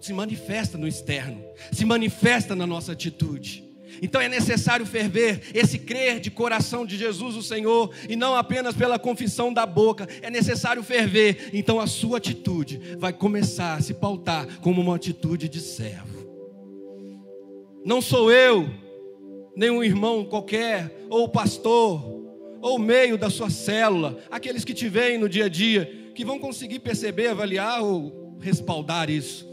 se 0.00 0.12
manifesta 0.12 0.76
no 0.76 0.86
externo, 0.86 1.42
se 1.72 1.84
manifesta 1.84 2.54
na 2.54 2.66
nossa 2.66 2.92
atitude. 2.92 3.67
Então 4.02 4.20
é 4.20 4.28
necessário 4.28 4.86
ferver 4.86 5.40
esse 5.54 5.78
crer 5.78 6.20
de 6.20 6.30
coração 6.30 6.86
de 6.86 6.96
Jesus 6.96 7.36
o 7.36 7.42
Senhor 7.42 7.92
e 8.08 8.16
não 8.16 8.34
apenas 8.34 8.74
pela 8.74 8.98
confissão 8.98 9.52
da 9.52 9.66
boca. 9.66 10.06
É 10.22 10.30
necessário 10.30 10.82
ferver. 10.82 11.50
Então 11.52 11.80
a 11.80 11.86
sua 11.86 12.18
atitude 12.18 12.96
vai 12.98 13.12
começar 13.12 13.74
a 13.74 13.80
se 13.80 13.94
pautar 13.94 14.60
como 14.60 14.80
uma 14.80 14.96
atitude 14.96 15.48
de 15.48 15.60
servo. 15.60 16.18
Não 17.84 18.00
sou 18.00 18.30
eu, 18.30 18.68
nem 19.56 19.70
um 19.70 19.82
irmão 19.82 20.24
qualquer, 20.24 21.06
ou 21.08 21.24
o 21.24 21.28
pastor, 21.28 22.04
ou 22.60 22.76
o 22.76 22.78
meio 22.78 23.16
da 23.16 23.30
sua 23.30 23.50
célula, 23.50 24.18
aqueles 24.30 24.64
que 24.64 24.74
te 24.74 24.88
veem 24.88 25.16
no 25.16 25.28
dia 25.28 25.46
a 25.46 25.48
dia, 25.48 26.10
que 26.14 26.24
vão 26.24 26.38
conseguir 26.38 26.80
perceber, 26.80 27.28
avaliar 27.28 27.82
ou 27.82 28.36
respaldar 28.40 29.08
isso. 29.08 29.48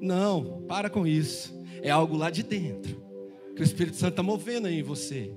Não, 0.00 0.62
para 0.66 0.88
com 0.88 1.06
isso. 1.06 1.52
É 1.82 1.90
algo 1.90 2.16
lá 2.16 2.30
de 2.30 2.42
dentro 2.42 3.03
que 3.54 3.62
o 3.62 3.64
Espírito 3.64 3.96
Santo 3.96 4.10
está 4.10 4.22
movendo 4.22 4.66
aí 4.66 4.80
em 4.80 4.82
você. 4.82 5.32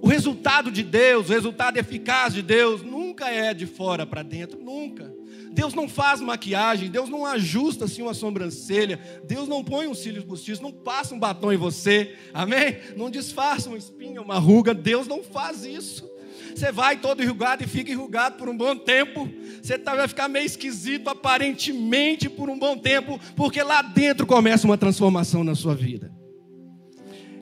O 0.00 0.06
resultado 0.06 0.70
de 0.70 0.82
Deus, 0.82 1.30
o 1.30 1.32
resultado 1.32 1.78
eficaz 1.78 2.34
de 2.34 2.42
Deus, 2.42 2.82
nunca 2.82 3.30
é 3.30 3.54
de 3.54 3.66
fora 3.66 4.04
para 4.04 4.22
dentro, 4.22 4.62
nunca. 4.62 5.10
Deus 5.50 5.72
não 5.72 5.88
faz 5.88 6.20
maquiagem, 6.20 6.90
Deus 6.90 7.08
não 7.08 7.24
ajusta 7.24 7.84
assim 7.84 8.02
uma 8.02 8.12
sobrancelha, 8.12 8.98
Deus 9.26 9.48
não 9.48 9.64
põe 9.64 9.86
um 9.86 9.94
cílios 9.94 10.24
postiços, 10.24 10.60
não 10.60 10.72
passa 10.72 11.14
um 11.14 11.18
batom 11.18 11.52
em 11.52 11.56
você, 11.56 12.16
amém? 12.34 12.78
Não 12.96 13.08
disfarça 13.08 13.68
uma 13.68 13.78
espinha, 13.78 14.20
uma 14.20 14.38
ruga, 14.38 14.74
Deus 14.74 15.06
não 15.06 15.22
faz 15.22 15.64
isso. 15.64 16.10
Você 16.54 16.70
vai 16.70 16.98
todo 16.98 17.22
enrugado 17.22 17.64
e 17.64 17.66
fica 17.66 17.90
enrugado 17.90 18.36
por 18.36 18.48
um 18.48 18.56
bom 18.56 18.76
tempo. 18.76 19.28
Você 19.62 19.78
tá, 19.78 19.94
vai 19.94 20.06
ficar 20.06 20.28
meio 20.28 20.44
esquisito 20.44 21.08
aparentemente 21.08 22.28
por 22.28 22.50
um 22.50 22.58
bom 22.58 22.76
tempo, 22.76 23.18
porque 23.34 23.62
lá 23.62 23.82
dentro 23.82 24.26
começa 24.26 24.66
uma 24.66 24.78
transformação 24.78 25.42
na 25.42 25.54
sua 25.54 25.74
vida. 25.74 26.13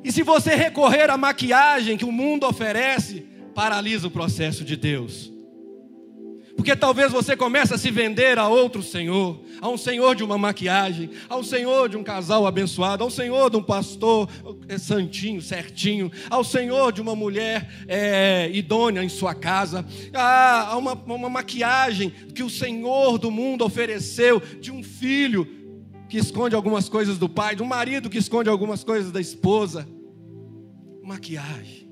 E 0.04 0.10
se 0.10 0.22
você 0.22 0.54
recorrer 0.54 1.10
à 1.10 1.16
maquiagem 1.16 1.96
que 1.96 2.04
o 2.04 2.12
mundo 2.12 2.46
oferece, 2.46 3.26
paralisa 3.54 4.08
o 4.08 4.10
processo 4.10 4.64
de 4.64 4.76
Deus. 4.76 5.32
Porque 6.56 6.76
talvez 6.76 7.10
você 7.10 7.34
comece 7.34 7.72
a 7.72 7.78
se 7.78 7.90
vender 7.90 8.38
a 8.38 8.46
outro 8.46 8.82
Senhor, 8.82 9.40
a 9.60 9.68
um 9.68 9.78
Senhor 9.78 10.14
de 10.14 10.22
uma 10.22 10.36
maquiagem, 10.36 11.10
ao 11.28 11.42
Senhor 11.42 11.88
de 11.88 11.96
um 11.96 12.02
casal 12.02 12.46
abençoado, 12.46 13.02
ao 13.02 13.10
Senhor 13.10 13.50
de 13.50 13.56
um 13.56 13.62
pastor 13.62 14.28
é, 14.68 14.76
santinho, 14.76 15.40
certinho, 15.40 16.10
ao 16.28 16.44
Senhor 16.44 16.92
de 16.92 17.00
uma 17.00 17.16
mulher 17.16 17.68
é, 17.88 18.50
idônea 18.52 19.02
em 19.02 19.08
sua 19.08 19.34
casa, 19.34 19.84
a, 20.12 20.72
a 20.72 20.76
uma, 20.76 20.92
uma 20.92 21.30
maquiagem 21.30 22.10
que 22.34 22.42
o 22.42 22.50
Senhor 22.50 23.18
do 23.18 23.30
mundo 23.30 23.64
ofereceu, 23.64 24.40
de 24.60 24.70
um 24.70 24.82
filho 24.82 25.48
que 26.08 26.18
esconde 26.18 26.54
algumas 26.54 26.86
coisas 26.86 27.16
do 27.16 27.28
pai, 27.28 27.56
de 27.56 27.62
um 27.62 27.66
marido 27.66 28.10
que 28.10 28.18
esconde 28.18 28.50
algumas 28.50 28.84
coisas 28.84 29.10
da 29.10 29.20
esposa. 29.20 29.88
Maquiagem. 31.02 31.90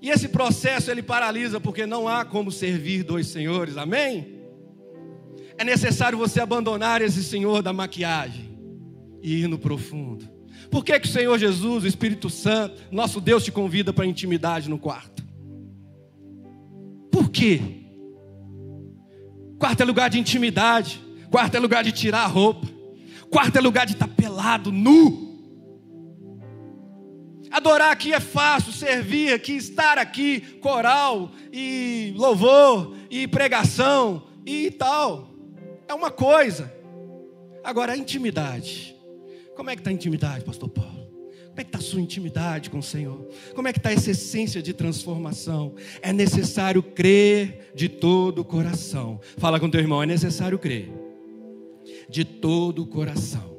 E 0.00 0.10
esse 0.10 0.28
processo 0.28 0.90
ele 0.90 1.02
paralisa 1.02 1.60
porque 1.60 1.86
não 1.86 2.08
há 2.08 2.24
como 2.24 2.50
servir 2.50 3.04
dois 3.04 3.28
senhores, 3.28 3.76
amém? 3.76 4.40
É 5.56 5.64
necessário 5.64 6.18
você 6.18 6.40
abandonar 6.40 7.00
esse 7.00 7.22
senhor 7.22 7.62
da 7.62 7.72
maquiagem 7.72 8.50
e 9.22 9.42
ir 9.42 9.46
no 9.46 9.58
profundo. 9.58 10.28
Por 10.70 10.84
que, 10.84 10.98
que 10.98 11.06
o 11.06 11.10
Senhor 11.10 11.38
Jesus, 11.38 11.84
o 11.84 11.86
Espírito 11.86 12.28
Santo, 12.30 12.82
nosso 12.90 13.20
Deus 13.20 13.44
te 13.44 13.52
convida 13.52 13.92
para 13.92 14.06
intimidade 14.06 14.68
no 14.68 14.78
quarto? 14.78 15.22
Por 17.10 17.28
quê? 17.28 17.60
Quarto 19.58 19.82
é 19.82 19.84
lugar 19.84 20.10
de 20.10 20.18
intimidade, 20.18 21.00
quarto 21.30 21.54
é 21.56 21.60
lugar 21.60 21.84
de 21.84 21.92
tirar 21.92 22.22
a 22.22 22.26
roupa, 22.26 22.66
quarto 23.30 23.56
é 23.56 23.60
lugar 23.60 23.86
de 23.86 23.92
estar 23.92 24.08
pelado, 24.08 24.72
nu. 24.72 25.31
Adorar 27.52 27.92
aqui 27.92 28.14
é 28.14 28.20
fácil, 28.20 28.72
servir 28.72 29.34
aqui, 29.34 29.52
estar 29.52 29.98
aqui, 29.98 30.40
coral 30.60 31.30
e 31.52 32.14
louvor 32.16 32.96
e 33.10 33.28
pregação 33.28 34.22
e 34.46 34.70
tal. 34.70 35.28
É 35.86 35.92
uma 35.92 36.10
coisa. 36.10 36.72
Agora 37.62 37.92
a 37.92 37.96
intimidade. 37.96 38.96
Como 39.54 39.68
é 39.68 39.74
que 39.74 39.80
está 39.80 39.90
a 39.90 39.92
intimidade, 39.92 40.44
pastor 40.44 40.70
Paulo? 40.70 41.02
Como 41.48 41.60
é 41.60 41.64
que 41.64 41.68
está 41.68 41.78
a 41.78 41.82
sua 41.82 42.00
intimidade 42.00 42.70
com 42.70 42.78
o 42.78 42.82
Senhor? 42.82 43.28
Como 43.54 43.68
é 43.68 43.72
que 43.74 43.78
está 43.78 43.92
essa 43.92 44.10
essência 44.10 44.62
de 44.62 44.72
transformação? 44.72 45.74
É 46.00 46.10
necessário 46.10 46.82
crer 46.82 47.70
de 47.74 47.90
todo 47.90 48.38
o 48.38 48.44
coração. 48.44 49.20
Fala 49.36 49.60
com 49.60 49.68
teu 49.68 49.80
irmão, 49.80 50.02
é 50.02 50.06
necessário 50.06 50.58
crer. 50.58 50.90
De 52.08 52.24
todo 52.24 52.82
o 52.82 52.86
coração. 52.86 53.52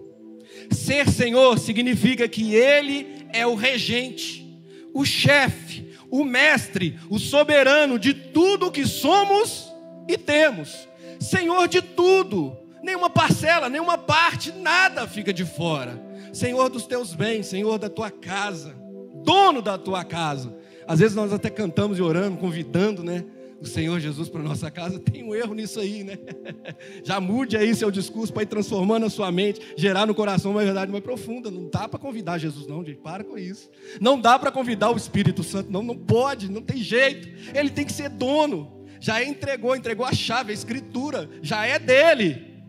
Ser 0.71 1.07
Senhor 1.09 1.59
significa 1.59 2.27
que 2.27 2.55
Ele 2.55 3.22
é 3.33 3.45
o 3.45 3.55
regente, 3.55 4.63
o 4.93 5.03
chefe, 5.03 5.93
o 6.09 6.23
mestre, 6.23 6.99
o 7.09 7.17
soberano 7.17 7.97
de 7.97 8.13
tudo 8.13 8.71
que 8.71 8.85
somos 8.85 9.73
e 10.07 10.17
temos. 10.17 10.87
Senhor 11.19 11.67
de 11.67 11.81
tudo, 11.81 12.55
nenhuma 12.83 13.09
parcela, 13.09 13.69
nenhuma 13.69 13.97
parte, 13.97 14.51
nada 14.51 15.07
fica 15.07 15.33
de 15.33 15.43
fora. 15.43 16.01
Senhor 16.31 16.69
dos 16.69 16.85
teus 16.85 17.13
bens, 17.13 17.47
Senhor 17.47 17.77
da 17.77 17.89
tua 17.89 18.11
casa, 18.11 18.75
dono 19.23 19.61
da 19.61 19.77
tua 19.77 20.03
casa. 20.03 20.55
Às 20.87 20.99
vezes 20.99 21.15
nós 21.15 21.33
até 21.33 21.49
cantamos 21.49 21.97
e 21.97 22.01
oramos, 22.01 22.39
convidando, 22.39 23.03
né? 23.03 23.25
O 23.63 23.65
Senhor 23.65 23.97
Jesus 23.97 24.27
para 24.27 24.43
nossa 24.43 24.69
casa, 24.69 24.99
tem 24.99 25.23
um 25.23 25.33
erro 25.33 25.53
nisso 25.53 25.79
aí, 25.79 26.03
né? 26.03 26.17
Já 27.01 27.19
mude 27.21 27.55
aí 27.55 27.73
seu 27.73 27.89
discurso 27.89 28.33
para 28.33 28.43
ir 28.43 28.47
transformando 28.47 29.05
a 29.05 29.09
sua 29.09 29.31
mente, 29.31 29.61
gerar 29.77 30.05
no 30.05 30.13
coração 30.13 30.51
uma 30.51 30.63
verdade 30.63 30.91
mais 30.91 31.03
profunda. 31.03 31.49
Não 31.49 31.69
dá 31.69 31.87
para 31.87 31.97
convidar 31.97 32.37
Jesus, 32.37 32.67
não, 32.67 32.83
gente. 32.83 32.99
Para 32.99 33.23
com 33.23 33.37
isso. 33.37 33.69
Não 34.01 34.19
dá 34.19 34.37
para 34.37 34.51
convidar 34.51 34.91
o 34.91 34.97
Espírito 34.97 35.43
Santo, 35.43 35.71
não. 35.71 35.81
Não 35.81 35.97
pode, 35.97 36.51
não 36.51 36.61
tem 36.61 36.77
jeito. 36.77 37.29
Ele 37.57 37.69
tem 37.69 37.85
que 37.85 37.93
ser 37.93 38.09
dono. 38.09 38.85
Já 38.99 39.23
entregou, 39.23 39.75
entregou 39.75 40.05
a 40.05 40.13
chave, 40.13 40.51
a 40.51 40.53
escritura, 40.53 41.29
já 41.41 41.65
é 41.65 41.79
dele. 41.79 42.65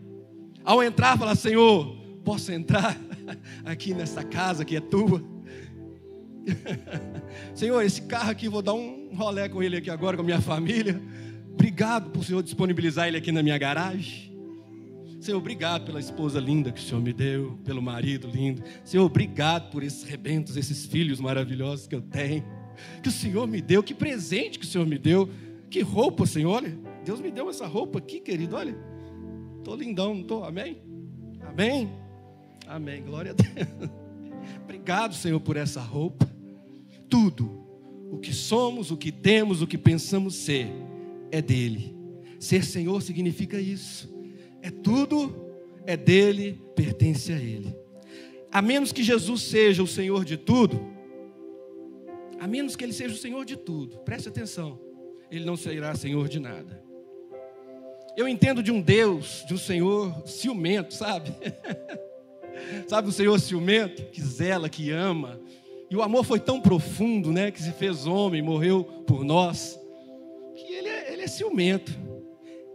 Ao 0.63 0.81
entrar, 0.81 1.17
fala: 1.17 1.35
Senhor, 1.35 1.97
posso 2.23 2.53
entrar 2.53 2.97
aqui 3.65 3.93
nessa 3.93 4.23
casa 4.23 4.63
que 4.63 4.77
é 4.77 4.81
tua? 4.81 5.34
Senhor, 7.53 7.81
esse 7.81 8.01
carro 8.03 8.31
aqui, 8.31 8.47
vou 8.47 8.61
dar 8.61 8.73
um 8.73 9.09
rolé 9.15 9.49
com 9.49 9.61
ele 9.61 9.77
aqui 9.77 9.89
agora, 9.89 10.15
com 10.15 10.23
a 10.23 10.25
minha 10.25 10.41
família. 10.41 11.01
Obrigado 11.53 12.09
por 12.09 12.19
o 12.19 12.23
Senhor 12.23 12.43
disponibilizar 12.43 13.07
ele 13.07 13.17
aqui 13.17 13.31
na 13.31 13.41
minha 13.41 13.57
garagem. 13.57 14.33
Senhor, 15.19 15.37
obrigado 15.37 15.85
pela 15.85 15.99
esposa 15.99 16.39
linda 16.39 16.71
que 16.71 16.79
o 16.79 16.83
Senhor 16.83 17.01
me 17.01 17.11
deu, 17.11 17.57
pelo 17.63 17.81
marido 17.81 18.27
lindo. 18.27 18.61
Senhor, 18.83 19.05
obrigado 19.05 19.71
por 19.71 19.81
esses 19.81 20.03
rebentos, 20.03 20.55
esses 20.55 20.85
filhos 20.85 21.19
maravilhosos 21.19 21.87
que 21.87 21.95
eu 21.95 22.01
tenho. 22.01 22.43
Que 23.01 23.09
o 23.09 23.11
Senhor 23.11 23.47
me 23.47 23.61
deu, 23.61 23.81
que 23.81 23.93
presente 23.93 24.59
que 24.59 24.65
o 24.65 24.67
Senhor 24.67 24.85
me 24.85 24.99
deu. 24.99 25.29
Que 25.69 25.81
roupa, 25.81 26.25
Senhor. 26.25 26.51
Olha, 26.51 26.77
Deus 27.03 27.19
me 27.19 27.31
deu 27.31 27.49
essa 27.49 27.65
roupa 27.65 27.97
aqui, 27.97 28.19
querido. 28.19 28.55
Olha, 28.55 28.77
estou 29.57 29.75
lindão, 29.75 30.13
não 30.13 30.21
estou? 30.21 30.43
Amém? 30.43 30.81
Amém? 31.41 31.89
Amém. 32.67 33.01
Glória 33.01 33.31
a 33.31 33.33
Deus. 33.33 33.89
Obrigado, 34.63 35.15
Senhor, 35.15 35.39
por 35.39 35.57
essa 35.57 35.81
roupa 35.81 36.34
tudo, 37.09 37.65
o 38.11 38.17
que 38.17 38.33
somos, 38.33 38.91
o 38.91 38.97
que 38.97 39.11
temos, 39.11 39.61
o 39.61 39.67
que 39.67 39.77
pensamos 39.77 40.35
ser, 40.35 40.67
é 41.31 41.41
dele. 41.41 41.95
Ser 42.39 42.63
Senhor 42.63 43.01
significa 43.01 43.59
isso. 43.59 44.13
É 44.61 44.69
tudo, 44.69 45.33
é 45.85 45.95
dele, 45.97 46.61
pertence 46.75 47.31
a 47.31 47.37
ele. 47.37 47.75
A 48.51 48.61
menos 48.61 48.91
que 48.91 49.03
Jesus 49.03 49.41
seja 49.41 49.83
o 49.83 49.87
Senhor 49.87 50.23
de 50.23 50.37
tudo, 50.37 50.79
a 52.39 52.47
menos 52.47 52.75
que 52.75 52.83
ele 52.83 52.93
seja 52.93 53.13
o 53.13 53.17
Senhor 53.17 53.43
de 53.45 53.55
tudo, 53.55 53.97
preste 53.99 54.29
atenção, 54.29 54.79
ele 55.31 55.45
não 55.45 55.57
será 55.57 55.95
Senhor 55.95 56.27
de 56.27 56.39
nada. 56.39 56.83
Eu 58.15 58.27
entendo 58.27 58.63
de 58.63 58.71
um 58.71 58.81
Deus, 58.81 59.43
de 59.47 59.53
um 59.53 59.57
Senhor 59.57 60.25
ciumento, 60.25 60.93
sabe? 60.93 61.33
sabe 62.87 63.09
o 63.09 63.11
Senhor 63.11 63.37
ciumento, 63.39 64.03
que 64.05 64.21
zela, 64.21 64.69
que 64.69 64.89
ama, 64.89 65.39
e 65.89 65.95
o 65.95 66.01
amor 66.01 66.23
foi 66.23 66.39
tão 66.39 66.59
profundo, 66.59 67.31
né, 67.31 67.51
que 67.51 67.61
se 67.61 67.71
fez 67.71 68.07
homem, 68.07 68.41
morreu 68.41 68.83
por 69.05 69.23
nós, 69.23 69.79
que 70.55 70.73
ele 70.73 70.87
é, 70.87 71.13
ele 71.13 71.21
é 71.23 71.27
ciumento. 71.27 71.93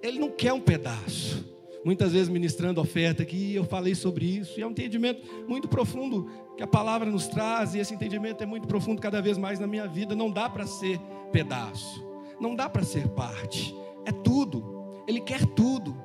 Ele 0.02 0.18
não 0.18 0.30
quer 0.30 0.52
um 0.52 0.60
pedaço. 0.60 1.44
Muitas 1.84 2.12
vezes 2.12 2.28
ministrando 2.28 2.80
oferta 2.80 3.22
aqui, 3.22 3.54
eu 3.54 3.64
falei 3.64 3.94
sobre 3.94 4.24
isso, 4.26 4.58
e 4.58 4.62
é 4.62 4.66
um 4.66 4.70
entendimento 4.70 5.22
muito 5.48 5.66
profundo 5.66 6.30
que 6.56 6.62
a 6.62 6.66
palavra 6.66 7.10
nos 7.10 7.26
traz, 7.26 7.74
e 7.74 7.78
esse 7.78 7.94
entendimento 7.94 8.42
é 8.42 8.46
muito 8.46 8.68
profundo 8.68 9.00
cada 9.00 9.22
vez 9.22 9.38
mais 9.38 9.58
na 9.58 9.66
minha 9.66 9.86
vida. 9.86 10.14
Não 10.14 10.30
dá 10.30 10.48
para 10.48 10.66
ser 10.66 10.98
pedaço, 11.32 12.04
não 12.38 12.54
dá 12.54 12.68
para 12.68 12.82
ser 12.82 13.08
parte, 13.08 13.74
é 14.04 14.12
tudo. 14.12 15.02
Ele 15.06 15.20
quer 15.20 15.44
tudo. 15.46 15.96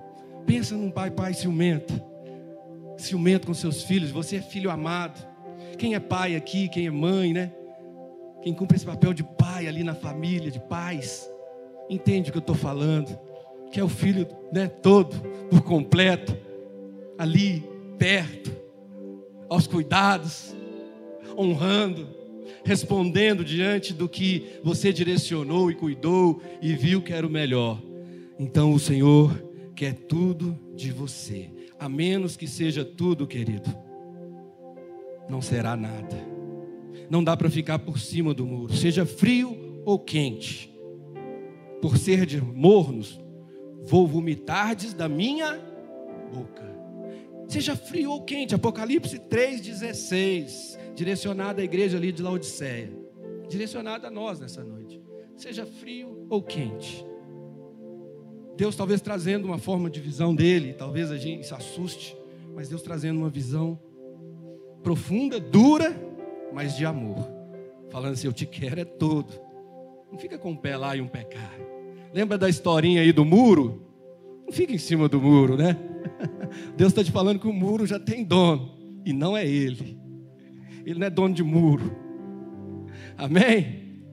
Pensa 0.46 0.76
num 0.76 0.92
pai, 0.92 1.10
pai 1.10 1.34
ciumento, 1.34 1.94
ciumento 2.98 3.48
com 3.48 3.54
seus 3.54 3.84
filhos, 3.84 4.12
você 4.12 4.38
é 4.38 4.42
filho 4.42 4.70
amado. 4.70 5.35
Quem 5.78 5.94
é 5.94 6.00
pai 6.00 6.36
aqui, 6.36 6.70
quem 6.70 6.88
é 6.88 6.92
mãe, 6.92 7.34
né? 7.34 7.52
Quem 8.42 8.54
cumpre 8.54 8.78
esse 8.78 8.86
papel 8.86 9.14
de 9.14 9.24
pai 9.24 9.68
ali 9.68 9.84
na 9.84 9.96
família, 9.96 10.52
de 10.52 10.60
pais, 10.60 11.30
entende 11.90 12.30
o 12.30 12.32
que 12.32 12.38
eu 12.38 12.42
estou 12.42 12.56
falando. 12.56 13.18
Que 13.72 13.80
é 13.80 13.84
o 13.84 13.90
filho 13.90 14.28
né, 14.54 14.68
todo, 14.68 15.16
por 15.50 15.62
completo, 15.62 16.38
ali, 17.18 17.64
perto, 17.98 18.56
aos 19.50 19.68
cuidados, 19.68 20.56
honrando, 21.38 22.08
respondendo 22.64 23.44
diante 23.44 23.94
do 23.94 24.08
que 24.08 24.60
você 24.64 24.94
direcionou 24.94 25.70
e 25.70 25.76
cuidou 25.76 26.42
e 26.62 26.74
viu 26.74 27.02
que 27.02 27.12
era 27.12 27.26
o 27.26 27.30
melhor. 27.30 27.82
Então 28.40 28.74
o 28.74 28.80
Senhor 28.80 29.44
quer 29.76 29.94
tudo 29.94 30.58
de 30.74 30.92
você, 30.92 31.50
a 31.78 31.90
menos 31.90 32.38
que 32.38 32.48
seja 32.48 32.86
tudo, 32.86 33.28
querido 33.28 33.85
não 35.30 35.42
será 35.42 35.76
nada. 35.76 36.16
Não 37.10 37.24
dá 37.24 37.36
para 37.36 37.50
ficar 37.50 37.80
por 37.80 38.00
cima 38.00 38.34
do 38.34 38.46
muro, 38.46 38.74
seja 38.74 39.06
frio 39.06 39.82
ou 39.86 40.00
quente. 40.00 40.74
Por 41.82 41.98
ser 41.98 42.26
de 42.26 42.42
mornos, 42.42 43.20
vou 43.84 44.08
vomitar-des 44.08 44.94
da 44.94 45.08
minha 45.08 45.54
boca. 46.34 46.66
Seja 47.48 47.76
frio 47.76 48.12
ou 48.12 48.24
quente, 48.24 48.56
Apocalipse 48.56 49.20
3,16, 49.20 50.78
direcionado 50.96 51.62
à 51.62 51.64
igreja 51.64 51.98
ali 51.98 52.12
de 52.12 52.24
Laodiceia, 52.24 52.92
direcionado 53.48 54.08
a 54.08 54.12
nós 54.12 54.40
nessa 54.40 54.64
noite. 54.64 55.02
Seja 55.38 55.66
frio 55.66 56.26
ou 56.30 56.42
quente. 56.42 57.06
Deus 58.58 58.76
talvez 58.76 59.02
trazendo 59.02 59.46
uma 59.46 59.58
forma 59.58 59.90
de 59.90 60.00
visão 60.00 60.34
dele, 60.34 60.74
talvez 60.74 61.12
a 61.12 61.18
gente 61.18 61.46
se 61.46 61.54
assuste, 61.54 62.18
mas 62.56 62.70
Deus 62.70 62.82
trazendo 62.82 63.20
uma 63.20 63.30
visão 63.30 63.80
profunda, 64.86 65.40
dura, 65.40 66.00
mas 66.54 66.78
de 66.78 66.86
amor. 66.86 67.28
Falando 67.90 68.14
assim, 68.14 68.28
eu 68.28 68.34
te 68.34 68.46
quero 68.46 68.80
é 68.80 68.86
todo. 68.86 69.34
Não 70.12 70.20
fica 70.20 70.38
com 70.38 70.52
um 70.52 70.56
pé 70.56 70.78
lá 70.78 70.96
e 70.96 71.02
um 71.02 71.08
pé 71.08 71.24
cá. 71.24 71.50
Lembra 72.14 72.38
da 72.38 72.48
historinha 72.48 73.02
aí 73.02 73.12
do 73.12 73.26
muro? 73.26 73.84
Não 74.46 74.54
fica 74.54 74.72
em 74.72 74.78
cima 74.78 75.10
do 75.10 75.20
muro, 75.20 75.58
né? 75.58 75.76
Deus 76.78 76.92
está 76.92 77.04
te 77.04 77.12
falando 77.12 77.40
que 77.40 77.48
o 77.48 77.52
muro 77.52 77.88
já 77.88 78.00
tem 78.00 78.24
dono 78.24 78.78
e 79.04 79.12
não 79.12 79.36
é 79.36 79.44
ele. 79.44 80.00
Ele 80.86 81.00
não 81.00 81.08
é 81.08 81.10
dono 81.10 81.34
de 81.34 81.44
muro. 81.44 81.92
Amém? 83.18 84.04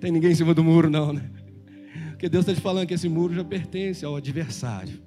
Tem 0.00 0.10
ninguém 0.10 0.32
em 0.32 0.34
cima 0.34 0.54
do 0.54 0.64
muro, 0.64 0.88
não, 0.88 1.12
né? 1.12 1.30
Porque 2.12 2.30
Deus 2.30 2.44
está 2.44 2.54
te 2.54 2.62
falando 2.62 2.86
que 2.86 2.94
esse 2.94 3.08
muro 3.08 3.34
já 3.34 3.44
pertence 3.44 4.02
ao 4.02 4.16
adversário. 4.16 4.98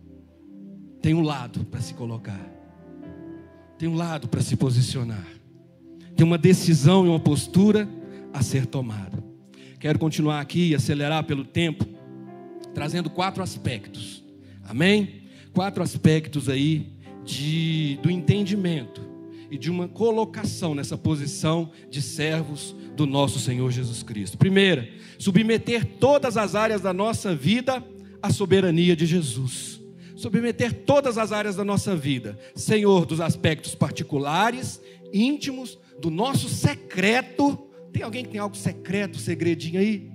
Tem 1.02 1.15
um 1.15 1.22
lado 1.22 1.65
para 1.65 1.82
se 1.82 1.95
colocar, 1.95 2.59
tem 3.80 3.88
um 3.88 3.96
lado 3.96 4.28
para 4.28 4.42
se 4.42 4.58
posicionar, 4.58 5.26
tem 6.13 6.26
uma 6.26 6.38
decisão 6.38 7.06
e 7.06 7.10
uma 7.10 7.20
postura 7.20 7.88
a 8.34 8.44
ser 8.44 8.65
tomada. 8.65 9.24
Quero 9.80 9.98
continuar 9.98 10.42
aqui 10.42 10.72
e 10.72 10.76
acelerar 10.76 11.24
pelo 11.24 11.46
tempo, 11.46 11.86
trazendo 12.76 13.10
quatro 13.10 13.42
aspectos. 13.42 14.22
Amém? 14.68 15.22
Quatro 15.54 15.82
aspectos 15.82 16.50
aí 16.50 16.92
de, 17.24 17.98
do 18.04 18.12
entendimento 18.12 19.02
e 19.50 19.58
de 19.58 19.72
uma 19.72 19.88
colocação 19.88 20.76
nessa 20.76 20.98
posição 20.98 21.72
de 21.89 22.02
servos 22.02 22.76
do 22.98 23.06
nosso 23.06 23.39
Senhor 23.39 23.72
Jesus 23.72 24.04
Cristo. 24.04 24.38
Primeira, 24.38 24.89
submeter 25.18 25.86
todas 25.86 26.36
as 26.36 26.54
áreas 26.54 26.82
da 26.82 26.92
nossa 26.92 27.34
vida 27.34 27.82
à 28.22 28.30
soberania 28.30 28.94
de 28.94 29.06
Jesus. 29.06 29.79
Submeter 30.19 30.84
todas 30.84 31.17
as 31.17 31.32
áreas 31.32 31.55
da 31.55 31.63
nossa 31.63 31.95
vida, 31.95 32.38
Senhor, 32.53 33.05
dos 33.05 33.21
aspectos 33.21 33.73
particulares, 33.73 34.82
íntimos, 35.13 35.79
do 35.97 36.10
nosso 36.10 36.49
secreto. 36.49 37.55
Tem 37.93 38.03
alguém 38.03 38.25
que 38.25 38.32
tem 38.32 38.39
algo 38.41 38.58
secreto, 38.58 39.17
segredinho 39.17 39.79
aí? 39.79 40.12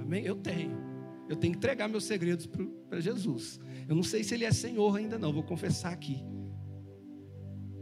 Amém? 0.00 0.24
Eu 0.24 0.36
tenho. 0.36 0.74
Eu 1.28 1.36
tenho 1.36 1.52
que 1.52 1.58
entregar 1.58 1.86
meus 1.86 2.04
segredos 2.04 2.48
para 2.88 2.98
Jesus. 2.98 3.60
Eu 3.86 3.94
não 3.94 4.02
sei 4.02 4.24
se 4.24 4.32
Ele 4.32 4.46
é 4.46 4.52
Senhor 4.52 4.96
ainda 4.96 5.18
não, 5.18 5.30
vou 5.30 5.42
confessar 5.42 5.92
aqui. 5.92 6.24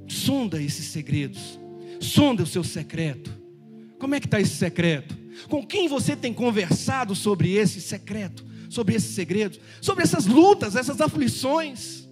Sonda 0.09 0.61
esses 0.61 0.87
segredos. 0.87 1.57
Sonda 2.01 2.43
o 2.43 2.47
seu 2.47 2.65
secreto. 2.65 3.31
Como 3.97 4.17
é 4.17 4.19
que 4.19 4.27
está 4.27 4.41
esse 4.41 4.57
secreto? 4.57 5.17
Com 5.49 5.65
quem 5.65 5.87
você 5.87 6.17
tem 6.17 6.35
conversado 6.35 7.15
sobre 7.15 7.53
esse 7.53 7.81
secreto? 7.81 8.51
Sobre 8.73 8.95
esses 8.95 9.15
segredos? 9.15 9.61
Sobre 9.83 10.03
essas 10.03 10.25
lutas, 10.25 10.77
essas 10.77 10.99
aflições? 10.99 12.09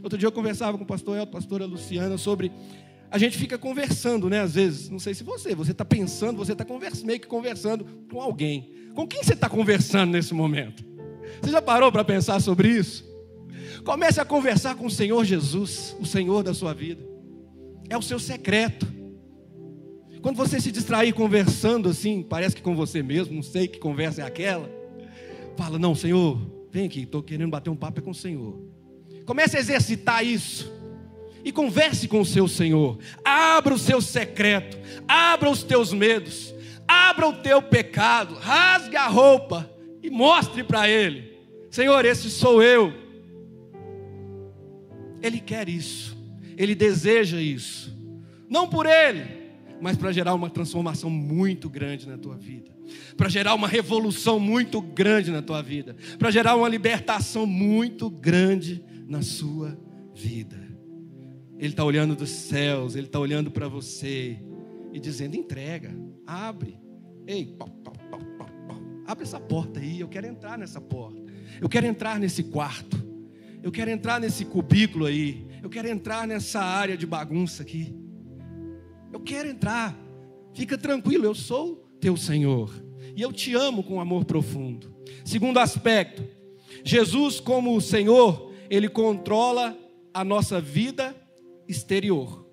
Outro 0.00 0.16
dia 0.16 0.28
eu 0.28 0.32
conversava 0.32 0.78
com 0.78 0.84
o 0.84 0.86
pastor 0.86 1.18
Elton, 1.18 1.32
pastora 1.32 1.66
Luciana, 1.66 2.16
sobre. 2.16 2.52
A 3.10 3.18
gente 3.18 3.36
fica 3.36 3.58
conversando, 3.58 4.30
né? 4.30 4.40
Às 4.40 4.54
vezes, 4.54 4.88
não 4.88 5.00
sei 5.00 5.12
se 5.12 5.24
você, 5.24 5.56
você 5.56 5.72
está 5.72 5.84
pensando, 5.84 6.36
você 6.36 6.52
está 6.52 6.64
meio 7.04 7.18
que 7.18 7.26
conversando 7.26 7.84
com 8.08 8.20
alguém. 8.20 8.70
Com 8.94 9.08
quem 9.08 9.24
você 9.24 9.32
está 9.32 9.48
conversando 9.48 10.12
nesse 10.12 10.32
momento? 10.32 10.84
Você 11.42 11.50
já 11.50 11.60
parou 11.60 11.90
para 11.90 12.04
pensar 12.04 12.40
sobre 12.40 12.68
isso? 12.68 13.04
Comece 13.84 14.20
a 14.20 14.24
conversar 14.24 14.76
com 14.76 14.86
o 14.86 14.90
Senhor 14.90 15.24
Jesus, 15.24 15.96
o 15.98 16.06
Senhor 16.06 16.44
da 16.44 16.54
sua 16.54 16.72
vida. 16.72 17.04
É 17.90 17.98
o 17.98 18.02
seu 18.02 18.20
secreto. 18.20 18.86
Quando 20.22 20.36
você 20.36 20.60
se 20.60 20.70
distrair 20.70 21.12
conversando 21.12 21.88
assim, 21.88 22.22
parece 22.22 22.54
que 22.54 22.62
com 22.62 22.76
você 22.76 23.02
mesmo, 23.02 23.34
não 23.34 23.42
sei 23.42 23.66
que 23.66 23.80
conversa 23.80 24.22
é 24.22 24.24
aquela. 24.24 24.77
Fala, 25.58 25.76
não, 25.76 25.92
Senhor, 25.92 26.38
vem 26.70 26.86
aqui, 26.86 27.00
estou 27.00 27.20
querendo 27.20 27.50
bater 27.50 27.68
um 27.68 27.74
papo 27.74 27.98
é 27.98 28.02
com 28.02 28.12
o 28.12 28.14
Senhor. 28.14 28.56
Comece 29.26 29.56
a 29.56 29.60
exercitar 29.60 30.24
isso. 30.24 30.72
E 31.44 31.50
converse 31.50 32.06
com 32.06 32.20
o 32.20 32.24
seu 32.24 32.46
Senhor. 32.46 32.96
Abra 33.24 33.74
o 33.74 33.78
seu 33.78 34.00
secreto. 34.00 34.78
Abra 35.08 35.50
os 35.50 35.64
teus 35.64 35.92
medos. 35.92 36.54
Abra 36.86 37.26
o 37.26 37.32
teu 37.32 37.60
pecado. 37.60 38.36
Rasgue 38.36 38.96
a 38.96 39.08
roupa. 39.08 39.68
E 40.00 40.08
mostre 40.08 40.62
para 40.62 40.88
Ele: 40.88 41.36
Senhor, 41.72 42.04
esse 42.04 42.30
sou 42.30 42.62
eu. 42.62 42.94
Ele 45.20 45.40
quer 45.40 45.68
isso. 45.68 46.16
Ele 46.56 46.76
deseja 46.76 47.40
isso. 47.40 47.92
Não 48.48 48.68
por 48.68 48.86
Ele, 48.86 49.24
mas 49.80 49.96
para 49.96 50.12
gerar 50.12 50.34
uma 50.34 50.50
transformação 50.50 51.08
muito 51.10 51.68
grande 51.68 52.06
na 52.08 52.18
tua 52.18 52.36
vida, 52.36 52.70
para 53.16 53.28
gerar 53.28 53.54
uma 53.54 53.68
revolução 53.68 54.40
muito 54.40 54.80
grande 54.80 55.30
na 55.30 55.42
tua 55.42 55.62
vida, 55.62 55.96
para 56.18 56.30
gerar 56.30 56.56
uma 56.56 56.68
libertação 56.68 57.46
muito 57.46 58.10
grande 58.10 58.84
na 59.06 59.22
sua 59.22 59.78
vida. 60.14 60.56
Ele 61.58 61.72
está 61.72 61.84
olhando 61.84 62.14
dos 62.14 62.30
céus, 62.30 62.94
ele 62.94 63.06
está 63.06 63.18
olhando 63.18 63.50
para 63.50 63.68
você 63.68 64.38
e 64.92 65.00
dizendo: 65.00 65.36
entrega, 65.36 65.94
abre, 66.26 66.78
ei, 67.26 67.46
pau, 67.46 67.68
pau, 67.68 67.94
pau, 68.10 68.20
abre 69.06 69.24
essa 69.24 69.40
porta 69.40 69.80
aí, 69.80 70.00
eu 70.00 70.08
quero 70.08 70.26
entrar 70.26 70.58
nessa 70.58 70.80
porta, 70.80 71.20
eu 71.60 71.68
quero 71.68 71.86
entrar 71.86 72.20
nesse 72.20 72.44
quarto, 72.44 73.02
eu 73.62 73.72
quero 73.72 73.90
entrar 73.90 74.20
nesse 74.20 74.44
cubículo 74.44 75.06
aí, 75.06 75.46
eu 75.62 75.70
quero 75.70 75.88
entrar 75.88 76.26
nessa 76.28 76.60
área 76.60 76.96
de 76.96 77.06
bagunça 77.06 77.62
aqui. 77.62 77.94
Eu 79.12 79.20
quero 79.20 79.48
entrar. 79.48 79.96
Fica 80.54 80.76
tranquilo, 80.76 81.24
eu 81.24 81.34
sou 81.34 81.88
teu 82.00 82.16
Senhor. 82.16 82.70
E 83.16 83.22
eu 83.22 83.32
te 83.32 83.54
amo 83.54 83.82
com 83.82 84.00
amor 84.00 84.24
profundo. 84.24 84.94
Segundo 85.24 85.58
aspecto, 85.58 86.22
Jesus, 86.84 87.40
como 87.40 87.76
o 87.76 87.80
Senhor, 87.80 88.52
ele 88.70 88.88
controla 88.88 89.76
a 90.12 90.24
nossa 90.24 90.60
vida 90.60 91.16
exterior. 91.66 92.46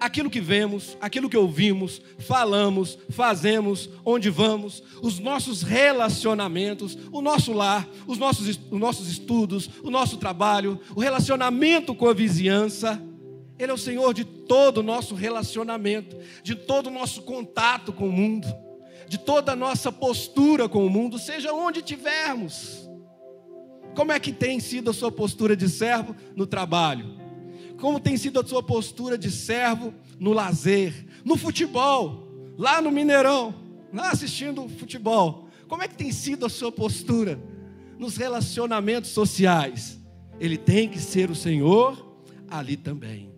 Aquilo 0.00 0.28
que 0.28 0.40
vemos, 0.40 0.98
aquilo 1.00 1.30
que 1.30 1.36
ouvimos, 1.36 2.02
falamos, 2.18 2.98
fazemos, 3.10 3.88
onde 4.04 4.28
vamos, 4.28 4.82
os 5.00 5.18
nossos 5.18 5.62
relacionamentos, 5.62 6.98
o 7.12 7.22
nosso 7.22 7.52
lar, 7.52 7.88
os 8.06 8.18
nossos, 8.18 8.60
os 8.70 8.78
nossos 8.78 9.08
estudos, 9.08 9.70
o 9.82 9.90
nosso 9.90 10.16
trabalho, 10.16 10.78
o 10.94 11.00
relacionamento 11.00 11.94
com 11.94 12.08
a 12.08 12.12
vizinhança, 12.12 13.00
ele 13.58 13.70
é 13.70 13.74
o 13.74 13.78
Senhor 13.78 14.12
de 14.12 14.24
todo 14.24 14.78
o 14.78 14.82
nosso 14.82 15.14
relacionamento, 15.14 16.16
de 16.42 16.54
todo 16.54 16.88
o 16.88 16.90
nosso 16.92 17.22
contato 17.22 17.92
com 17.92 18.08
o 18.08 18.12
mundo, 18.12 18.48
de 19.08 19.18
toda 19.18 19.52
a 19.52 19.56
nossa 19.56 19.92
postura 19.92 20.68
com 20.68 20.84
o 20.84 20.90
mundo, 20.90 21.18
seja 21.18 21.52
onde 21.52 21.78
estivermos. 21.78 22.88
Como 23.94 24.10
é 24.10 24.18
que 24.18 24.32
tem 24.32 24.58
sido 24.58 24.90
a 24.90 24.94
sua 24.94 25.12
postura 25.12 25.56
de 25.56 25.68
servo 25.68 26.16
no 26.34 26.46
trabalho? 26.46 27.14
Como 27.78 28.00
tem 28.00 28.16
sido 28.16 28.40
a 28.40 28.44
sua 28.44 28.62
postura 28.62 29.16
de 29.16 29.30
servo 29.30 29.94
no 30.18 30.32
lazer, 30.32 31.06
no 31.24 31.36
futebol, 31.36 32.28
lá 32.58 32.80
no 32.80 32.90
Mineirão, 32.90 33.54
lá 33.92 34.10
assistindo 34.10 34.68
futebol? 34.68 35.48
Como 35.68 35.82
é 35.82 35.88
que 35.88 35.94
tem 35.94 36.10
sido 36.10 36.44
a 36.44 36.48
sua 36.48 36.72
postura 36.72 37.40
nos 37.98 38.16
relacionamentos 38.16 39.10
sociais? 39.10 40.00
Ele 40.40 40.58
tem 40.58 40.88
que 40.88 40.98
ser 40.98 41.30
o 41.30 41.34
Senhor 41.36 42.18
ali 42.48 42.76
também. 42.76 43.33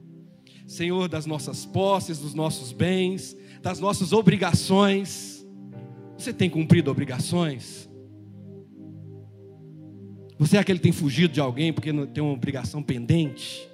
Senhor, 0.67 1.09
das 1.09 1.27
nossas 1.27 1.65
posses, 1.65 2.19
dos 2.19 2.35
nossos 2.35 2.73
bens, 2.73 3.37
das 3.63 3.79
nossas 3.79 4.13
obrigações. 4.13 5.47
Você 6.19 6.33
tem 6.33 6.51
cumprido 6.51 6.91
obrigações? 6.91 7.89
Você 10.39 10.57
é 10.57 10.61
aquele 10.61 10.79
que 10.79 10.83
tem 10.83 10.93
fugido 10.93 11.33
de 11.33 11.41
alguém 11.41 11.73
porque 11.73 11.93
tem 12.09 12.23
uma 12.23 12.33
obrigação 12.33 12.83
pendente? 12.83 13.71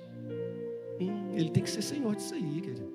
Hum, 1.00 1.33
ele 1.35 1.50
tem 1.50 1.62
que 1.62 1.70
ser 1.70 1.83
senhor 1.83 2.14
disso 2.14 2.35
aí, 2.35 2.61
querido. 2.61 2.92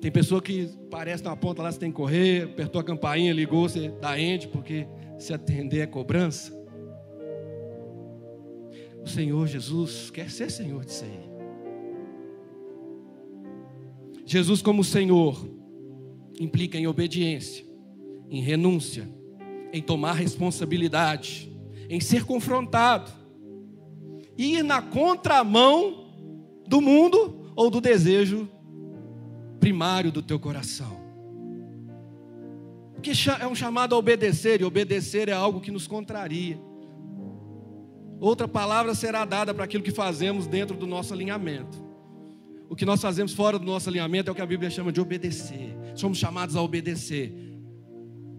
Tem 0.00 0.10
pessoa 0.10 0.40
que 0.40 0.68
parece 0.90 1.22
na 1.22 1.36
ponta 1.36 1.62
lá, 1.62 1.70
você 1.70 1.78
tem 1.78 1.90
que 1.90 1.96
correr, 1.96 2.44
apertou 2.44 2.80
a 2.80 2.84
campainha, 2.84 3.32
ligou, 3.32 3.68
você 3.68 3.90
dá 4.00 4.18
ende, 4.18 4.48
porque 4.48 4.86
se 5.18 5.32
atender 5.32 5.80
é 5.80 5.86
cobrança. 5.86 6.59
O 9.02 9.08
Senhor 9.08 9.46
Jesus 9.46 10.10
quer 10.10 10.30
ser 10.30 10.50
Senhor 10.50 10.84
de 10.84 10.92
aí. 10.92 11.30
Jesus, 14.26 14.62
como 14.62 14.84
Senhor, 14.84 15.44
implica 16.38 16.78
em 16.78 16.86
obediência, 16.86 17.66
em 18.28 18.40
renúncia, 18.40 19.08
em 19.72 19.82
tomar 19.82 20.12
responsabilidade, 20.12 21.50
em 21.88 22.00
ser 22.00 22.24
confrontado, 22.24 23.10
ir 24.38 24.62
na 24.62 24.80
contramão 24.80 26.12
do 26.68 26.80
mundo 26.80 27.52
ou 27.56 27.70
do 27.70 27.80
desejo 27.80 28.48
primário 29.58 30.12
do 30.12 30.22
teu 30.22 30.38
coração. 30.38 31.00
Porque 32.94 33.12
é 33.40 33.46
um 33.46 33.54
chamado 33.54 33.94
a 33.94 33.98
obedecer, 33.98 34.60
e 34.60 34.64
obedecer 34.64 35.28
é 35.28 35.32
algo 35.32 35.60
que 35.60 35.70
nos 35.70 35.86
contraria 35.86 36.60
outra 38.20 38.46
palavra 38.46 38.94
será 38.94 39.24
dada 39.24 39.54
para 39.54 39.64
aquilo 39.64 39.82
que 39.82 39.90
fazemos 39.90 40.46
dentro 40.46 40.76
do 40.76 40.86
nosso 40.86 41.12
alinhamento. 41.14 41.90
O 42.68 42.76
que 42.76 42.84
nós 42.84 43.00
fazemos 43.02 43.32
fora 43.32 43.58
do 43.58 43.64
nosso 43.64 43.88
alinhamento 43.88 44.30
é 44.30 44.32
o 44.32 44.34
que 44.34 44.40
a 44.40 44.46
Bíblia 44.46 44.70
chama 44.70 44.92
de 44.92 45.00
obedecer. 45.00 45.76
Somos 45.94 46.18
chamados 46.18 46.54
a 46.54 46.62
obedecer. 46.62 47.32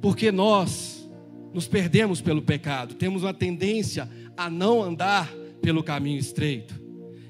Porque 0.01 0.31
nós 0.31 1.09
nos 1.53 1.67
perdemos 1.67 2.21
pelo 2.21 2.41
pecado, 2.41 2.95
temos 2.95 3.23
uma 3.23 3.33
tendência 3.33 4.09
a 4.37 4.49
não 4.49 4.81
andar 4.81 5.29
pelo 5.61 5.83
caminho 5.83 6.17
estreito. 6.17 6.81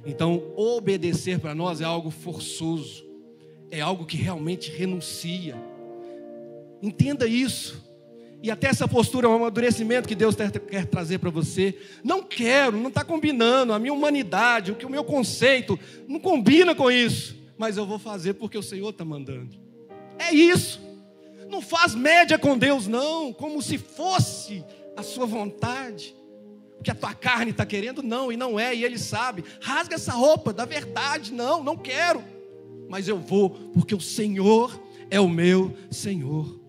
Então, 0.06 0.54
obedecer 0.56 1.40
para 1.40 1.56
nós 1.56 1.82
é 1.82 1.86
algo 1.86 2.10
forçoso, 2.10 3.04
é 3.70 3.82
algo 3.82 4.06
que 4.06 4.18
realmente 4.18 4.72
renuncia. 4.72 5.56
Entenda 6.82 7.28
isso. 7.28 7.91
E 8.44 8.50
até 8.50 8.68
essa 8.68 8.88
postura 8.88 9.28
é 9.28 9.30
um 9.30 9.36
amadurecimento 9.36 10.08
que 10.08 10.16
Deus 10.16 10.36
quer 10.36 10.86
trazer 10.88 11.20
para 11.20 11.30
você. 11.30 11.78
Não 12.04 12.24
quero, 12.24 12.76
não 12.76 12.88
está 12.88 13.04
combinando. 13.04 13.72
A 13.72 13.78
minha 13.78 13.94
humanidade, 13.94 14.72
o 14.72 14.76
que 14.76 14.86
o 14.86 14.90
meu 14.90 15.04
conceito 15.04 15.80
não 16.08 16.20
combina 16.20 16.74
com 16.74 16.90
isso. 16.90 17.36
Mas 17.58 17.78
eu 17.78 17.86
vou 17.86 18.00
fazer 18.00 18.34
porque 18.34 18.58
o 18.58 18.64
Senhor 18.64 18.90
está 18.90 19.06
mandando. 19.06 19.56
É 20.18 20.34
isso. 20.34 20.82
Não 21.50 21.62
faz 21.62 21.94
média 21.94 22.40
com 22.40 22.58
Deus, 22.58 22.88
não, 22.88 23.32
como 23.32 23.62
se 23.62 23.78
fosse 23.78 24.64
a 24.96 25.04
sua 25.04 25.26
vontade. 25.28 26.16
O 26.80 26.84
que 26.84 26.90
a 26.90 26.96
tua 26.96 27.14
carne 27.14 27.52
está 27.52 27.64
querendo, 27.64 28.02
não, 28.02 28.32
e 28.32 28.38
não 28.38 28.60
é, 28.60 28.74
e 28.74 28.84
Ele 28.84 28.98
sabe. 28.98 29.44
Rasga 29.62 29.96
essa 29.96 30.14
roupa 30.14 30.52
da 30.52 30.66
verdade, 30.66 31.32
não, 31.32 31.64
não 31.64 31.78
quero. 31.78 32.24
Mas 32.90 33.08
eu 33.08 33.20
vou, 33.20 33.52
porque 33.72 33.94
o 33.94 34.02
Senhor 34.02 34.82
é 35.12 35.20
o 35.20 35.30
meu 35.30 35.76
Senhor. 35.92 36.61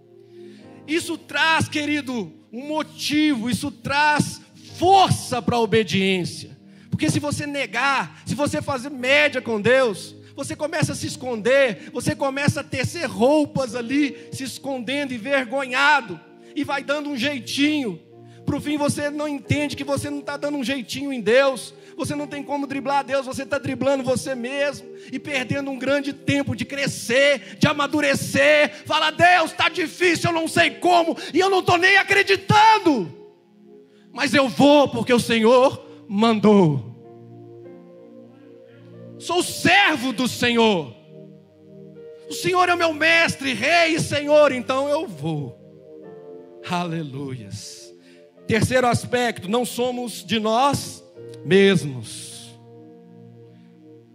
Isso 0.87 1.17
traz, 1.17 1.69
querido, 1.69 2.33
um 2.53 2.67
motivo, 2.67 3.49
isso 3.49 3.71
traz 3.71 4.41
força 4.77 5.41
para 5.41 5.57
a 5.57 5.61
obediência. 5.61 6.59
Porque 6.91 7.11
se 7.11 7.19
você 7.19 7.47
negar, 7.47 8.23
se 8.27 8.35
você 8.35 8.61
fazer 8.61 8.91
média 8.91 9.41
com 9.41 9.61
Deus, 9.61 10.15
você 10.35 10.57
começa 10.57 10.93
a 10.93 10.95
se 10.95 11.07
esconder, 11.07 11.91
você 11.93 12.15
começa 12.15 12.61
a 12.61 12.65
tecer 12.65 13.07
roupas 13.07 13.75
ali, 13.75 14.29
se 14.33 14.45
escondendo, 14.45 15.15
envergonhado, 15.15 16.21
e 16.55 16.65
vai 16.65 16.83
dando 16.83 17.09
um 17.09 17.17
jeitinho. 17.17 18.01
Para 18.45 18.57
o 18.57 18.61
fim 18.61 18.77
você 18.77 19.11
não 19.11 19.29
entende 19.29 19.77
que 19.77 19.85
você 19.85 20.11
não 20.11 20.19
está 20.19 20.37
dando 20.37 20.59
um 20.59 20.65
jeitinho 20.65 21.13
em 21.13 21.21
Deus, 21.21 21.75
você 21.97 22.15
não 22.15 22.27
tem 22.27 22.43
como 22.43 22.67
driblar 22.67 23.05
Deus, 23.05 23.27
você 23.27 23.43
está 23.43 23.59
driblando 23.59 24.03
você 24.03 24.35
mesmo 24.35 24.89
e 25.11 25.19
perdendo 25.19 25.71
um 25.71 25.79
grande 25.79 26.13
tempo 26.13 26.57
de 26.57 26.65
crescer, 26.65 27.57
de 27.59 27.67
amadurecer. 27.67 28.85
Fala, 28.87 29.11
Deus, 29.11 29.51
está 29.51 29.69
difícil, 29.69 30.31
eu 30.31 30.35
não 30.35 30.49
sei 30.49 30.71
como, 30.71 31.17
e 31.33 31.39
eu 31.39 31.51
não 31.51 31.61
estou 31.61 31.77
nem 31.77 31.97
acreditando, 31.97 33.13
mas 34.13 34.35
eu 34.35 34.49
vou 34.49 34.89
porque 34.89 35.13
o 35.13 35.21
Senhor 35.21 35.87
mandou. 36.09 36.93
Sou 39.19 39.43
servo 39.43 40.13
do 40.13 40.27
Senhor. 40.27 40.95
O 42.29 42.35
Senhor 42.35 42.69
é 42.69 42.75
o 42.75 42.79
meu 42.79 42.93
mestre, 42.95 43.53
rei 43.53 43.95
e 43.95 44.01
Senhor, 44.01 44.53
então 44.53 44.89
eu 44.89 45.07
vou. 45.07 45.61
Aleluias. 46.69 47.95
Terceiro 48.47 48.87
aspecto, 48.87 49.49
não 49.49 49.65
somos 49.65 50.25
de 50.25 50.41
nós 50.41 51.02
mesmos. 51.45 52.53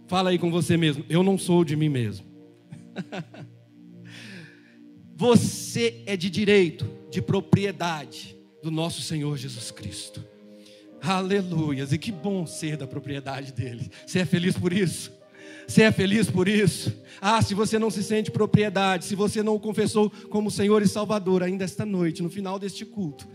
Fala 0.06 0.30
aí 0.30 0.38
com 0.38 0.50
você 0.50 0.76
mesmo. 0.76 1.04
Eu 1.08 1.22
não 1.22 1.36
sou 1.36 1.64
de 1.64 1.76
mim 1.76 1.88
mesmo. 1.88 2.26
você 5.14 6.02
é 6.06 6.16
de 6.16 6.30
direito, 6.30 6.88
de 7.10 7.20
propriedade 7.20 8.36
do 8.62 8.70
nosso 8.70 9.02
Senhor 9.02 9.36
Jesus 9.36 9.70
Cristo. 9.70 10.24
Aleluias. 11.00 11.92
E 11.92 11.98
que 11.98 12.10
bom 12.10 12.46
ser 12.46 12.76
da 12.76 12.86
propriedade 12.86 13.52
dele. 13.52 13.90
Você 14.06 14.20
é 14.20 14.24
feliz 14.24 14.56
por 14.56 14.72
isso? 14.72 15.12
Você 15.66 15.82
é 15.82 15.92
feliz 15.92 16.30
por 16.30 16.48
isso? 16.48 16.96
Ah, 17.20 17.42
se 17.42 17.54
você 17.54 17.78
não 17.78 17.90
se 17.90 18.02
sente 18.02 18.30
propriedade, 18.30 19.04
se 19.04 19.14
você 19.14 19.42
não 19.42 19.54
o 19.54 19.60
confessou 19.60 20.10
como 20.30 20.50
Senhor 20.50 20.80
e 20.80 20.88
Salvador 20.88 21.42
ainda 21.42 21.64
esta 21.64 21.84
noite, 21.84 22.22
no 22.22 22.30
final 22.30 22.58
deste 22.58 22.86
culto, 22.86 23.28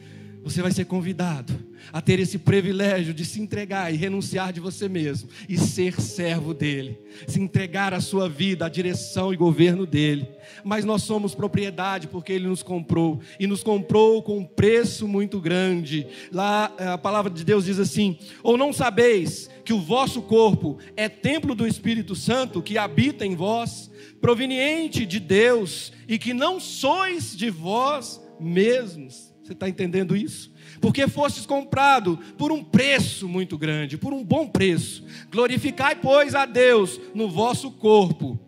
você 0.44 0.62
vai 0.62 0.72
ser 0.72 0.86
convidado 0.86 1.54
a 1.92 2.02
ter 2.02 2.20
esse 2.20 2.38
privilégio 2.38 3.14
de 3.14 3.26
se 3.26 3.42
entregar 3.42 3.94
e 3.94 3.98
renunciar 3.98 4.52
de 4.52 4.60
você 4.60 4.88
mesmo 4.90 5.30
e 5.48 5.58
ser 5.58 6.00
servo 6.00 6.54
dele, 6.54 7.00
se 7.28 7.40
entregar 7.40 7.94
a 7.94 8.02
sua 8.02 8.28
vida, 8.30 8.66
a 8.66 8.70
direção 8.70 9.34
e 9.34 9.38
governo 9.38 9.86
dele. 9.86 10.28
Mas 10.64 10.86
nós 10.86 11.04
somos 11.04 11.34
propriedade 11.34 12.08
porque 12.08 12.34
ele 12.34 12.48
nos 12.48 12.62
comprou 12.62 13.22
e 13.40 13.48
nos 13.48 13.64
comprou 13.64 14.22
com 14.22 14.40
um 14.40 14.46
preço 14.46 15.08
muito 15.08 15.40
grande. 15.40 16.08
Lá 16.32 16.66
a 16.78 16.98
palavra 16.98 17.32
de 17.32 17.44
Deus 17.44 17.66
diz 17.66 17.80
assim: 17.80 18.18
Ou 18.42 18.58
não 18.58 18.74
sabeis 18.74 19.50
que 19.64 19.74
o 19.74 19.82
vosso 19.82 20.22
corpo 20.22 20.78
é 20.96 21.08
templo 21.08 21.56
do 21.56 21.66
Espírito 21.66 22.16
Santo 22.16 22.62
que 22.62 22.78
habita 22.78 23.26
em 23.26 23.36
vós, 23.36 23.90
proveniente 24.20 25.06
de 25.06 25.20
Deus, 25.20 25.94
e 26.08 26.18
que 26.18 26.34
não 26.34 26.60
sois 26.60 27.36
de 27.36 27.50
vós 27.50 28.22
mesmos? 28.40 29.33
Você 29.54 29.56
está 29.56 29.70
entendendo 29.70 30.18
isso? 30.18 30.52
Porque 30.82 31.08
fostes 31.08 31.46
comprado 31.46 32.18
por 32.40 32.52
um 32.52 32.64
preço 32.64 33.30
muito 33.30 33.56
grande, 33.56 34.00
por 34.00 34.12
um 34.12 34.24
bom 34.24 34.48
preço. 34.48 35.06
Glorificai, 35.32 35.96
pois, 35.96 36.34
a 36.34 36.48
Deus 36.48 37.00
no 37.14 37.30
vosso 37.30 37.70
corpo 37.70 38.40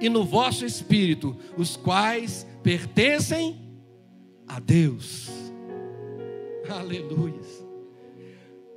e 0.00 0.08
no 0.08 0.24
vosso 0.24 0.64
espírito, 0.64 1.36
os 1.56 1.76
quais 1.76 2.46
pertencem 2.62 3.60
a 4.46 4.58
Deus. 4.58 5.28
Aleluia. 6.70 7.34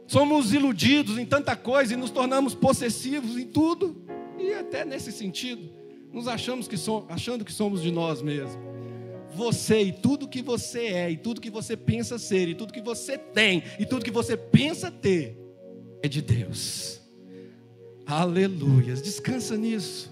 Somos 0.08 0.54
iludidos 0.54 1.18
em 1.18 1.26
tanta 1.26 1.56
coisa 1.56 1.94
e 1.94 1.98
nos 1.98 2.12
tornamos 2.12 2.54
possessivos 2.54 3.38
em 3.38 3.48
tudo, 3.48 4.04
e 4.38 4.52
até 4.54 4.84
nesse 4.84 5.10
sentido, 5.10 5.70
nos 6.12 6.28
achamos 6.28 6.68
que 6.68 6.76
achando 7.08 7.46
que 7.46 7.54
somos 7.54 7.82
de 7.82 7.92
nós 7.92 8.22
mesmos 8.22 8.71
você 9.34 9.82
e 9.82 9.92
tudo 9.92 10.28
que 10.28 10.42
você 10.42 10.80
é, 10.88 11.12
e 11.12 11.18
tudo 11.18 11.42
que 11.42 11.50
você 11.50 11.76
pensa 11.76 12.18
ser, 12.18 12.48
e 12.50 12.56
tudo 12.56 12.74
que 12.74 12.82
você 12.82 13.18
tem, 13.18 13.64
e 13.80 13.86
tudo 13.86 14.04
que 14.04 14.12
você 14.12 14.36
pensa 14.36 14.92
ter, 14.92 15.38
é 16.02 16.08
de 16.08 16.22
Deus. 16.22 17.00
Aleluias. 18.06 19.02
Descansa 19.02 19.56
nisso. 19.56 20.12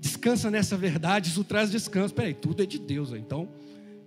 Descansa 0.00 0.50
nessa 0.50 0.76
verdade, 0.76 1.28
isso 1.28 1.44
traz 1.44 1.70
descanso. 1.70 2.14
Peraí, 2.14 2.34
tudo 2.34 2.62
é 2.62 2.66
de 2.66 2.78
Deus, 2.78 3.12
então 3.12 3.48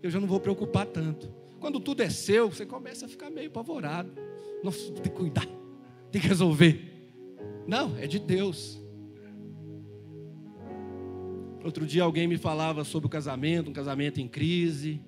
eu 0.03 0.09
já 0.09 0.19
não 0.19 0.27
vou 0.27 0.39
preocupar 0.39 0.85
tanto. 0.85 1.29
Quando 1.59 1.79
tudo 1.79 2.03
é 2.03 2.09
seu, 2.09 2.49
você 2.49 2.65
começa 2.65 3.05
a 3.05 3.09
ficar 3.09 3.29
meio 3.29 3.47
apavorado. 3.47 4.11
Nossa, 4.63 4.91
tem 4.91 5.03
que 5.03 5.09
cuidar, 5.09 5.47
tem 6.11 6.21
que 6.21 6.27
resolver. 6.27 6.91
Não, 7.65 7.97
é 7.97 8.07
de 8.07 8.19
Deus. 8.19 8.79
Outro 11.65 11.83
dia 11.83 12.03
alguém 12.03 12.27
me 12.27 12.37
falava 12.37 12.83
sobre 12.83 13.07
o 13.07 13.09
casamento, 13.09 13.71
um 13.71 13.73
casamento 13.73 14.21
em 14.21 14.27
crise. 14.27 15.01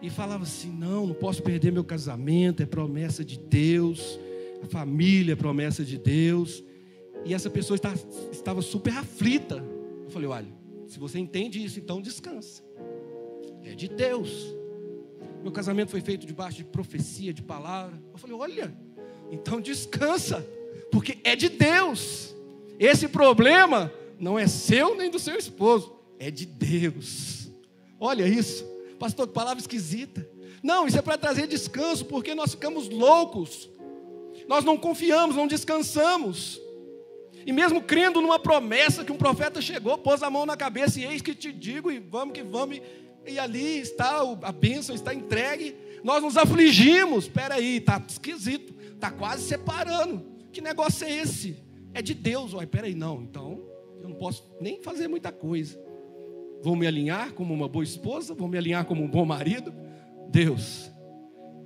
E 0.00 0.08
falava 0.08 0.44
assim: 0.44 0.70
não, 0.70 1.04
não 1.04 1.14
posso 1.14 1.42
perder 1.42 1.72
meu 1.72 1.82
casamento, 1.82 2.62
é 2.62 2.66
promessa 2.66 3.24
de 3.24 3.36
Deus, 3.36 4.20
a 4.62 4.66
família 4.66 5.32
é 5.32 5.36
promessa 5.36 5.84
de 5.84 5.98
Deus. 5.98 6.62
E 7.24 7.34
essa 7.34 7.50
pessoa 7.50 7.74
está, 7.74 7.92
estava 8.30 8.62
super 8.62 8.92
aflita. 8.92 9.56
Eu 10.04 10.10
falei: 10.10 10.28
olha, 10.28 10.48
se 10.86 10.96
você 10.96 11.18
entende 11.18 11.62
isso, 11.62 11.80
então 11.80 12.00
descansa. 12.00 12.62
É 13.64 13.74
de 13.74 13.88
Deus. 13.88 14.54
Meu 15.42 15.50
casamento 15.50 15.90
foi 15.90 16.00
feito 16.00 16.24
debaixo 16.24 16.58
de 16.58 16.64
profecia, 16.64 17.34
de 17.34 17.42
palavra. 17.42 18.00
Eu 18.12 18.18
falei: 18.18 18.36
olha, 18.36 18.72
então 19.32 19.60
descansa, 19.60 20.46
porque 20.92 21.18
é 21.24 21.34
de 21.34 21.48
Deus. 21.48 22.32
Esse 22.78 23.08
problema 23.08 23.90
não 24.18 24.38
é 24.38 24.46
seu 24.46 24.94
nem 24.94 25.10
do 25.10 25.18
seu 25.18 25.36
esposo, 25.36 25.96
é 26.18 26.30
de 26.30 26.46
Deus. 26.46 27.50
Olha 27.98 28.26
isso, 28.26 28.64
pastor, 28.98 29.28
palavra 29.28 29.60
esquisita. 29.60 30.28
Não, 30.62 30.86
isso 30.86 30.98
é 30.98 31.02
para 31.02 31.18
trazer 31.18 31.46
descanso, 31.46 32.04
porque 32.04 32.34
nós 32.34 32.52
ficamos 32.52 32.88
loucos, 32.88 33.68
nós 34.48 34.64
não 34.64 34.76
confiamos, 34.76 35.36
não 35.36 35.46
descansamos. 35.46 36.60
E 37.44 37.52
mesmo 37.52 37.80
crendo 37.80 38.20
numa 38.20 38.38
promessa 38.38 39.04
que 39.04 39.12
um 39.12 39.16
profeta 39.16 39.60
chegou, 39.60 39.96
pôs 39.98 40.22
a 40.22 40.30
mão 40.30 40.44
na 40.44 40.56
cabeça 40.56 40.98
e 40.98 41.04
eis 41.04 41.22
que 41.22 41.34
te 41.34 41.52
digo, 41.52 41.90
e 41.90 41.98
vamos 41.98 42.34
que 42.34 42.42
vamos, 42.42 42.80
e 43.24 43.38
ali 43.38 43.78
está 43.78 44.20
a 44.42 44.52
bênção, 44.52 44.94
está 44.94 45.14
entregue. 45.14 45.76
Nós 46.02 46.22
nos 46.22 46.36
afligimos, 46.36 47.24
espera 47.24 47.56
aí, 47.56 47.76
está 47.76 48.02
esquisito, 48.08 48.74
está 48.92 49.10
quase 49.10 49.46
separando. 49.46 50.24
Que 50.52 50.60
negócio 50.60 51.06
é 51.06 51.12
esse? 51.12 51.56
É 51.94 52.02
de 52.02 52.14
Deus, 52.14 52.54
olha, 52.54 52.64
espera 52.64 52.86
aí, 52.86 52.94
não, 52.94 53.22
então 53.22 53.75
eu 54.06 54.10
não 54.10 54.16
posso 54.16 54.44
nem 54.60 54.80
fazer 54.80 55.08
muita 55.08 55.32
coisa. 55.32 55.78
Vou 56.62 56.76
me 56.76 56.86
alinhar 56.86 57.32
como 57.32 57.52
uma 57.52 57.68
boa 57.68 57.84
esposa, 57.84 58.34
vou 58.34 58.48
me 58.48 58.56
alinhar 58.56 58.84
como 58.84 59.02
um 59.02 59.08
bom 59.08 59.24
marido. 59.24 59.74
Deus, 60.28 60.90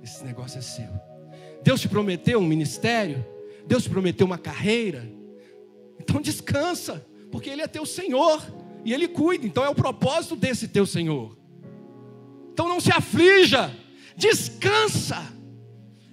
esse 0.01 0.23
negócio 0.23 0.57
é 0.57 0.61
seu. 0.61 0.89
Deus 1.63 1.79
te 1.79 1.87
prometeu 1.87 2.39
um 2.39 2.45
ministério, 2.45 3.23
Deus 3.65 3.83
te 3.83 3.89
prometeu 3.89 4.25
uma 4.25 4.37
carreira. 4.37 5.07
Então 5.99 6.19
descansa, 6.19 7.05
porque 7.31 7.49
Ele 7.49 7.61
é 7.61 7.67
teu 7.67 7.85
Senhor 7.85 8.43
e 8.83 8.91
Ele 8.91 9.07
cuida. 9.07 9.45
Então 9.45 9.63
é 9.63 9.69
o 9.69 9.75
propósito 9.75 10.35
desse 10.35 10.67
teu 10.67 10.85
Senhor. 10.85 11.37
Então 12.51 12.67
não 12.67 12.79
se 12.79 12.91
aflija, 12.91 13.71
descansa. 14.17 15.21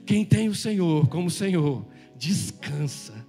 Quem 0.06 0.24
tem 0.24 0.48
o 0.48 0.54
Senhor 0.54 1.08
como 1.08 1.30
Senhor, 1.30 1.86
descansa. 2.16 3.26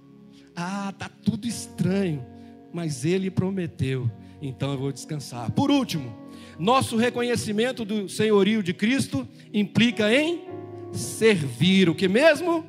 Ah, 0.54 0.92
tá 0.96 1.08
tudo 1.08 1.46
estranho 1.46 2.24
mas 2.72 3.04
ele 3.04 3.30
prometeu, 3.30 4.10
então 4.40 4.72
eu 4.72 4.78
vou 4.78 4.92
descansar. 4.92 5.50
Por 5.50 5.70
último, 5.70 6.16
nosso 6.58 6.96
reconhecimento 6.96 7.84
do 7.84 8.08
senhorio 8.08 8.62
de 8.62 8.72
Cristo 8.74 9.26
implica 9.52 10.12
em 10.12 10.42
servir. 10.92 11.88
O 11.88 11.94
que 11.94 12.08
mesmo? 12.08 12.64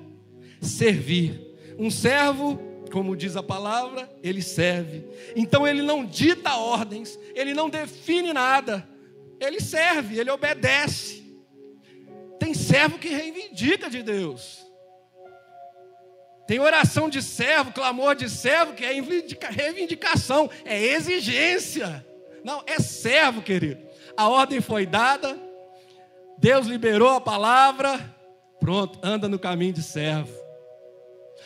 Servir. 0.61 1.39
Um 1.77 1.89
servo, 1.89 2.59
como 2.91 3.15
diz 3.15 3.35
a 3.35 3.43
palavra, 3.43 4.09
ele 4.21 4.41
serve. 4.41 5.03
Então 5.35 5.67
ele 5.67 5.81
não 5.81 6.05
dita 6.05 6.55
ordens, 6.55 7.17
ele 7.33 7.53
não 7.53 7.69
define 7.69 8.33
nada, 8.33 8.87
ele 9.39 9.59
serve, 9.59 10.19
ele 10.19 10.29
obedece. 10.29 11.21
Tem 12.39 12.53
servo 12.53 12.97
que 12.97 13.09
reivindica 13.09 13.89
de 13.89 14.01
Deus. 14.01 14.60
Tem 16.51 16.59
oração 16.59 17.07
de 17.07 17.21
servo, 17.21 17.71
clamor 17.71 18.13
de 18.13 18.29
servo, 18.29 18.73
que 18.73 18.83
é 18.83 18.91
reivindicação, 18.91 20.49
é 20.65 20.83
exigência. 20.83 22.05
Não, 22.43 22.61
é 22.67 22.77
servo, 22.77 23.41
querido. 23.41 23.81
A 24.17 24.27
ordem 24.27 24.59
foi 24.59 24.85
dada, 24.85 25.39
Deus 26.37 26.67
liberou 26.67 27.07
a 27.07 27.21
palavra, 27.21 27.97
pronto, 28.59 28.99
anda 29.01 29.29
no 29.29 29.39
caminho 29.39 29.71
de 29.71 29.81
servo. 29.81 30.37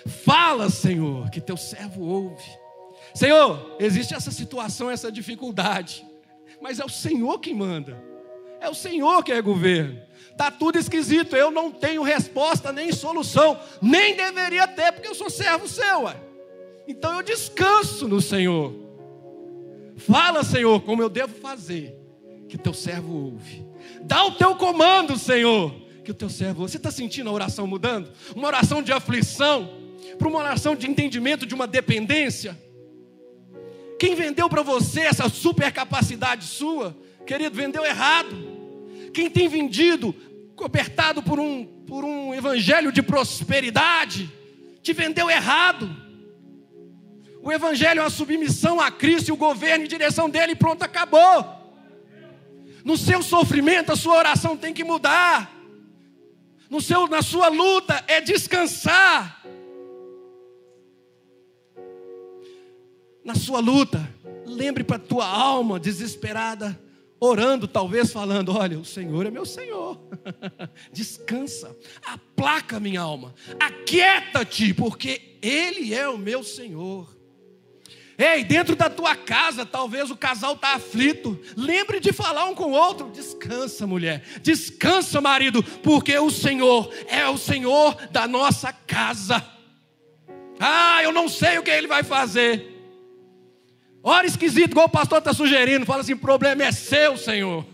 Fala, 0.07 0.71
Senhor, 0.71 1.29
que 1.29 1.39
teu 1.39 1.55
servo 1.55 2.03
ouve. 2.03 2.43
Senhor, 3.13 3.75
existe 3.79 4.15
essa 4.15 4.31
situação, 4.31 4.89
essa 4.89 5.11
dificuldade, 5.11 6.03
mas 6.59 6.79
é 6.79 6.83
o 6.83 6.89
Senhor 6.89 7.37
que 7.37 7.53
manda, 7.53 8.03
é 8.59 8.67
o 8.67 8.73
Senhor 8.73 9.23
que 9.23 9.31
é 9.31 9.39
governo. 9.39 10.01
Está 10.35 10.51
tudo 10.51 10.77
esquisito, 10.77 11.33
eu 11.33 11.49
não 11.49 11.71
tenho 11.71 12.03
resposta 12.03 12.73
nem 12.73 12.91
solução, 12.91 13.57
nem 13.81 14.17
deveria 14.17 14.67
ter, 14.67 14.91
porque 14.91 15.07
eu 15.07 15.15
sou 15.15 15.29
servo 15.29 15.65
seu. 15.65 16.01
Ué. 16.01 16.17
Então 16.85 17.15
eu 17.15 17.23
descanso 17.23 18.05
no 18.05 18.19
Senhor. 18.19 18.73
Fala, 19.95 20.43
Senhor, 20.43 20.81
como 20.81 21.01
eu 21.01 21.07
devo 21.07 21.33
fazer, 21.35 21.97
que 22.49 22.57
teu 22.57 22.73
servo 22.73 23.31
ouve. 23.31 23.65
Dá 24.01 24.25
o 24.25 24.31
teu 24.33 24.57
comando, 24.57 25.17
Senhor, 25.17 25.73
que 26.03 26.11
o 26.11 26.13
teu 26.13 26.29
servo. 26.29 26.67
Você 26.67 26.75
está 26.75 26.91
sentindo 26.91 27.29
a 27.29 27.33
oração 27.33 27.65
mudando? 27.65 28.11
Uma 28.35 28.47
oração 28.47 28.81
de 28.81 28.91
aflição, 28.91 29.69
para 30.19 30.27
uma 30.27 30.39
oração 30.39 30.75
de 30.75 30.85
entendimento 30.85 31.45
de 31.45 31.55
uma 31.55 31.65
dependência. 31.65 32.59
Quem 33.97 34.15
vendeu 34.15 34.49
para 34.49 34.61
você 34.61 34.99
essa 34.99 35.29
super 35.29 35.71
capacidade 35.71 36.43
sua, 36.43 36.93
querido, 37.25 37.55
vendeu 37.55 37.85
errado. 37.85 38.54
Quem 39.15 39.29
tem 39.29 39.47
vendido, 39.47 40.13
cobertado 40.57 41.23
por 41.23 41.39
um, 41.39 41.65
por 41.87 42.03
um 42.03 42.33
evangelho 42.33 42.91
de 42.91 43.01
prosperidade, 43.01 44.29
te 44.83 44.91
vendeu 44.91 45.29
errado. 45.29 45.89
O 47.41 47.49
evangelho 47.49 47.99
é 47.99 48.03
uma 48.03 48.09
submissão 48.09 48.81
a 48.81 48.91
Cristo 48.91 49.29
e 49.29 49.31
o 49.31 49.37
governo 49.37 49.85
em 49.85 49.87
direção 49.87 50.29
dele, 50.29 50.51
e 50.51 50.55
pronto, 50.55 50.83
acabou. 50.83 51.45
No 52.83 52.97
seu 52.97 53.23
sofrimento, 53.23 53.93
a 53.93 53.95
sua 53.95 54.17
oração 54.17 54.57
tem 54.57 54.73
que 54.73 54.83
mudar. 54.83 55.49
No 56.69 56.81
seu, 56.81 57.07
na 57.07 57.21
sua 57.21 57.47
luta 57.47 58.03
é 58.09 58.19
descansar. 58.19 59.41
Na 63.23 63.33
sua 63.33 63.61
luta, 63.61 64.13
lembre 64.45 64.83
para 64.83 64.97
a 64.97 64.99
tua 65.07 65.25
alma 65.25 65.79
desesperada 65.79 66.77
orando, 67.19 67.67
talvez 67.67 68.11
falando: 68.11 68.55
Olha, 68.55 68.79
o 68.79 68.85
Senhor 68.85 69.25
é 69.25 69.31
meu 69.31 69.45
Senhor. 69.45 69.99
Descansa, 70.91 71.75
aplaca 72.05 72.79
minha 72.79 73.01
alma, 73.01 73.33
aquieta-te, 73.59 74.73
porque 74.73 75.37
Ele 75.41 75.93
é 75.93 76.07
o 76.07 76.17
meu 76.17 76.43
Senhor. 76.43 77.15
Ei, 78.17 78.45
dentro 78.45 78.77
da 78.77 78.89
tua 78.89 79.13
casa, 79.13 79.65
talvez 79.65 80.09
o 80.09 80.15
casal 80.15 80.53
está 80.53 80.75
aflito. 80.75 81.37
Lembre 81.57 81.99
de 81.99 82.13
falar 82.13 82.45
um 82.45 82.55
com 82.55 82.71
o 82.71 82.71
outro. 82.71 83.11
Descansa, 83.11 83.85
mulher. 83.85 84.23
Descansa, 84.41 85.19
marido, 85.19 85.61
porque 85.83 86.17
o 86.17 86.31
Senhor 86.31 86.89
é 87.07 87.27
o 87.27 87.37
Senhor 87.37 87.93
da 88.11 88.25
nossa 88.25 88.71
casa. 88.71 89.45
Ah, 90.57 91.03
eu 91.03 91.11
não 91.11 91.27
sei 91.27 91.57
o 91.57 91.63
que 91.63 91.69
ele 91.69 91.87
vai 91.87 92.03
fazer. 92.03 92.74
Ora 94.07 94.27
esquisito, 94.27 94.69
igual 94.69 94.85
o 94.85 94.89
pastor 94.89 95.17
está 95.17 95.33
sugerindo. 95.33 95.83
Fala 95.83 96.01
assim: 96.01 96.13
o 96.13 96.19
problema 96.19 96.63
é 96.63 96.71
seu, 96.71 97.17
Senhor. 97.17 97.65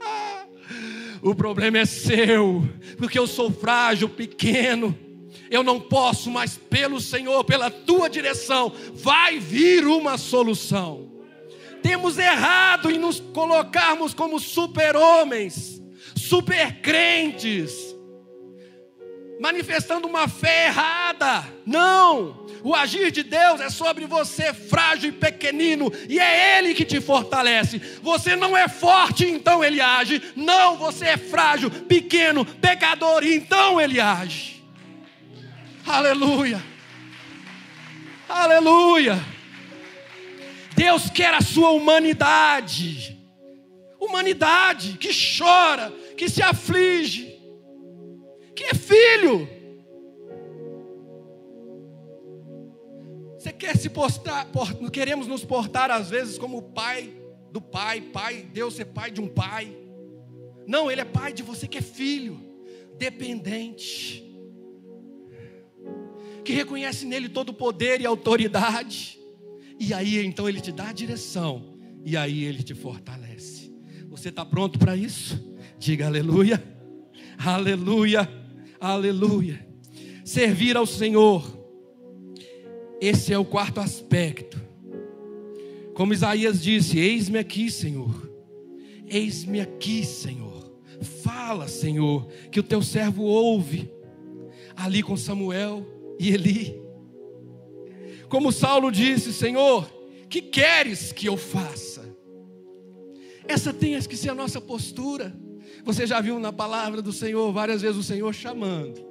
o 1.20 1.34
problema 1.34 1.76
é 1.76 1.84
seu, 1.84 2.66
porque 2.96 3.18
eu 3.18 3.26
sou 3.26 3.52
frágil, 3.52 4.08
pequeno. 4.08 4.98
Eu 5.50 5.62
não 5.62 5.78
posso, 5.78 6.30
mas 6.30 6.56
pelo 6.56 6.98
Senhor, 6.98 7.44
pela 7.44 7.70
tua 7.70 8.08
direção, 8.08 8.72
vai 8.94 9.38
vir 9.38 9.86
uma 9.86 10.16
solução. 10.16 11.12
Temos 11.82 12.16
errado 12.16 12.90
em 12.90 12.96
nos 12.96 13.20
colocarmos 13.20 14.14
como 14.14 14.40
super-homens, 14.40 15.82
super-crentes, 16.16 17.93
manifestando 19.40 20.06
uma 20.06 20.28
fé 20.28 20.66
errada. 20.66 21.44
Não! 21.66 22.44
O 22.62 22.74
agir 22.74 23.10
de 23.10 23.22
Deus 23.22 23.60
é 23.60 23.68
sobre 23.68 24.06
você, 24.06 24.54
frágil 24.54 25.10
e 25.10 25.12
pequenino, 25.12 25.92
e 26.08 26.18
é 26.18 26.58
Ele 26.58 26.72
que 26.72 26.84
te 26.84 26.98
fortalece. 26.98 27.78
Você 28.02 28.34
não 28.34 28.56
é 28.56 28.68
forte, 28.68 29.26
então 29.26 29.62
Ele 29.62 29.82
age. 29.82 30.22
Não, 30.34 30.78
você 30.78 31.08
é 31.08 31.16
frágil, 31.18 31.70
pequeno, 31.70 32.44
pecador, 32.46 33.22
e 33.22 33.34
então 33.34 33.78
Ele 33.78 34.00
age. 34.00 34.64
Aleluia. 35.86 36.62
Aleluia. 38.26 39.22
Deus 40.74 41.10
quer 41.10 41.34
a 41.34 41.42
sua 41.42 41.70
humanidade. 41.70 43.18
Humanidade 44.00 44.96
que 44.98 45.10
chora, 45.36 45.92
que 46.16 46.28
se 46.28 46.42
aflige, 46.42 47.33
que 48.64 48.70
é 48.70 48.74
filho. 48.74 49.48
Você 53.36 53.52
quer 53.52 53.76
se 53.76 53.90
postar, 53.90 54.50
queremos 54.90 55.26
nos 55.26 55.44
portar 55.44 55.90
às 55.90 56.08
vezes 56.08 56.38
como 56.38 56.62
pai 56.62 57.14
do 57.52 57.60
pai, 57.60 58.00
pai, 58.00 58.48
Deus 58.52 58.74
ser 58.74 58.86
pai 58.86 59.10
de 59.10 59.20
um 59.20 59.28
pai. 59.28 59.76
Não, 60.66 60.90
ele 60.90 61.02
é 61.02 61.04
pai 61.04 61.32
de 61.32 61.42
você 61.42 61.68
que 61.68 61.78
é 61.78 61.82
filho, 61.82 62.40
dependente. 62.96 64.24
Que 66.42 66.54
reconhece 66.54 67.04
nele 67.04 67.28
todo 67.28 67.50
o 67.50 67.54
poder 67.54 68.00
e 68.00 68.06
autoridade. 68.06 69.20
E 69.78 69.92
aí 69.92 70.24
então 70.24 70.48
ele 70.48 70.60
te 70.60 70.72
dá 70.72 70.88
a 70.88 70.92
direção, 70.92 71.76
e 72.02 72.16
aí 72.16 72.44
ele 72.44 72.62
te 72.62 72.74
fortalece. 72.74 73.74
Você 74.08 74.30
está 74.30 74.44
pronto 74.44 74.78
para 74.78 74.96
isso? 74.96 75.54
Diga 75.78 76.06
aleluia, 76.06 76.62
aleluia, 77.36 78.26
aleluia. 78.92 79.66
Servir 80.24 80.76
ao 80.76 80.86
Senhor 80.86 81.64
esse 83.04 83.34
é 83.34 83.38
o 83.38 83.44
quarto 83.44 83.80
aspecto. 83.80 84.58
Como 85.94 86.14
Isaías 86.14 86.62
disse: 86.62 86.98
Eis-me 86.98 87.38
aqui, 87.38 87.70
Senhor. 87.70 88.30
Eis-me 89.06 89.60
aqui, 89.60 90.02
Senhor. 90.04 90.72
Fala, 91.22 91.68
Senhor, 91.68 92.26
que 92.50 92.58
o 92.58 92.62
teu 92.62 92.80
servo 92.80 93.24
ouve. 93.24 93.92
Ali 94.74 95.02
com 95.02 95.18
Samuel 95.18 95.86
e 96.18 96.30
Eli. 96.30 96.80
Como 98.30 98.50
Saulo 98.50 98.90
disse: 98.90 99.34
Senhor, 99.34 99.86
que 100.30 100.40
queres 100.40 101.12
que 101.12 101.26
eu 101.28 101.36
faça? 101.36 102.02
Essa 103.46 103.70
tem 103.70 104.00
que 104.00 104.16
ser 104.16 104.30
a 104.30 104.34
nossa 104.34 104.62
postura. 104.62 105.36
Você 105.84 106.06
já 106.06 106.20
viu 106.20 106.40
na 106.40 106.52
palavra 106.52 107.00
do 107.00 107.12
Senhor 107.12 107.52
várias 107.52 107.82
vezes 107.82 107.96
o 107.96 108.02
Senhor 108.02 108.32
chamando. 108.34 109.04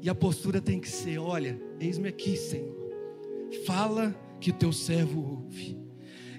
E 0.00 0.08
a 0.08 0.14
postura 0.14 0.60
tem 0.60 0.78
que 0.78 0.88
ser: 0.88 1.18
olha, 1.18 1.60
eis-me 1.80 2.08
aqui, 2.08 2.36
Senhor 2.36 2.80
fala 3.58 4.14
que 4.40 4.50
o 4.50 4.54
teu 4.54 4.72
servo 4.72 5.42
ouve. 5.44 5.78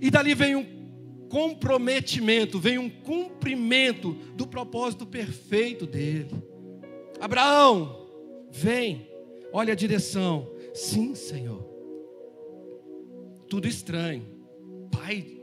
E 0.02 0.10
dali 0.10 0.34
vem 0.34 0.56
um 0.56 1.28
comprometimento, 1.30 2.60
vem 2.60 2.78
um 2.78 2.90
cumprimento 2.90 4.14
do 4.36 4.48
propósito 4.48 5.06
perfeito 5.06 5.86
dele. 5.86 6.32
Abraão, 7.20 8.08
vem, 8.52 9.08
olha 9.54 9.74
a 9.74 9.76
direção. 9.76 10.52
Sim, 10.74 11.14
Senhor. 11.16 11.64
Tudo 13.48 13.68
estranho. 13.68 14.26
Pai 14.92 15.42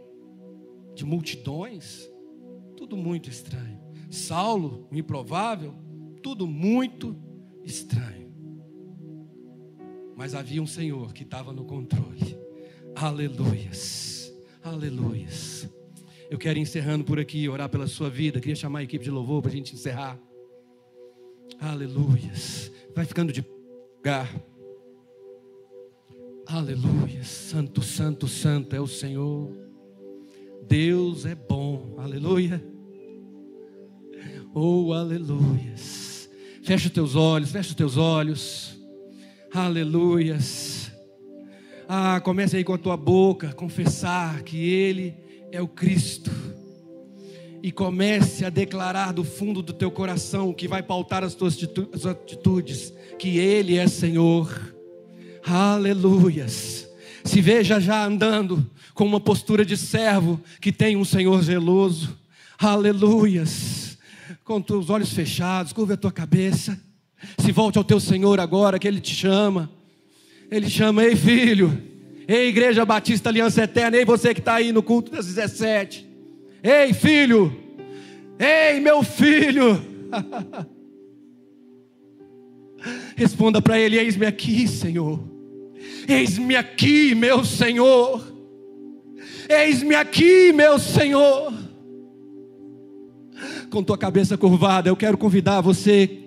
de 0.94 1.04
multidões, 1.04 2.10
tudo 2.76 2.96
muito 2.96 3.30
estranho. 3.30 3.77
Saulo, 4.10 4.86
o 4.90 4.96
improvável, 4.96 5.74
tudo 6.22 6.46
muito 6.46 7.16
estranho. 7.64 8.32
Mas 10.16 10.34
havia 10.34 10.62
um 10.62 10.66
Senhor 10.66 11.12
que 11.12 11.22
estava 11.22 11.52
no 11.52 11.64
controle. 11.64 12.36
Aleluias. 12.94 14.32
Aleluias. 14.62 15.68
Eu 16.30 16.36
quero 16.36 16.58
encerrando 16.58 17.04
por 17.04 17.18
aqui, 17.18 17.48
orar 17.48 17.68
pela 17.68 17.86
sua 17.86 18.10
vida. 18.10 18.40
Queria 18.40 18.56
chamar 18.56 18.80
a 18.80 18.82
equipe 18.82 19.04
de 19.04 19.10
louvor 19.10 19.40
para 19.40 19.50
a 19.50 19.54
gente 19.54 19.74
encerrar. 19.74 20.18
Aleluias. 21.60 22.72
Vai 22.94 23.04
ficando 23.04 23.32
de 23.32 23.44
lugar. 23.96 24.28
Aleluia. 26.46 27.22
Santo, 27.22 27.82
santo, 27.82 28.26
santo 28.26 28.74
é 28.74 28.80
o 28.80 28.86
Senhor. 28.86 29.50
Deus 30.66 31.24
é 31.26 31.34
bom. 31.34 31.94
Aleluia. 31.98 32.62
Oh, 34.54 34.92
aleluias. 34.92 36.28
Fecha 36.62 36.86
os 36.86 36.92
teus 36.92 37.14
olhos, 37.14 37.50
fecha 37.50 37.68
os 37.70 37.74
teus 37.74 37.96
olhos. 37.96 38.76
Aleluias. 39.52 40.92
Ah, 41.88 42.20
comece 42.20 42.56
aí 42.56 42.64
com 42.64 42.74
a 42.74 42.78
tua 42.78 42.96
boca 42.96 43.52
confessar 43.52 44.42
que 44.42 44.58
Ele 44.58 45.14
é 45.50 45.60
o 45.62 45.68
Cristo. 45.68 46.30
e 47.62 47.72
comece 47.72 48.44
a 48.44 48.50
declarar 48.50 49.12
do 49.12 49.24
fundo 49.24 49.62
do 49.62 49.72
teu 49.72 49.90
coração 49.90 50.52
que 50.52 50.68
vai 50.68 50.82
pautar 50.82 51.24
as 51.24 51.34
tuas 51.34 51.58
atitudes, 52.06 52.92
que 53.18 53.38
Ele 53.38 53.76
é 53.76 53.86
Senhor. 53.88 54.74
Aleluias. 55.44 56.88
Se 57.24 57.40
veja 57.40 57.80
já 57.80 58.04
andando 58.04 58.64
com 58.94 59.04
uma 59.04 59.20
postura 59.20 59.64
de 59.64 59.76
servo 59.76 60.40
que 60.60 60.70
tem 60.70 60.96
um 60.96 61.04
Senhor 61.04 61.42
zeloso. 61.42 62.16
Aleluias. 62.58 63.87
Com 64.48 64.64
os 64.78 64.88
olhos 64.88 65.12
fechados, 65.12 65.74
curva 65.74 65.92
a 65.92 65.96
tua 65.98 66.10
cabeça. 66.10 66.80
Se 67.38 67.52
volte 67.52 67.76
ao 67.76 67.84
teu 67.84 68.00
Senhor 68.00 68.40
agora, 68.40 68.78
que 68.78 68.88
Ele 68.88 68.98
te 68.98 69.14
chama. 69.14 69.70
Ele 70.50 70.70
chama, 70.70 71.04
ei 71.04 71.14
filho, 71.14 71.82
ei 72.26 72.48
Igreja 72.48 72.82
Batista 72.86 73.28
Aliança 73.28 73.64
Eterna, 73.64 73.98
ei 73.98 74.06
você 74.06 74.32
que 74.32 74.40
está 74.40 74.54
aí 74.54 74.72
no 74.72 74.82
culto 74.82 75.12
das 75.12 75.26
17. 75.26 76.08
Ei, 76.62 76.94
filho! 76.94 77.54
Ei, 78.38 78.80
meu 78.80 79.02
filho! 79.02 79.84
Responda 83.14 83.60
para 83.60 83.78
ele: 83.78 83.98
Eis-me 83.98 84.24
aqui, 84.24 84.66
Senhor. 84.66 85.22
Eis-me 86.08 86.56
aqui, 86.56 87.14
meu 87.14 87.44
Senhor. 87.44 88.26
Eis-me 89.46 89.94
aqui, 89.94 90.54
meu 90.54 90.78
Senhor. 90.78 91.67
Com 93.70 93.82
tua 93.82 93.98
cabeça 93.98 94.36
curvada, 94.36 94.88
eu 94.88 94.96
quero 94.96 95.18
convidar 95.18 95.60
você 95.60 96.24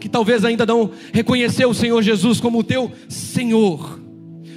que 0.00 0.08
talvez 0.08 0.44
ainda 0.44 0.66
não 0.66 0.90
reconheceu 1.12 1.70
o 1.70 1.74
Senhor 1.74 2.02
Jesus 2.02 2.40
como 2.40 2.58
o 2.58 2.64
teu 2.64 2.92
Senhor, 3.08 4.00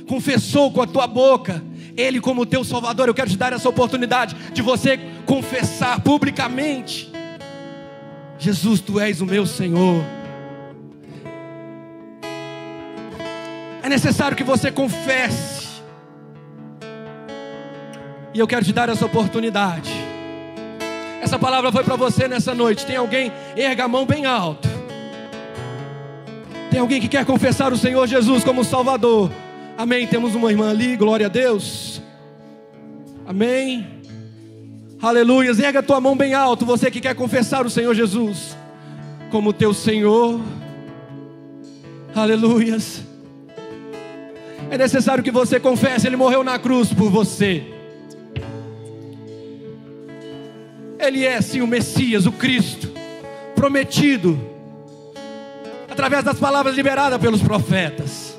confessou 0.08 0.72
com 0.72 0.82
a 0.82 0.88
tua 0.88 1.08
boca 1.08 1.64
ele 1.96 2.20
como 2.20 2.46
teu 2.46 2.64
Salvador. 2.64 3.08
Eu 3.08 3.14
quero 3.14 3.30
te 3.30 3.38
dar 3.38 3.54
essa 3.54 3.68
oportunidade 3.68 4.36
de 4.54 4.62
você 4.62 5.00
confessar 5.26 6.02
publicamente: 6.02 7.12
Jesus, 8.38 8.80
tu 8.80 9.00
és 9.00 9.22
o 9.22 9.26
meu 9.26 9.46
Senhor. 9.46 10.04
É 13.84 13.90
necessário 13.90 14.38
que 14.38 14.44
você 14.44 14.72
confesse. 14.72 15.68
E 18.34 18.40
eu 18.40 18.48
quero 18.48 18.64
te 18.64 18.72
dar 18.72 18.90
essa 18.90 19.06
oportunidade. 19.06 19.92
Essa 21.22 21.38
palavra 21.38 21.72
foi 21.72 21.84
para 21.84 21.96
você 21.96 22.28
nessa 22.28 22.54
noite. 22.56 22.86
Tem 22.86 22.96
alguém, 22.96 23.32
erga 23.56 23.86
a 23.86 23.88
mão 23.88 24.06
bem 24.06 24.26
alto. 24.26 24.68
Tem 26.72 26.80
alguém 26.80 27.02
que 27.02 27.08
quer 27.08 27.26
confessar 27.26 27.74
o 27.74 27.78
Senhor 27.78 28.08
Jesus 28.08 28.44
como 28.44 28.64
Salvador. 28.64 29.32
Amém. 29.78 30.08
Temos 30.08 30.36
uma 30.36 30.52
irmã 30.52 30.70
ali, 30.70 30.96
glória 30.96 31.26
a 31.26 31.30
Deus. 31.30 32.02
Amém. 33.26 33.88
Aleluia. 35.02 35.52
Erga 35.52 35.80
a 35.80 35.84
tua 35.84 36.00
mão 36.00 36.16
bem 36.16 36.34
alto, 36.34 36.66
você 36.66 36.92
que 36.92 37.02
quer 37.02 37.16
confessar 37.16 37.66
o 37.66 37.70
Senhor 37.70 37.94
Jesus 37.94 38.56
como 39.30 39.54
teu 39.54 39.74
Senhor. 39.74 40.40
Aleluias. 42.16 43.04
É 44.70 44.78
necessário 44.78 45.24
que 45.24 45.32
você 45.32 45.60
confesse, 45.60 46.08
Ele 46.08 46.16
morreu 46.16 46.44
na 46.44 46.60
cruz 46.60 46.94
por 46.94 47.10
você. 47.10 47.79
Ele 51.10 51.26
é 51.26 51.42
sim 51.42 51.60
o 51.60 51.66
Messias, 51.66 52.28
o 52.28 52.32
Cristo, 52.32 52.88
prometido, 53.56 54.40
através 55.90 56.24
das 56.24 56.38
palavras 56.38 56.76
liberadas 56.76 57.20
pelos 57.20 57.42
profetas. 57.42 58.38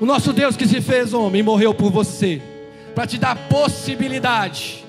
O 0.00 0.04
nosso 0.04 0.32
Deus 0.32 0.56
que 0.56 0.66
se 0.66 0.80
fez 0.80 1.14
homem 1.14 1.40
morreu 1.40 1.72
por 1.72 1.92
você, 1.92 2.42
para 2.96 3.06
te 3.06 3.16
dar 3.16 3.36
possibilidade, 3.48 4.84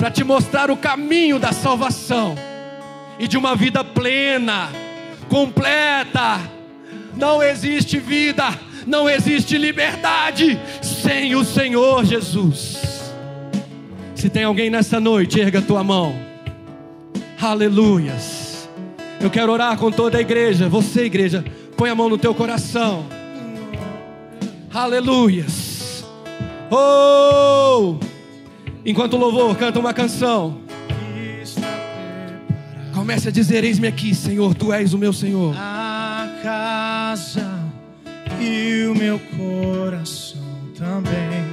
para 0.00 0.10
te 0.10 0.24
mostrar 0.24 0.68
o 0.68 0.76
caminho 0.76 1.38
da 1.38 1.52
salvação 1.52 2.34
e 3.20 3.28
de 3.28 3.38
uma 3.38 3.54
vida 3.54 3.84
plena, 3.84 4.68
completa. 5.28 6.40
Não 7.16 7.40
existe 7.40 8.00
vida, 8.00 8.52
não 8.84 9.08
existe 9.08 9.56
liberdade 9.56 10.58
sem 10.82 11.36
o 11.36 11.44
Senhor 11.44 12.04
Jesus. 12.04 12.85
Se 14.16 14.30
tem 14.30 14.44
alguém 14.44 14.70
nessa 14.70 14.98
noite, 14.98 15.38
erga 15.38 15.60
tua 15.60 15.84
mão. 15.84 16.16
Aleluias. 17.40 18.68
Eu 19.20 19.30
quero 19.30 19.52
orar 19.52 19.76
com 19.76 19.90
toda 19.90 20.16
a 20.16 20.20
igreja. 20.20 20.68
Você, 20.68 21.04
igreja, 21.04 21.44
põe 21.76 21.90
a 21.90 21.94
mão 21.94 22.08
no 22.08 22.16
teu 22.16 22.34
coração. 22.34 23.06
Aleluias. 24.72 26.04
Oh! 26.70 27.96
Enquanto 28.84 29.14
o 29.14 29.18
louvor 29.18 29.54
canta 29.56 29.78
uma 29.78 29.92
canção. 29.92 30.60
Comece 32.94 33.28
a 33.28 33.30
dizer: 33.30 33.62
Eis-me 33.64 33.86
aqui, 33.86 34.14
Senhor, 34.14 34.54
tu 34.54 34.72
és 34.72 34.94
o 34.94 34.98
meu 34.98 35.12
Senhor. 35.12 35.54
A 35.56 36.40
casa 36.42 37.46
e 38.40 38.86
o 38.86 38.94
meu 38.94 39.20
coração 39.36 40.40
também. 40.74 41.45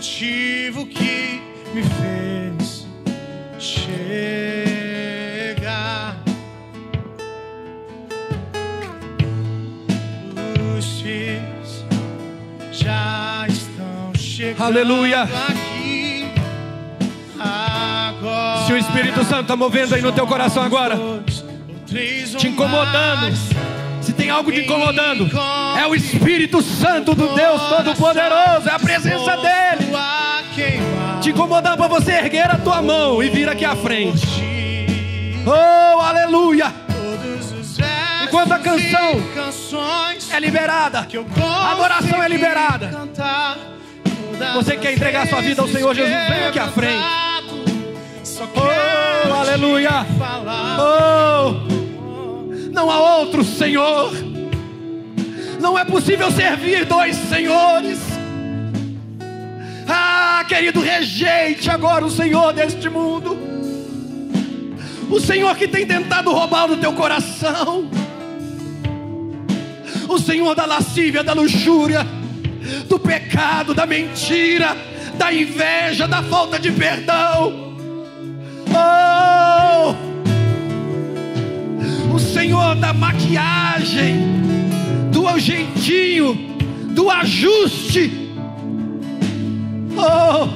Motivo 0.00 0.86
que 0.86 1.42
me 1.74 1.82
fez 1.82 2.86
chegar. 3.58 4.40
Aleluia. 14.58 15.28
Se 18.66 18.72
o 18.72 18.76
Espírito 18.78 19.22
Santo 19.24 19.42
está 19.42 19.56
movendo 19.56 19.94
aí 19.94 20.00
no 20.00 20.12
teu 20.12 20.26
coração 20.26 20.62
agora, 20.62 20.98
te 21.86 22.48
incomodando. 22.48 23.49
Tem 24.20 24.28
algo 24.28 24.52
te 24.52 24.60
incomodando, 24.60 25.30
é 25.78 25.86
o 25.86 25.94
Espírito 25.94 26.60
Santo 26.60 27.14
do 27.14 27.34
Deus 27.34 27.58
Todo-Poderoso, 27.70 28.68
é 28.68 28.72
a 28.72 28.78
presença 28.78 29.34
dEle. 29.38 29.90
Te 31.22 31.30
incomodando 31.30 31.78
para 31.78 31.88
você 31.88 32.12
erguer 32.12 32.50
a 32.50 32.58
tua 32.58 32.82
mão 32.82 33.22
e 33.22 33.30
vir 33.30 33.48
aqui 33.48 33.64
à 33.64 33.74
frente. 33.74 34.26
Oh, 35.46 36.00
aleluia! 36.00 36.70
Enquanto 38.24 38.52
a 38.52 38.58
canção 38.58 39.22
é 40.30 40.38
liberada, 40.38 40.98
a 40.98 41.72
adoração 41.72 42.22
é 42.22 42.28
liberada. 42.28 42.90
Você 44.52 44.76
quer 44.76 44.92
entregar 44.92 45.26
sua 45.28 45.40
vida 45.40 45.62
ao 45.62 45.68
Senhor 45.68 45.94
Jesus? 45.94 46.28
Vem 46.28 46.44
aqui 46.46 46.58
à 46.58 46.68
frente. 46.68 47.04
Oh, 48.54 49.32
aleluia. 49.32 50.06
Oh, 50.78 51.79
não 52.72 52.90
há 52.90 53.18
outro 53.18 53.44
Senhor. 53.44 54.12
Não 55.60 55.78
é 55.78 55.84
possível 55.84 56.30
servir 56.30 56.84
dois 56.84 57.16
senhores. 57.16 57.98
Ah, 59.86 60.44
querido, 60.48 60.80
rejeite 60.80 61.68
agora 61.70 62.04
o 62.04 62.10
Senhor 62.10 62.52
deste 62.52 62.88
mundo. 62.88 63.36
O 65.10 65.20
Senhor 65.20 65.54
que 65.56 65.66
tem 65.66 65.86
tentado 65.86 66.32
roubar 66.32 66.68
do 66.68 66.76
teu 66.76 66.92
coração. 66.92 67.90
O 70.08 70.18
Senhor 70.18 70.54
da 70.54 70.64
lascívia, 70.64 71.22
da 71.22 71.32
luxúria 71.32 72.06
do 72.88 72.98
pecado, 72.98 73.74
da 73.74 73.86
mentira, 73.86 74.76
da 75.14 75.32
inveja, 75.32 76.06
da 76.06 76.22
falta 76.22 76.58
de 76.58 76.70
perdão. 76.70 77.74
Oh! 78.68 80.09
Da 82.80 82.92
maquiagem, 82.92 84.16
do 85.12 85.38
jeitinho, 85.38 86.34
do 86.94 87.10
ajuste. 87.10 88.32
Oh! 89.96 90.48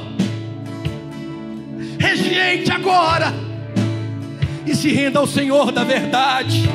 Rejeite 1.98 2.72
agora 2.72 3.32
e 4.66 4.74
se 4.74 4.90
renda 4.90 5.18
ao 5.18 5.26
Senhor 5.26 5.70
da 5.70 5.84
verdade. 5.84 6.68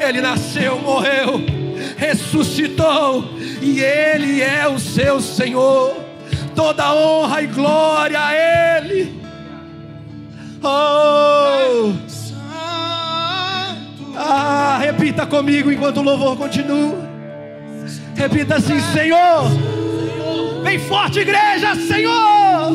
Ele 0.00 0.20
nasceu, 0.20 0.78
morreu 0.80 1.64
ressuscitou 1.96 3.24
e 3.62 3.80
Ele 3.80 4.40
é 4.42 4.66
o 4.68 4.78
seu 4.78 5.20
Senhor. 5.20 5.94
Toda 6.54 6.94
honra 6.94 7.42
e 7.42 7.46
glória 7.46 8.18
a 8.20 8.34
Ele. 8.34 9.22
Oh! 10.62 12.13
Ah, 14.26 14.78
repita 14.80 15.26
comigo 15.26 15.70
enquanto 15.70 15.98
o 15.98 16.02
louvor 16.02 16.34
continua. 16.34 16.96
Repita 18.16 18.54
assim: 18.56 18.80
Senhor, 18.80 19.50
vem 20.62 20.78
forte, 20.78 21.18
igreja, 21.18 21.74
Senhor, 21.74 22.72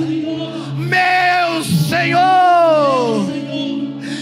meu 0.78 1.64
Senhor, 1.89 3.26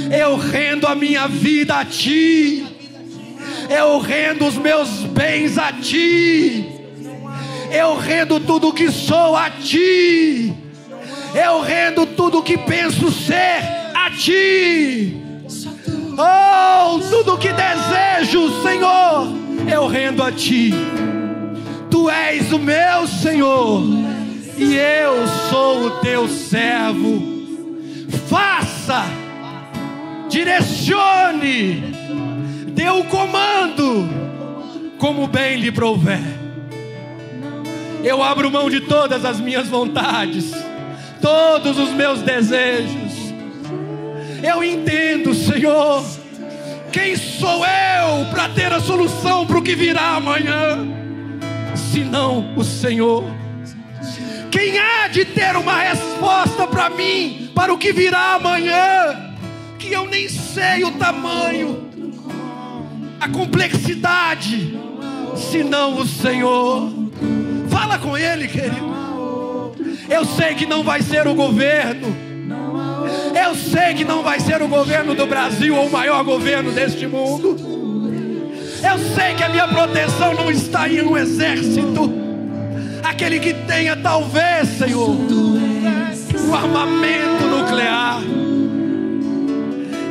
eu 0.10 0.38
rendo 0.38 0.88
a 0.88 0.96
minha 0.96 1.28
vida 1.28 1.76
a 1.76 1.84
Ti 1.84 2.66
Eu 3.70 4.00
rendo 4.00 4.48
os 4.48 4.56
meus 4.56 4.88
bens 5.04 5.58
a 5.58 5.74
ti. 5.74 6.66
Eu 7.70 7.98
rendo 7.98 8.40
tudo 8.40 8.72
que 8.72 8.90
sou 8.90 9.36
a 9.36 9.50
ti. 9.50 10.54
Eu 11.36 11.60
rendo 11.60 12.06
tudo 12.06 12.42
que 12.42 12.58
penso 12.58 13.12
ser 13.12 13.62
a 13.94 14.10
ti. 14.12 15.27
Oh, 16.20 17.00
tudo 17.12 17.38
que 17.38 17.50
desejo, 17.54 18.64
Senhor, 18.64 19.28
eu 19.72 19.86
rendo 19.86 20.24
a 20.24 20.32
ti. 20.32 20.74
Tu 21.92 22.10
és 22.10 22.52
o 22.52 22.58
meu 22.58 23.06
Senhor 23.08 23.84
e 24.58 24.76
eu 24.76 25.28
sou 25.52 25.86
o 25.86 25.90
teu 26.00 26.28
servo. 26.28 27.22
Faça, 28.28 29.06
direcione, 30.28 31.94
dê 32.74 32.90
o 32.90 33.04
comando, 33.04 34.10
como 34.98 35.28
bem 35.28 35.60
lhe 35.60 35.72
prouver. 35.72 36.20
Eu 38.04 38.24
abro 38.24 38.50
mão 38.50 38.72
de 38.72 38.82
todas 38.82 39.24
as 39.24 39.40
minhas 39.40 39.68
vontades, 39.68 40.52
todos 41.22 41.78
os 41.78 41.92
meus 41.92 42.24
desejos. 42.24 43.07
Eu 44.44 44.64
entendo, 44.64 45.34
Senhor, 45.34 46.04
quem 46.92 47.16
sou 47.16 47.66
eu 47.66 48.26
para 48.32 48.50
ter 48.50 48.72
a 48.72 48.80
solução 48.80 49.46
para 49.46 49.58
o 49.58 49.62
que 49.62 49.76
virá 49.76 50.16
amanhã, 50.16 50.88
senão 51.76 52.54
o 52.56 52.64
Senhor. 52.64 53.24
Quem 54.52 54.80
há 54.80 55.08
de 55.08 55.26
ter 55.26 55.56
uma 55.56 55.80
resposta 55.80 56.66
para 56.68 56.90
mim, 56.90 57.52
para 57.54 57.74
o 57.74 57.78
que 57.78 57.92
virá 57.92 58.36
amanhã, 58.36 59.36
que 59.78 59.92
eu 59.92 60.08
nem 60.08 60.30
sei 60.30 60.84
o 60.84 60.92
tamanho, 60.92 61.88
a 63.20 63.28
complexidade, 63.28 64.78
senão 65.36 65.98
o 65.98 66.06
Senhor. 66.06 66.92
Fala 67.70 67.98
com 67.98 68.18
Ele, 68.18 68.48
querido. 68.48 68.96
Eu 70.10 70.24
sei 70.26 70.56
que 70.56 70.66
não 70.66 70.84
vai 70.84 71.02
ser 71.02 71.28
o 71.28 71.36
governo. 71.36 72.27
Eu 73.48 73.56
sei 73.56 73.94
que 73.94 74.04
não 74.04 74.22
vai 74.24 74.42
ser 74.42 74.62
o 74.62 74.68
governo 74.68 75.16
do 75.16 75.26
Brasil 75.26 75.74
ou 75.74 75.88
o 75.88 75.90
maior 75.90 76.22
governo 76.26 76.70
deste 76.70 77.08
mundo. 77.08 77.56
Eu 78.84 79.16
sei 79.16 79.36
que 79.36 79.44
a 79.44 79.48
minha 79.48 79.66
proteção 79.70 80.34
não 80.34 80.52
está 80.52 80.90
em 80.90 81.02
um 81.02 81.16
exército 81.16 82.12
aquele 83.02 83.40
que 83.40 83.54
tenha, 83.54 83.96
talvez, 83.96 84.68
Senhor, 84.78 85.10
o 85.10 86.54
armamento 86.54 87.46
nuclear. 87.46 88.20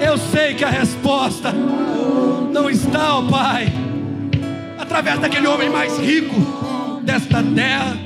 Eu 0.01 0.16
sei 0.16 0.55
que 0.55 0.64
a 0.64 0.70
resposta 0.70 1.53
não 1.53 2.70
está, 2.70 3.18
ó 3.18 3.22
Pai, 3.28 3.70
através 4.78 5.18
daquele 5.18 5.47
homem 5.47 5.68
mais 5.68 5.99
rico 5.99 6.34
desta 7.03 7.43
terra. 7.43 7.99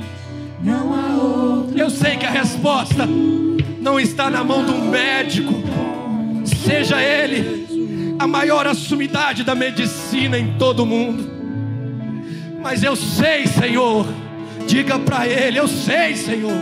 Eu 1.73 1.89
sei 1.89 2.17
que 2.17 2.25
a 2.25 2.31
resposta 2.31 3.07
não 3.81 3.99
está 3.99 4.29
na 4.29 4.43
mão 4.43 4.63
de 4.63 4.71
um 4.71 4.89
médico, 4.89 5.53
seja 6.45 7.01
ele 7.01 8.15
a 8.17 8.25
maior 8.25 8.65
assumidade 8.65 9.43
da 9.43 9.55
medicina 9.55 10.39
em 10.39 10.53
todo 10.57 10.83
o 10.83 10.85
mundo. 10.85 11.29
Mas 12.61 12.83
eu 12.83 12.95
sei, 12.95 13.47
Senhor, 13.47 14.05
Diga 14.67 14.99
para 14.99 15.27
Ele: 15.27 15.59
Eu 15.59 15.67
sei, 15.67 16.15
Senhor, 16.15 16.61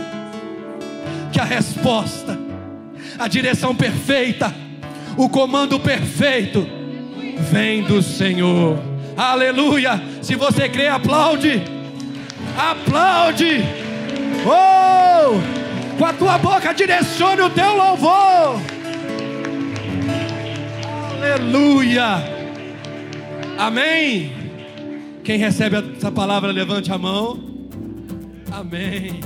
que 1.32 1.40
a 1.40 1.44
resposta, 1.44 2.38
a 3.18 3.28
direção 3.28 3.74
perfeita, 3.74 4.54
o 5.16 5.28
comando 5.28 5.78
perfeito, 5.78 6.66
vem 7.50 7.82
do 7.82 8.02
Senhor. 8.02 8.78
Aleluia! 9.16 10.02
Se 10.22 10.34
você 10.34 10.68
crê, 10.68 10.88
aplaude. 10.88 11.62
Aplaude. 12.56 13.62
Oh! 14.44 15.59
Com 16.00 16.06
a 16.06 16.14
tua 16.14 16.38
boca 16.38 16.72
direcione 16.72 17.42
o 17.42 17.50
teu 17.50 17.76
louvor. 17.76 18.58
Aleluia. 21.12 22.24
Amém. 23.58 24.32
Quem 25.22 25.36
recebe 25.38 25.76
essa 25.98 26.10
palavra, 26.10 26.50
levante 26.50 26.90
a 26.90 26.96
mão. 26.96 27.38
Amém. 28.50 29.20